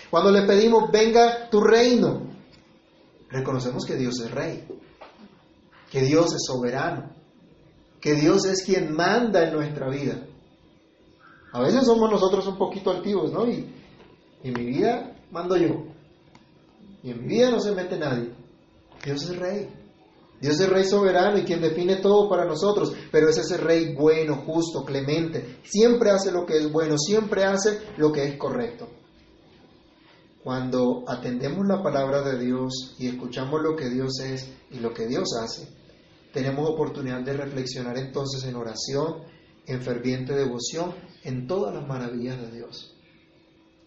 Cuando 0.10 0.32
le 0.32 0.44
pedimos, 0.44 0.90
venga 0.90 1.50
tu 1.50 1.60
reino, 1.62 2.28
reconocemos 3.30 3.86
que 3.86 3.96
Dios 3.96 4.20
es 4.22 4.32
rey, 4.32 4.66
que 5.94 6.02
Dios 6.02 6.34
es 6.34 6.42
soberano, 6.48 7.12
que 8.02 8.16
Dios 8.16 8.46
es 8.46 8.64
quien 8.64 8.96
manda 8.96 9.48
en 9.48 9.54
nuestra 9.54 9.88
vida. 9.90 10.26
A 11.52 11.62
veces 11.62 11.86
somos 11.86 12.10
nosotros 12.10 12.48
un 12.48 12.58
poquito 12.58 12.90
altivos, 12.90 13.32
¿no? 13.32 13.48
Y, 13.48 13.72
y 14.44 14.48
en 14.48 14.54
mi 14.56 14.66
vida 14.66 15.16
mando 15.30 15.56
yo. 15.56 15.86
Y 17.04 17.12
en 17.12 17.22
mi 17.22 17.36
vida 17.36 17.52
no 17.52 17.60
se 17.60 17.74
mete 17.74 18.00
nadie. 18.00 18.32
Dios 19.06 19.22
es 19.30 19.38
rey. 19.38 19.70
Dios 20.42 20.60
es 20.60 20.68
rey 20.68 20.84
soberano 20.84 21.38
y 21.38 21.44
quien 21.44 21.62
define 21.62 21.98
todo 21.98 22.28
para 22.28 22.46
nosotros, 22.46 22.92
pero 23.12 23.30
es 23.30 23.38
ese 23.38 23.58
rey 23.58 23.94
bueno, 23.94 24.38
justo, 24.48 24.84
clemente. 24.84 25.60
Siempre 25.64 26.10
hace 26.10 26.32
lo 26.32 26.48
que 26.48 26.58
es 26.58 26.72
bueno, 26.72 26.98
siempre 26.98 27.44
hace 27.44 27.80
lo 27.98 28.12
que 28.12 28.24
es 28.24 28.36
correcto. 28.40 28.88
Cuando 30.44 31.04
atendemos 31.08 31.68
la 31.68 31.84
palabra 31.84 32.24
de 32.24 32.44
Dios 32.44 32.96
y 32.98 33.10
escuchamos 33.10 33.62
lo 33.62 33.76
que 33.76 33.92
Dios 33.92 34.20
es 34.22 34.52
y 34.72 34.80
lo 34.80 34.92
que 34.92 35.06
Dios 35.06 35.30
hace, 35.40 35.83
tenemos 36.34 36.68
oportunidad 36.68 37.22
de 37.22 37.34
reflexionar 37.34 37.98
entonces 37.98 38.44
en 38.44 38.56
oración, 38.56 39.24
en 39.68 39.82
ferviente 39.82 40.34
devoción, 40.34 40.94
en 41.24 41.48
todas 41.48 41.74
las 41.74 41.88
maravillas 41.88 42.42
de 42.42 42.52
Dios. 42.52 42.96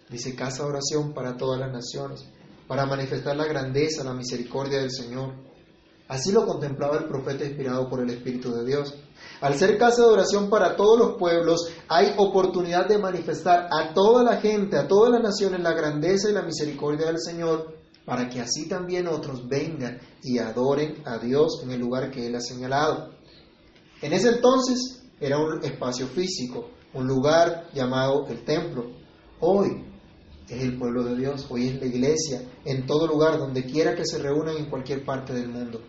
Dice 0.08 0.36
casa 0.36 0.62
de 0.62 0.70
oración 0.70 1.12
para 1.12 1.36
todas 1.36 1.58
las 1.58 1.72
naciones, 1.72 2.24
para 2.68 2.86
manifestar 2.86 3.36
la 3.36 3.46
grandeza, 3.46 4.04
la 4.04 4.14
misericordia 4.14 4.78
del 4.78 4.92
Señor. 4.92 5.34
Así 6.06 6.30
lo 6.30 6.46
contemplaba 6.46 6.98
el 6.98 7.06
profeta 7.06 7.44
inspirado 7.44 7.88
por 7.88 8.00
el 8.00 8.10
Espíritu 8.10 8.52
de 8.52 8.64
Dios. 8.64 8.94
Al 9.40 9.56
ser 9.56 9.76
casa 9.76 10.02
de 10.02 10.08
oración 10.08 10.48
para 10.48 10.76
todos 10.76 10.98
los 10.98 11.18
pueblos, 11.18 11.68
hay 11.88 12.14
oportunidad 12.16 12.86
de 12.86 12.98
manifestar 12.98 13.68
a 13.72 13.92
toda 13.92 14.22
la 14.22 14.36
gente, 14.36 14.78
a 14.78 14.86
todas 14.86 15.10
las 15.10 15.22
naciones, 15.22 15.60
la 15.60 15.72
grandeza 15.72 16.30
y 16.30 16.32
la 16.32 16.42
misericordia 16.42 17.06
del 17.06 17.18
Señor, 17.18 17.75
para 18.06 18.28
que 18.28 18.40
así 18.40 18.68
también 18.68 19.08
otros 19.08 19.46
vengan 19.48 19.98
y 20.22 20.38
adoren 20.38 21.02
a 21.04 21.18
Dios 21.18 21.60
en 21.64 21.72
el 21.72 21.80
lugar 21.80 22.10
que 22.10 22.26
Él 22.26 22.36
ha 22.36 22.40
señalado. 22.40 23.10
En 24.00 24.12
ese 24.12 24.28
entonces 24.28 25.02
era 25.20 25.38
un 25.38 25.62
espacio 25.64 26.06
físico, 26.06 26.70
un 26.94 27.08
lugar 27.08 27.68
llamado 27.74 28.26
el 28.28 28.44
templo. 28.44 28.92
Hoy 29.40 29.84
es 30.48 30.62
el 30.62 30.78
pueblo 30.78 31.02
de 31.02 31.16
Dios, 31.16 31.46
hoy 31.50 31.66
es 31.66 31.80
la 31.80 31.86
iglesia, 31.86 32.42
en 32.64 32.86
todo 32.86 33.08
lugar, 33.08 33.38
donde 33.38 33.64
quiera 33.64 33.96
que 33.96 34.06
se 34.06 34.18
reúnan 34.18 34.56
en 34.56 34.70
cualquier 34.70 35.04
parte 35.04 35.34
del 35.34 35.48
mundo. 35.48 35.80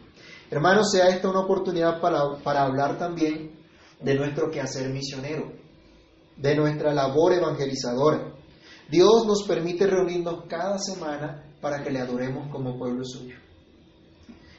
Hermanos, 0.49 0.89
sea 0.91 1.09
esta 1.09 1.29
una 1.29 1.41
oportunidad 1.41 2.01
para, 2.01 2.37
para 2.43 2.63
hablar 2.63 2.97
también 2.97 3.51
de 4.01 4.15
nuestro 4.15 4.49
quehacer 4.49 4.89
misionero, 4.89 5.51
de 6.35 6.55
nuestra 6.55 6.93
labor 6.95 7.33
evangelizadora. 7.33 8.33
Dios 8.89 9.27
nos 9.27 9.43
permite 9.43 9.85
reunirnos 9.85 10.45
cada 10.47 10.79
semana 10.79 11.46
para 11.61 11.83
que 11.83 11.91
le 11.91 11.99
adoremos 11.99 12.49
como 12.51 12.77
pueblo 12.77 13.03
suyo. 13.03 13.35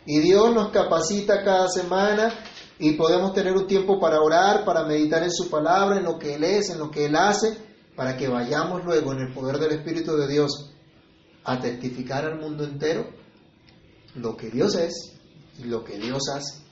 Y 0.07 0.21
Dios 0.21 0.55
nos 0.55 0.71
capacita 0.71 1.45
cada 1.45 1.69
semana 1.69 2.33
y 2.79 2.93
podemos 2.93 3.35
tener 3.35 3.55
un 3.55 3.67
tiempo 3.67 4.01
para 4.01 4.21
orar, 4.21 4.65
para 4.65 4.85
meditar 4.85 5.23
en 5.23 5.31
su 5.31 5.51
palabra, 5.51 5.99
en 5.99 6.05
lo 6.05 6.19
que 6.19 6.35
Él 6.35 6.45
es, 6.45 6.71
en 6.71 6.79
lo 6.79 6.91
que 6.91 7.07
Él 7.07 7.17
hace, 7.17 7.59
para 7.95 8.17
que 8.17 8.29
vayamos 8.29 8.85
luego 8.85 9.13
en 9.13 9.21
el 9.21 9.35
poder 9.35 9.59
del 9.59 9.73
Espíritu 9.73 10.17
de 10.17 10.29
Dios 10.29 10.71
a 11.45 11.61
testificar 11.61 12.25
al 12.25 12.41
mundo 12.41 12.65
entero 12.65 13.07
lo 14.15 14.37
que 14.37 14.51
Dios 14.51 14.75
es 14.77 15.13
y 15.59 15.65
lo 15.65 15.85
que 15.85 15.99
Dios 15.99 16.23
hace. 16.33 16.63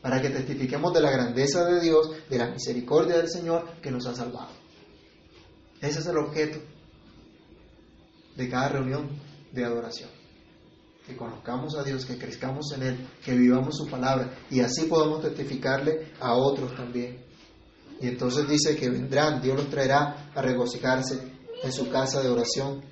Para 0.00 0.20
que 0.20 0.30
testifiquemos 0.30 0.92
de 0.92 1.00
la 1.00 1.10
grandeza 1.10 1.64
de 1.64 1.80
Dios, 1.80 2.10
de 2.28 2.38
la 2.38 2.50
misericordia 2.50 3.16
del 3.16 3.28
Señor 3.28 3.80
que 3.80 3.90
nos 3.90 4.06
ha 4.06 4.14
salvado. 4.14 4.50
Ese 5.80 6.00
es 6.00 6.06
el 6.06 6.18
objeto 6.18 6.58
de 8.36 8.48
cada 8.48 8.68
reunión 8.68 9.08
de 9.52 9.64
adoración. 9.64 10.10
Que 11.06 11.16
conozcamos 11.16 11.76
a 11.76 11.82
Dios, 11.82 12.04
que 12.04 12.16
crezcamos 12.16 12.72
en 12.72 12.82
Él, 12.82 13.08
que 13.24 13.34
vivamos 13.34 13.76
su 13.76 13.88
palabra 13.88 14.32
y 14.50 14.60
así 14.60 14.84
podamos 14.84 15.22
testificarle 15.22 16.12
a 16.20 16.34
otros 16.34 16.74
también. 16.76 17.24
Y 18.00 18.08
entonces 18.08 18.48
dice 18.48 18.76
que 18.76 18.90
vendrán, 18.90 19.40
Dios 19.40 19.56
los 19.56 19.68
traerá 19.68 20.30
a 20.34 20.42
regocijarse 20.42 21.20
en 21.62 21.72
su 21.72 21.88
casa 21.90 22.20
de 22.20 22.28
oración, 22.28 22.82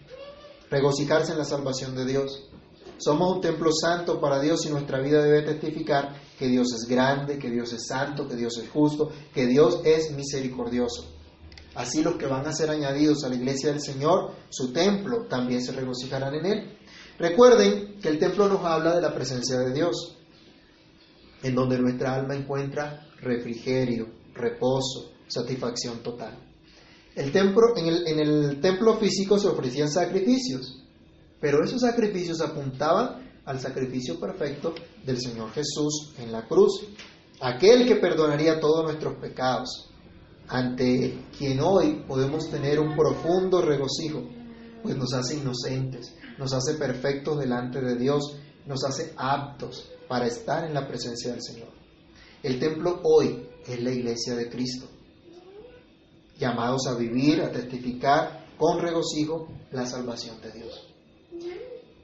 regocijarse 0.71 1.33
en 1.33 1.39
la 1.39 1.45
salvación 1.45 1.95
de 1.97 2.05
Dios. 2.05 2.49
Somos 2.99 3.37
un 3.37 3.41
templo 3.41 3.71
santo 3.73 4.21
para 4.21 4.41
Dios 4.41 4.67
y 4.67 4.71
nuestra 4.71 5.01
vida 5.01 5.23
debe 5.23 5.43
testificar 5.43 6.15
que 6.39 6.49
Dios 6.49 6.69
es 6.75 6.89
grande, 6.89 7.39
que 7.39 7.51
Dios 7.51 7.73
es 7.73 7.87
santo, 7.87 8.29
que 8.29 8.37
Dios 8.37 8.59
es 8.59 8.69
justo, 8.69 9.11
que 9.33 9.47
Dios 9.47 9.81
es 9.85 10.13
misericordioso. 10.13 11.20
Así 11.81 12.03
los 12.03 12.17
que 12.17 12.27
van 12.27 12.47
a 12.47 12.53
ser 12.53 12.69
añadidos 12.69 13.25
a 13.25 13.31
la 13.31 13.37
iglesia 13.37 13.71
del 13.71 13.81
Señor, 13.81 14.33
su 14.51 14.71
templo, 14.71 15.25
también 15.31 15.63
se 15.63 15.73
regocijarán 15.73 16.35
en 16.35 16.45
él. 16.45 16.79
Recuerden 17.19 17.99
que 18.03 18.09
el 18.11 18.19
templo 18.19 18.51
nos 18.51 18.63
habla 18.67 18.95
de 18.95 19.01
la 19.01 19.15
presencia 19.15 19.59
de 19.61 19.73
Dios, 19.73 20.19
en 21.43 21.55
donde 21.55 21.79
nuestra 21.79 22.15
alma 22.15 22.35
encuentra 22.35 23.09
refrigerio, 23.23 24.09
reposo, 24.35 25.13
satisfacción 25.27 26.03
total. 26.03 26.39
El 27.15 27.33
templo, 27.33 27.75
en, 27.75 27.87
el, 27.87 28.07
en 28.07 28.21
el 28.21 28.61
templo 28.61 28.99
físico 28.99 29.39
se 29.39 29.49
ofrecían 29.49 29.91
sacrificios, 29.91 30.85
pero 31.41 31.65
esos 31.65 31.81
sacrificios 31.81 32.43
apuntaban 32.43 33.41
al 33.47 33.59
sacrificio 33.59 34.21
perfecto 34.21 34.75
del 35.03 35.19
Señor 35.19 35.51
Jesús 35.53 36.13
en 36.19 36.31
la 36.31 36.47
cruz, 36.47 36.83
aquel 37.41 37.87
que 37.89 37.97
perdonaría 37.97 38.61
todos 38.61 38.85
nuestros 38.85 39.15
pecados 39.15 39.90
ante 40.51 41.27
quien 41.39 41.61
hoy 41.61 42.05
podemos 42.09 42.51
tener 42.51 42.81
un 42.81 42.97
profundo 42.97 43.63
regocijo, 43.63 44.23
pues 44.83 44.97
nos 44.97 45.15
hace 45.15 45.37
inocentes, 45.37 46.13
nos 46.39 46.53
hace 46.53 46.75
perfectos 46.75 47.39
delante 47.39 47.81
de 47.81 47.97
Dios, 47.97 48.37
nos 48.67 48.85
hace 48.85 49.15
aptos 49.17 49.89
para 50.09 50.27
estar 50.27 50.65
en 50.65 50.75
la 50.75 50.89
presencia 50.89 51.31
del 51.31 51.41
Señor. 51.41 51.69
El 52.43 52.59
templo 52.59 53.01
hoy 53.05 53.49
es 53.65 53.81
la 53.81 53.93
iglesia 53.93 54.35
de 54.35 54.51
Cristo, 54.51 54.87
llamados 56.37 56.89
a 56.89 56.95
vivir, 56.95 57.43
a 57.43 57.53
testificar 57.53 58.47
con 58.59 58.81
regocijo 58.81 59.47
la 59.71 59.87
salvación 59.87 60.41
de 60.41 60.51
Dios. 60.51 60.89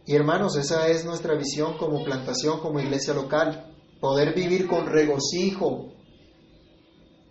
Y 0.07 0.15
hermanos, 0.15 0.57
esa 0.57 0.87
es 0.87 1.05
nuestra 1.05 1.35
visión 1.35 1.77
como 1.79 2.05
plantación, 2.05 2.61
como 2.61 2.79
iglesia 2.79 3.13
local, 3.13 3.75
poder 3.99 4.35
vivir 4.35 4.69
con 4.69 4.87
regocijo 4.87 5.96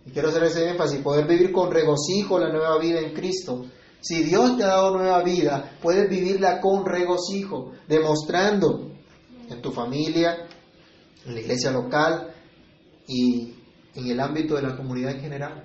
y 0.06 0.10
quiero 0.12 0.28
hacer 0.28 0.44
ese 0.44 0.70
énfasis, 0.70 1.00
poder 1.00 1.26
vivir 1.26 1.50
con 1.52 1.70
regocijo 1.70 2.38
la 2.38 2.50
nueva 2.50 2.78
vida 2.78 3.00
en 3.00 3.12
Cristo. 3.12 3.66
Si 4.00 4.22
Dios 4.22 4.56
te 4.56 4.62
ha 4.62 4.68
dado 4.68 4.96
nueva 4.96 5.22
vida, 5.24 5.78
puedes 5.82 6.08
vivirla 6.08 6.60
con 6.60 6.86
regocijo, 6.86 7.72
demostrando 7.88 8.92
en 9.50 9.60
tu 9.60 9.72
familia, 9.72 10.46
en 11.24 11.34
la 11.34 11.40
iglesia 11.40 11.72
local 11.72 12.32
y 13.08 13.52
en 13.94 14.06
el 14.06 14.20
ámbito 14.20 14.54
de 14.54 14.62
la 14.62 14.76
comunidad 14.76 15.10
en 15.12 15.20
general. 15.20 15.64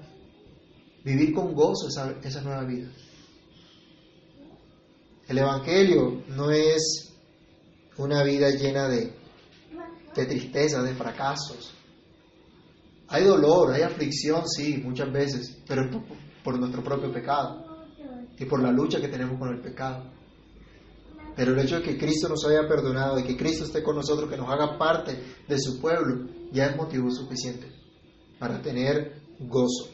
Vivir 1.04 1.34
con 1.34 1.54
gozo 1.54 1.88
esa, 1.88 2.42
nueva 2.42 2.64
vida. 2.64 2.90
El 5.28 5.38
Evangelio 5.38 6.24
no 6.30 6.50
es 6.50 7.14
una 7.98 8.24
vida 8.24 8.50
llena 8.50 8.88
de, 8.88 9.14
de 10.16 10.26
tristeza, 10.26 10.82
de 10.82 10.96
fracasos, 10.96 11.76
hay 13.12 13.26
dolor, 13.26 13.74
hay 13.74 13.82
aflicción, 13.82 14.48
sí, 14.48 14.82
muchas 14.84 15.12
veces, 15.12 15.58
pero 15.68 15.84
es 15.84 15.96
por, 16.44 16.58
nuestro 16.58 16.82
propio 16.82 17.12
pecado 17.12 17.66
y 18.40 18.46
por 18.46 18.64
la 18.64 18.72
lucha 18.72 19.02
que 19.02 19.10
tenemos 19.10 19.38
con 19.38 19.50
el 19.50 19.60
pecado. 19.60 20.06
Pero 21.36 21.52
el 21.54 21.60
hecho 21.60 21.76
de 21.76 21.82
que 21.84 21.98
Cristo 21.98 22.30
nos 22.30 22.46
haya 22.46 22.68
perdonado 22.70 23.20
y 23.20 23.24
que 23.24 23.36
Cristo 23.36 23.66
esté 23.66 23.84
con 23.84 23.98
nosotros, 23.98 24.30
que 24.30 24.38
nos 24.38 24.50
haga 24.50 24.78
parte 24.78 25.22
de 25.46 25.60
su 25.60 25.82
pueblo, 25.82 26.30
ya 26.54 26.68
es 26.68 26.78
motivo 26.78 27.12
suficiente 27.12 27.68
para 28.40 28.62
tener 28.62 29.22
gozo. 29.40 29.90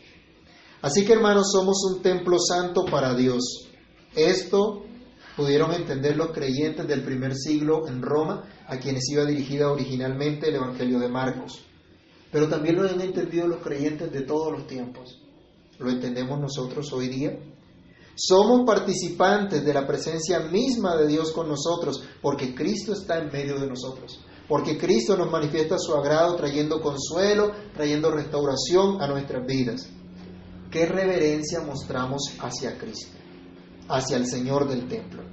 Así 0.84 1.03
que 1.03 1.13
hermanos, 1.13 1.51
somos 1.51 1.78
un 1.91 2.03
templo 2.03 2.38
santo 2.39 2.86
para 2.86 3.15
Dios. 3.15 3.68
Esto 4.15 4.86
pudieron 5.36 5.74
entender 5.74 6.15
los 6.15 6.32
creyentes 6.32 6.88
del 6.88 7.03
primer 7.03 7.36
siglo 7.36 7.88
en 7.88 8.03
Roma, 8.03 8.43
a 8.68 8.78
quienes 8.78 9.09
iba 9.09 9.26
dirigida 9.26 9.72
originalmente 9.72 10.49
el 10.49 10.55
Evangelio 10.55 10.99
de 10.99 11.09
Marcos 11.09 11.66
pero 12.32 12.47
también 12.47 12.75
lo 12.75 12.88
han 12.88 12.99
entendido 13.01 13.47
los 13.47 13.61
creyentes 13.61 14.11
de 14.11 14.21
todos 14.21 14.51
los 14.51 14.67
tiempos. 14.67 15.21
¿Lo 15.80 15.89
entendemos 15.89 16.39
nosotros 16.39 16.91
hoy 16.93 17.07
día? 17.07 17.38
Somos 18.15 18.65
participantes 18.65 19.63
de 19.63 19.73
la 19.73 19.86
presencia 19.86 20.39
misma 20.39 20.95
de 20.95 21.07
Dios 21.07 21.32
con 21.32 21.47
nosotros 21.47 22.03
porque 22.21 22.55
Cristo 22.55 22.93
está 22.93 23.19
en 23.19 23.32
medio 23.32 23.59
de 23.59 23.67
nosotros. 23.67 24.19
Porque 24.47 24.78
Cristo 24.78 25.15
nos 25.15 25.30
manifiesta 25.30 25.78
su 25.78 25.93
agrado 25.93 26.36
trayendo 26.36 26.82
consuelo, 26.82 27.51
trayendo 27.73 28.09
restauración 28.11 29.01
a 29.01 29.07
nuestras 29.07 29.45
vidas. 29.45 29.88
¿Qué 30.71 30.86
reverencia 30.86 31.61
mostramos 31.61 32.34
hacia 32.39 32.78
Cristo, 32.78 33.17
hacia 33.89 34.17
el 34.17 34.25
Señor 34.25 34.67
del 34.67 34.88
templo? 34.88 35.23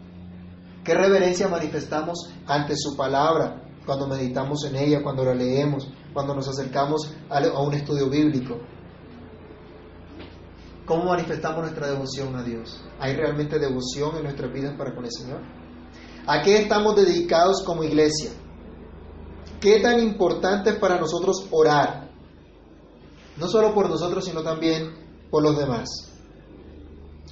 ¿Qué 0.84 0.94
reverencia 0.94 1.48
manifestamos 1.48 2.28
ante 2.46 2.74
su 2.76 2.96
palabra 2.96 3.62
cuando 3.86 4.06
meditamos 4.06 4.64
en 4.64 4.76
ella, 4.76 5.02
cuando 5.02 5.24
la 5.24 5.34
leemos, 5.34 5.88
cuando 6.14 6.34
nos 6.34 6.48
acercamos 6.48 7.12
a 7.28 7.60
un 7.60 7.74
estudio 7.74 8.08
bíblico. 8.08 8.56
¿Cómo 10.86 11.04
manifestamos 11.06 11.62
nuestra 11.62 11.88
devoción 11.88 12.36
a 12.36 12.42
Dios? 12.42 12.80
¿Hay 13.00 13.14
realmente 13.14 13.58
devoción 13.58 14.16
en 14.16 14.22
nuestras 14.22 14.52
vidas 14.52 14.74
para 14.78 14.94
con 14.94 15.04
el 15.04 15.12
Señor? 15.12 15.40
¿A 16.26 16.42
qué 16.42 16.58
estamos 16.58 16.94
dedicados 16.94 17.62
como 17.64 17.82
iglesia? 17.82 18.30
¿Qué 19.60 19.80
tan 19.80 19.98
importante 19.98 20.70
es 20.70 20.76
para 20.76 20.98
nosotros 20.98 21.46
orar? 21.50 22.10
No 23.36 23.48
solo 23.48 23.74
por 23.74 23.90
nosotros, 23.90 24.24
sino 24.24 24.42
también 24.42 24.90
por 25.30 25.42
los 25.42 25.58
demás. 25.58 25.88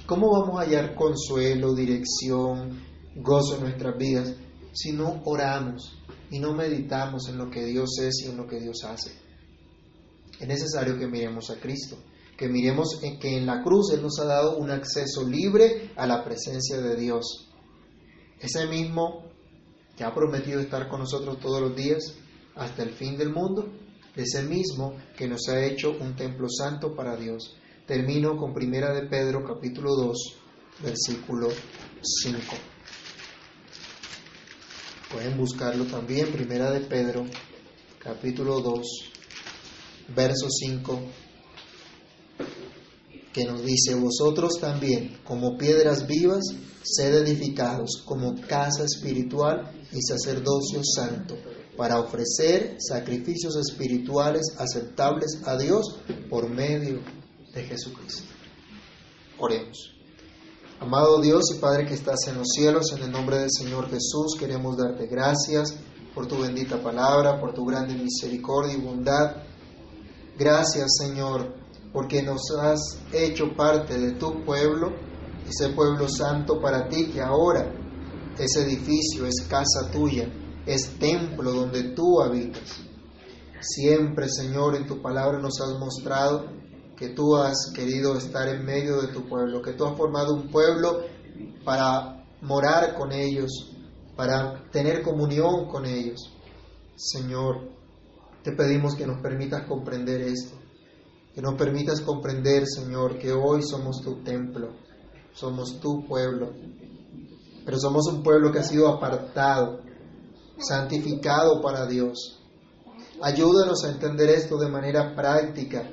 ¿Cómo 0.05 0.31
vamos 0.31 0.59
a 0.59 0.63
hallar 0.63 0.95
consuelo, 0.95 1.73
dirección, 1.73 2.81
gozo 3.15 3.55
en 3.55 3.61
nuestras 3.61 3.97
vidas 3.97 4.35
si 4.73 4.91
no 4.91 5.21
oramos? 5.25 6.02
Y 6.33 6.39
no 6.39 6.51
meditamos 6.55 7.29
en 7.29 7.37
lo 7.37 7.47
que 7.51 7.63
Dios 7.63 7.91
es 8.01 8.23
y 8.25 8.31
en 8.31 8.37
lo 8.37 8.47
que 8.47 8.59
Dios 8.59 8.83
hace. 8.85 9.11
Es 10.39 10.47
necesario 10.47 10.97
que 10.97 11.05
miremos 11.05 11.51
a 11.51 11.59
Cristo, 11.59 11.95
que 12.35 12.49
miremos 12.49 13.03
en 13.03 13.19
que 13.19 13.37
en 13.37 13.45
la 13.45 13.61
cruz 13.61 13.91
Él 13.93 14.01
nos 14.01 14.19
ha 14.19 14.25
dado 14.25 14.57
un 14.57 14.71
acceso 14.71 15.29
libre 15.29 15.91
a 15.95 16.07
la 16.07 16.23
presencia 16.23 16.81
de 16.81 16.95
Dios. 16.95 17.51
Ese 18.39 18.65
mismo 18.65 19.25
que 19.95 20.03
ha 20.03 20.11
prometido 20.11 20.59
estar 20.59 20.89
con 20.89 21.01
nosotros 21.01 21.39
todos 21.39 21.61
los 21.61 21.75
días 21.75 22.15
hasta 22.55 22.81
el 22.81 22.89
fin 22.89 23.15
del 23.15 23.29
mundo, 23.29 23.71
ese 24.15 24.41
mismo 24.41 24.95
que 25.15 25.27
nos 25.27 25.47
ha 25.49 25.63
hecho 25.63 25.91
un 25.91 26.15
templo 26.15 26.47
santo 26.49 26.95
para 26.95 27.15
Dios. 27.15 27.55
Termino 27.85 28.37
con 28.37 28.55
Primera 28.55 28.91
de 28.91 29.07
Pedro 29.07 29.43
capítulo 29.45 29.95
2, 29.95 30.17
versículo 30.81 31.49
5. 32.01 32.72
Pueden 35.13 35.37
buscarlo 35.37 35.85
también, 35.85 36.31
Primera 36.31 36.71
de 36.71 36.79
Pedro 36.79 37.27
capítulo 37.99 38.59
2, 38.61 38.87
verso 40.15 40.47
5 40.49 40.99
que 43.31 43.45
nos 43.45 43.63
dice, 43.63 43.93
vosotros 43.93 44.53
también, 44.59 45.17
como 45.23 45.55
piedras 45.55 46.07
vivas, 46.07 46.43
sed 46.83 47.13
edificados 47.15 48.01
como 48.05 48.41
casa 48.41 48.85
espiritual 48.85 49.71
y 49.91 50.01
sacerdocio 50.01 50.81
santo, 50.83 51.35
para 51.77 51.99
ofrecer 51.99 52.77
sacrificios 52.79 53.55
espirituales 53.55 54.41
aceptables 54.57 55.41
a 55.45 55.57
Dios 55.57 55.99
por 56.27 56.49
medio 56.49 57.01
de 57.53 57.63
Jesucristo. 57.63 58.23
Oremos. 59.37 59.92
Amado 60.83 61.21
Dios 61.21 61.45
y 61.55 61.59
Padre 61.59 61.85
que 61.85 61.93
estás 61.93 62.27
en 62.27 62.37
los 62.37 62.49
cielos, 62.49 62.91
en 62.91 63.03
el 63.03 63.11
nombre 63.11 63.37
del 63.37 63.49
Señor 63.49 63.89
Jesús, 63.89 64.35
queremos 64.37 64.75
darte 64.75 65.07
gracias 65.07 65.73
por 66.13 66.27
tu 66.27 66.41
bendita 66.41 66.83
palabra, 66.83 67.39
por 67.39 67.53
tu 67.53 67.65
grande 67.65 67.93
misericordia 67.93 68.73
y 68.73 68.81
bondad. 68.81 69.37
Gracias, 70.37 70.97
Señor, 70.97 71.55
porque 71.93 72.21
nos 72.21 72.41
has 72.59 72.99
hecho 73.13 73.55
parte 73.55 73.97
de 73.97 74.11
tu 74.15 74.43
pueblo, 74.43 74.91
ese 75.47 75.69
pueblo 75.69 76.09
santo 76.09 76.59
para 76.59 76.89
ti, 76.89 77.11
que 77.13 77.21
ahora 77.21 77.65
ese 78.37 78.63
edificio 78.63 79.25
es 79.25 79.39
casa 79.47 79.89
tuya, 79.89 80.27
es 80.65 80.99
templo 80.99 81.53
donde 81.53 81.91
tú 81.93 82.19
habitas. 82.19 82.81
Siempre, 83.61 84.27
Señor, 84.27 84.75
en 84.75 84.85
tu 84.85 85.01
palabra 85.01 85.39
nos 85.39 85.61
has 85.61 85.79
mostrado 85.79 86.43
que 86.97 87.09
tú 87.09 87.35
has 87.35 87.71
querido 87.73 88.17
estar 88.17 88.47
en 88.47 88.65
medio 88.65 89.01
de 89.01 89.07
tu 89.07 89.27
pueblo, 89.27 89.61
que 89.61 89.73
tú 89.73 89.85
has 89.85 89.97
formado 89.97 90.33
un 90.33 90.49
pueblo 90.49 91.01
para 91.63 92.25
morar 92.41 92.95
con 92.95 93.11
ellos, 93.11 93.71
para 94.15 94.63
tener 94.71 95.01
comunión 95.01 95.67
con 95.67 95.85
ellos. 95.85 96.31
Señor, 96.95 97.69
te 98.43 98.51
pedimos 98.51 98.95
que 98.95 99.07
nos 99.07 99.21
permitas 99.21 99.65
comprender 99.67 100.21
esto 100.21 100.63
que 101.33 101.41
nos 101.41 101.55
permitas 101.55 102.01
comprender, 102.01 102.65
Señor, 102.67 103.17
que 103.17 103.31
hoy 103.31 103.63
somos 103.63 104.01
tu 104.03 104.23
templo, 104.23 104.69
somos 105.33 105.79
tu 105.79 106.05
pueblo, 106.05 106.53
pero 107.65 107.79
somos 107.79 108.05
un 108.07 108.21
pueblo 108.21 108.51
que 108.51 108.59
ha 108.59 108.63
sido 108.63 108.87
apartado, 108.87 109.79
santificado 110.59 111.59
para 111.61 111.87
Dios. 111.87 112.39
Ayúdanos 113.19 113.83
a 113.83 113.89
entender 113.89 114.29
esto 114.29 114.57
de 114.57 114.69
manera 114.69 115.15
práctica, 115.15 115.89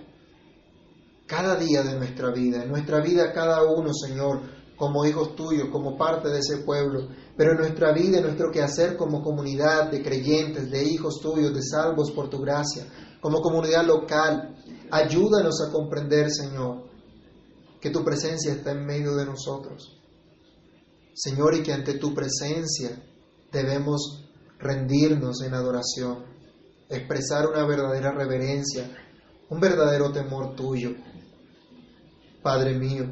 cada 1.30 1.54
día 1.54 1.84
de 1.84 1.96
nuestra 1.96 2.32
vida, 2.32 2.64
en 2.64 2.70
nuestra 2.70 3.00
vida 3.00 3.32
cada 3.32 3.62
uno, 3.62 3.94
Señor, 3.94 4.40
como 4.76 5.04
hijos 5.04 5.36
tuyos, 5.36 5.68
como 5.70 5.96
parte 5.96 6.28
de 6.28 6.40
ese 6.40 6.64
pueblo, 6.64 7.06
pero 7.36 7.52
en 7.52 7.58
nuestra 7.58 7.92
vida, 7.92 8.18
en 8.18 8.24
nuestro 8.24 8.50
quehacer 8.50 8.96
como 8.96 9.22
comunidad 9.22 9.92
de 9.92 10.02
creyentes, 10.02 10.68
de 10.70 10.82
hijos 10.82 11.20
tuyos, 11.22 11.54
de 11.54 11.62
salvos 11.62 12.10
por 12.10 12.28
tu 12.28 12.40
gracia, 12.40 12.84
como 13.20 13.40
comunidad 13.40 13.86
local, 13.86 14.56
Ayúdanos 14.92 15.62
a 15.62 15.70
comprender, 15.70 16.32
Señor, 16.32 16.82
que 17.80 17.90
tu 17.90 18.02
presencia 18.02 18.52
está 18.52 18.72
en 18.72 18.84
medio 18.84 19.14
de 19.14 19.24
nosotros. 19.24 19.96
Señor, 21.14 21.54
y 21.54 21.62
que 21.62 21.72
ante 21.72 21.94
tu 21.94 22.12
presencia 22.12 23.00
debemos 23.52 24.28
rendirnos 24.58 25.42
en 25.42 25.54
adoración, 25.54 26.24
expresar 26.88 27.46
una 27.46 27.64
verdadera 27.64 28.10
reverencia, 28.10 28.90
un 29.50 29.60
verdadero 29.60 30.10
temor 30.12 30.54
tuyo. 30.54 30.94
Padre 32.42 32.78
mío, 32.78 33.04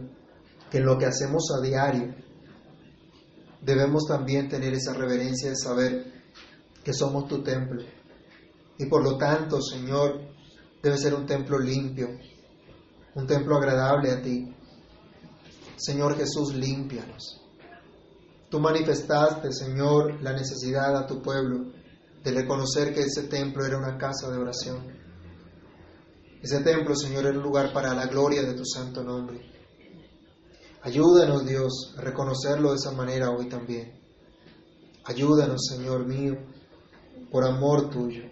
que 0.71 0.79
en 0.79 0.87
lo 0.87 0.97
que 0.97 1.07
hacemos 1.07 1.51
a 1.57 1.61
diario 1.61 2.15
debemos 3.61 4.07
también 4.07 4.49
tener 4.49 4.73
esa 4.73 4.95
reverencia 4.95 5.51
de 5.51 5.57
saber 5.57 6.13
que 6.83 6.93
somos 6.93 7.27
tu 7.29 7.43
templo. 7.43 7.83
Y 8.79 8.87
por 8.87 9.03
lo 9.03 9.19
tanto, 9.19 9.61
Señor, 9.61 10.21
debe 10.83 10.97
ser 10.97 11.15
un 11.15 11.27
templo 11.27 11.59
limpio, 11.59 12.09
un 13.15 13.27
templo 13.27 13.57
agradable 13.57 14.13
a 14.13 14.23
ti. 14.23 14.55
Señor 15.77 16.17
Jesús, 16.17 16.55
límpianos. 16.55 17.43
Tú 18.49 18.61
manifestaste, 18.61 19.53
Señor, 19.53 20.23
la 20.23 20.33
necesidad 20.33 20.97
a 20.97 21.07
tu 21.07 21.21
pueblo 21.21 21.73
de 22.23 22.31
reconocer 22.33 22.95
que 22.95 23.01
ese 23.01 23.25
templo 23.25 23.67
era 23.67 23.77
una 23.77 23.99
casa 23.99 24.31
de 24.31 24.39
oración. 24.39 24.98
Ese 26.43 26.61
templo, 26.61 26.95
Señor, 26.95 27.27
era 27.27 27.37
un 27.37 27.43
lugar 27.43 27.73
para 27.73 27.95
la 27.95 28.07
gloria 28.07 28.43
de 28.43 28.55
tu 28.55 28.65
santo 28.65 29.03
nombre. 29.03 29.41
Ayúdanos, 30.83 31.45
Dios, 31.45 31.95
a 31.99 32.01
reconocerlo 32.01 32.71
de 32.71 32.77
esa 32.77 32.93
manera 32.93 33.31
hoy 33.31 33.49
también. 33.49 33.99
Ayúdanos, 35.05 35.67
Señor 35.67 36.07
mío, 36.07 36.35
por 37.33 37.45
amor 37.45 37.91
tuyo. 37.91 38.23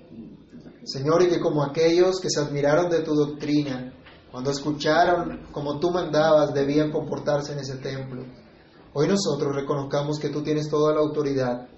Señor, 0.84 1.22
y 1.22 1.28
que 1.28 1.40
como 1.40 1.64
aquellos 1.64 2.20
que 2.20 2.30
se 2.30 2.40
admiraron 2.40 2.88
de 2.88 3.00
tu 3.00 3.14
doctrina, 3.14 3.92
cuando 4.30 4.50
escucharon 4.50 5.48
como 5.50 5.80
tú 5.80 5.90
mandabas, 5.90 6.54
debían 6.54 6.92
comportarse 6.92 7.54
en 7.54 7.58
ese 7.58 7.78
templo, 7.78 8.22
hoy 8.92 9.08
nosotros 9.08 9.56
reconozcamos 9.56 10.20
que 10.20 10.28
tú 10.28 10.44
tienes 10.44 10.68
toda 10.68 10.94
la 10.94 11.00
autoridad 11.00 11.68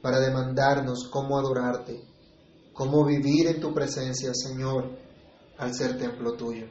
para 0.00 0.20
demandarnos 0.20 1.08
cómo 1.10 1.38
adorarte, 1.38 2.04
cómo 2.72 3.04
vivir 3.04 3.48
en 3.48 3.60
tu 3.60 3.74
presencia, 3.74 4.32
Señor, 4.32 5.01
al 5.62 5.72
ser 5.74 5.96
templo 5.96 6.32
tuyo. 6.34 6.66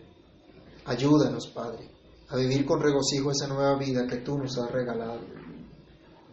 Ayúdanos, 0.86 1.48
Padre, 1.48 1.90
a 2.28 2.36
vivir 2.36 2.66
con 2.66 2.82
regocijo 2.82 3.32
esa 3.32 3.48
nueva 3.48 3.78
vida 3.78 4.06
que 4.06 4.18
tú 4.18 4.38
nos 4.38 4.58
has 4.58 4.70
regalado. 4.70 5.22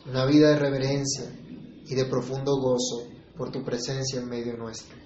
Una 0.06 0.26
vida 0.26 0.50
de 0.50 0.58
reverencia 0.58 1.30
y 1.86 1.94
de 1.94 2.04
profundo 2.06 2.56
gozo 2.56 3.06
por 3.36 3.52
tu 3.52 3.64
presencia 3.64 4.18
en 4.18 4.28
medio 4.28 4.56
nuestro. 4.56 4.96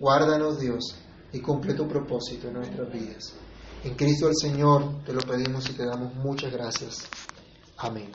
Guárdanos 0.00 0.58
Dios 0.58 0.96
y 1.32 1.40
cumple 1.40 1.74
tu 1.74 1.86
propósito 1.86 2.48
en 2.48 2.54
nuestras 2.54 2.92
vidas. 2.92 3.32
En 3.84 3.94
Cristo 3.94 4.28
el 4.28 4.34
Señor 4.36 5.04
te 5.04 5.12
lo 5.12 5.20
pedimos 5.20 5.70
y 5.70 5.74
te 5.74 5.86
damos 5.86 6.14
muchas 6.16 6.52
gracias. 6.52 7.06
Amén. 7.76 8.10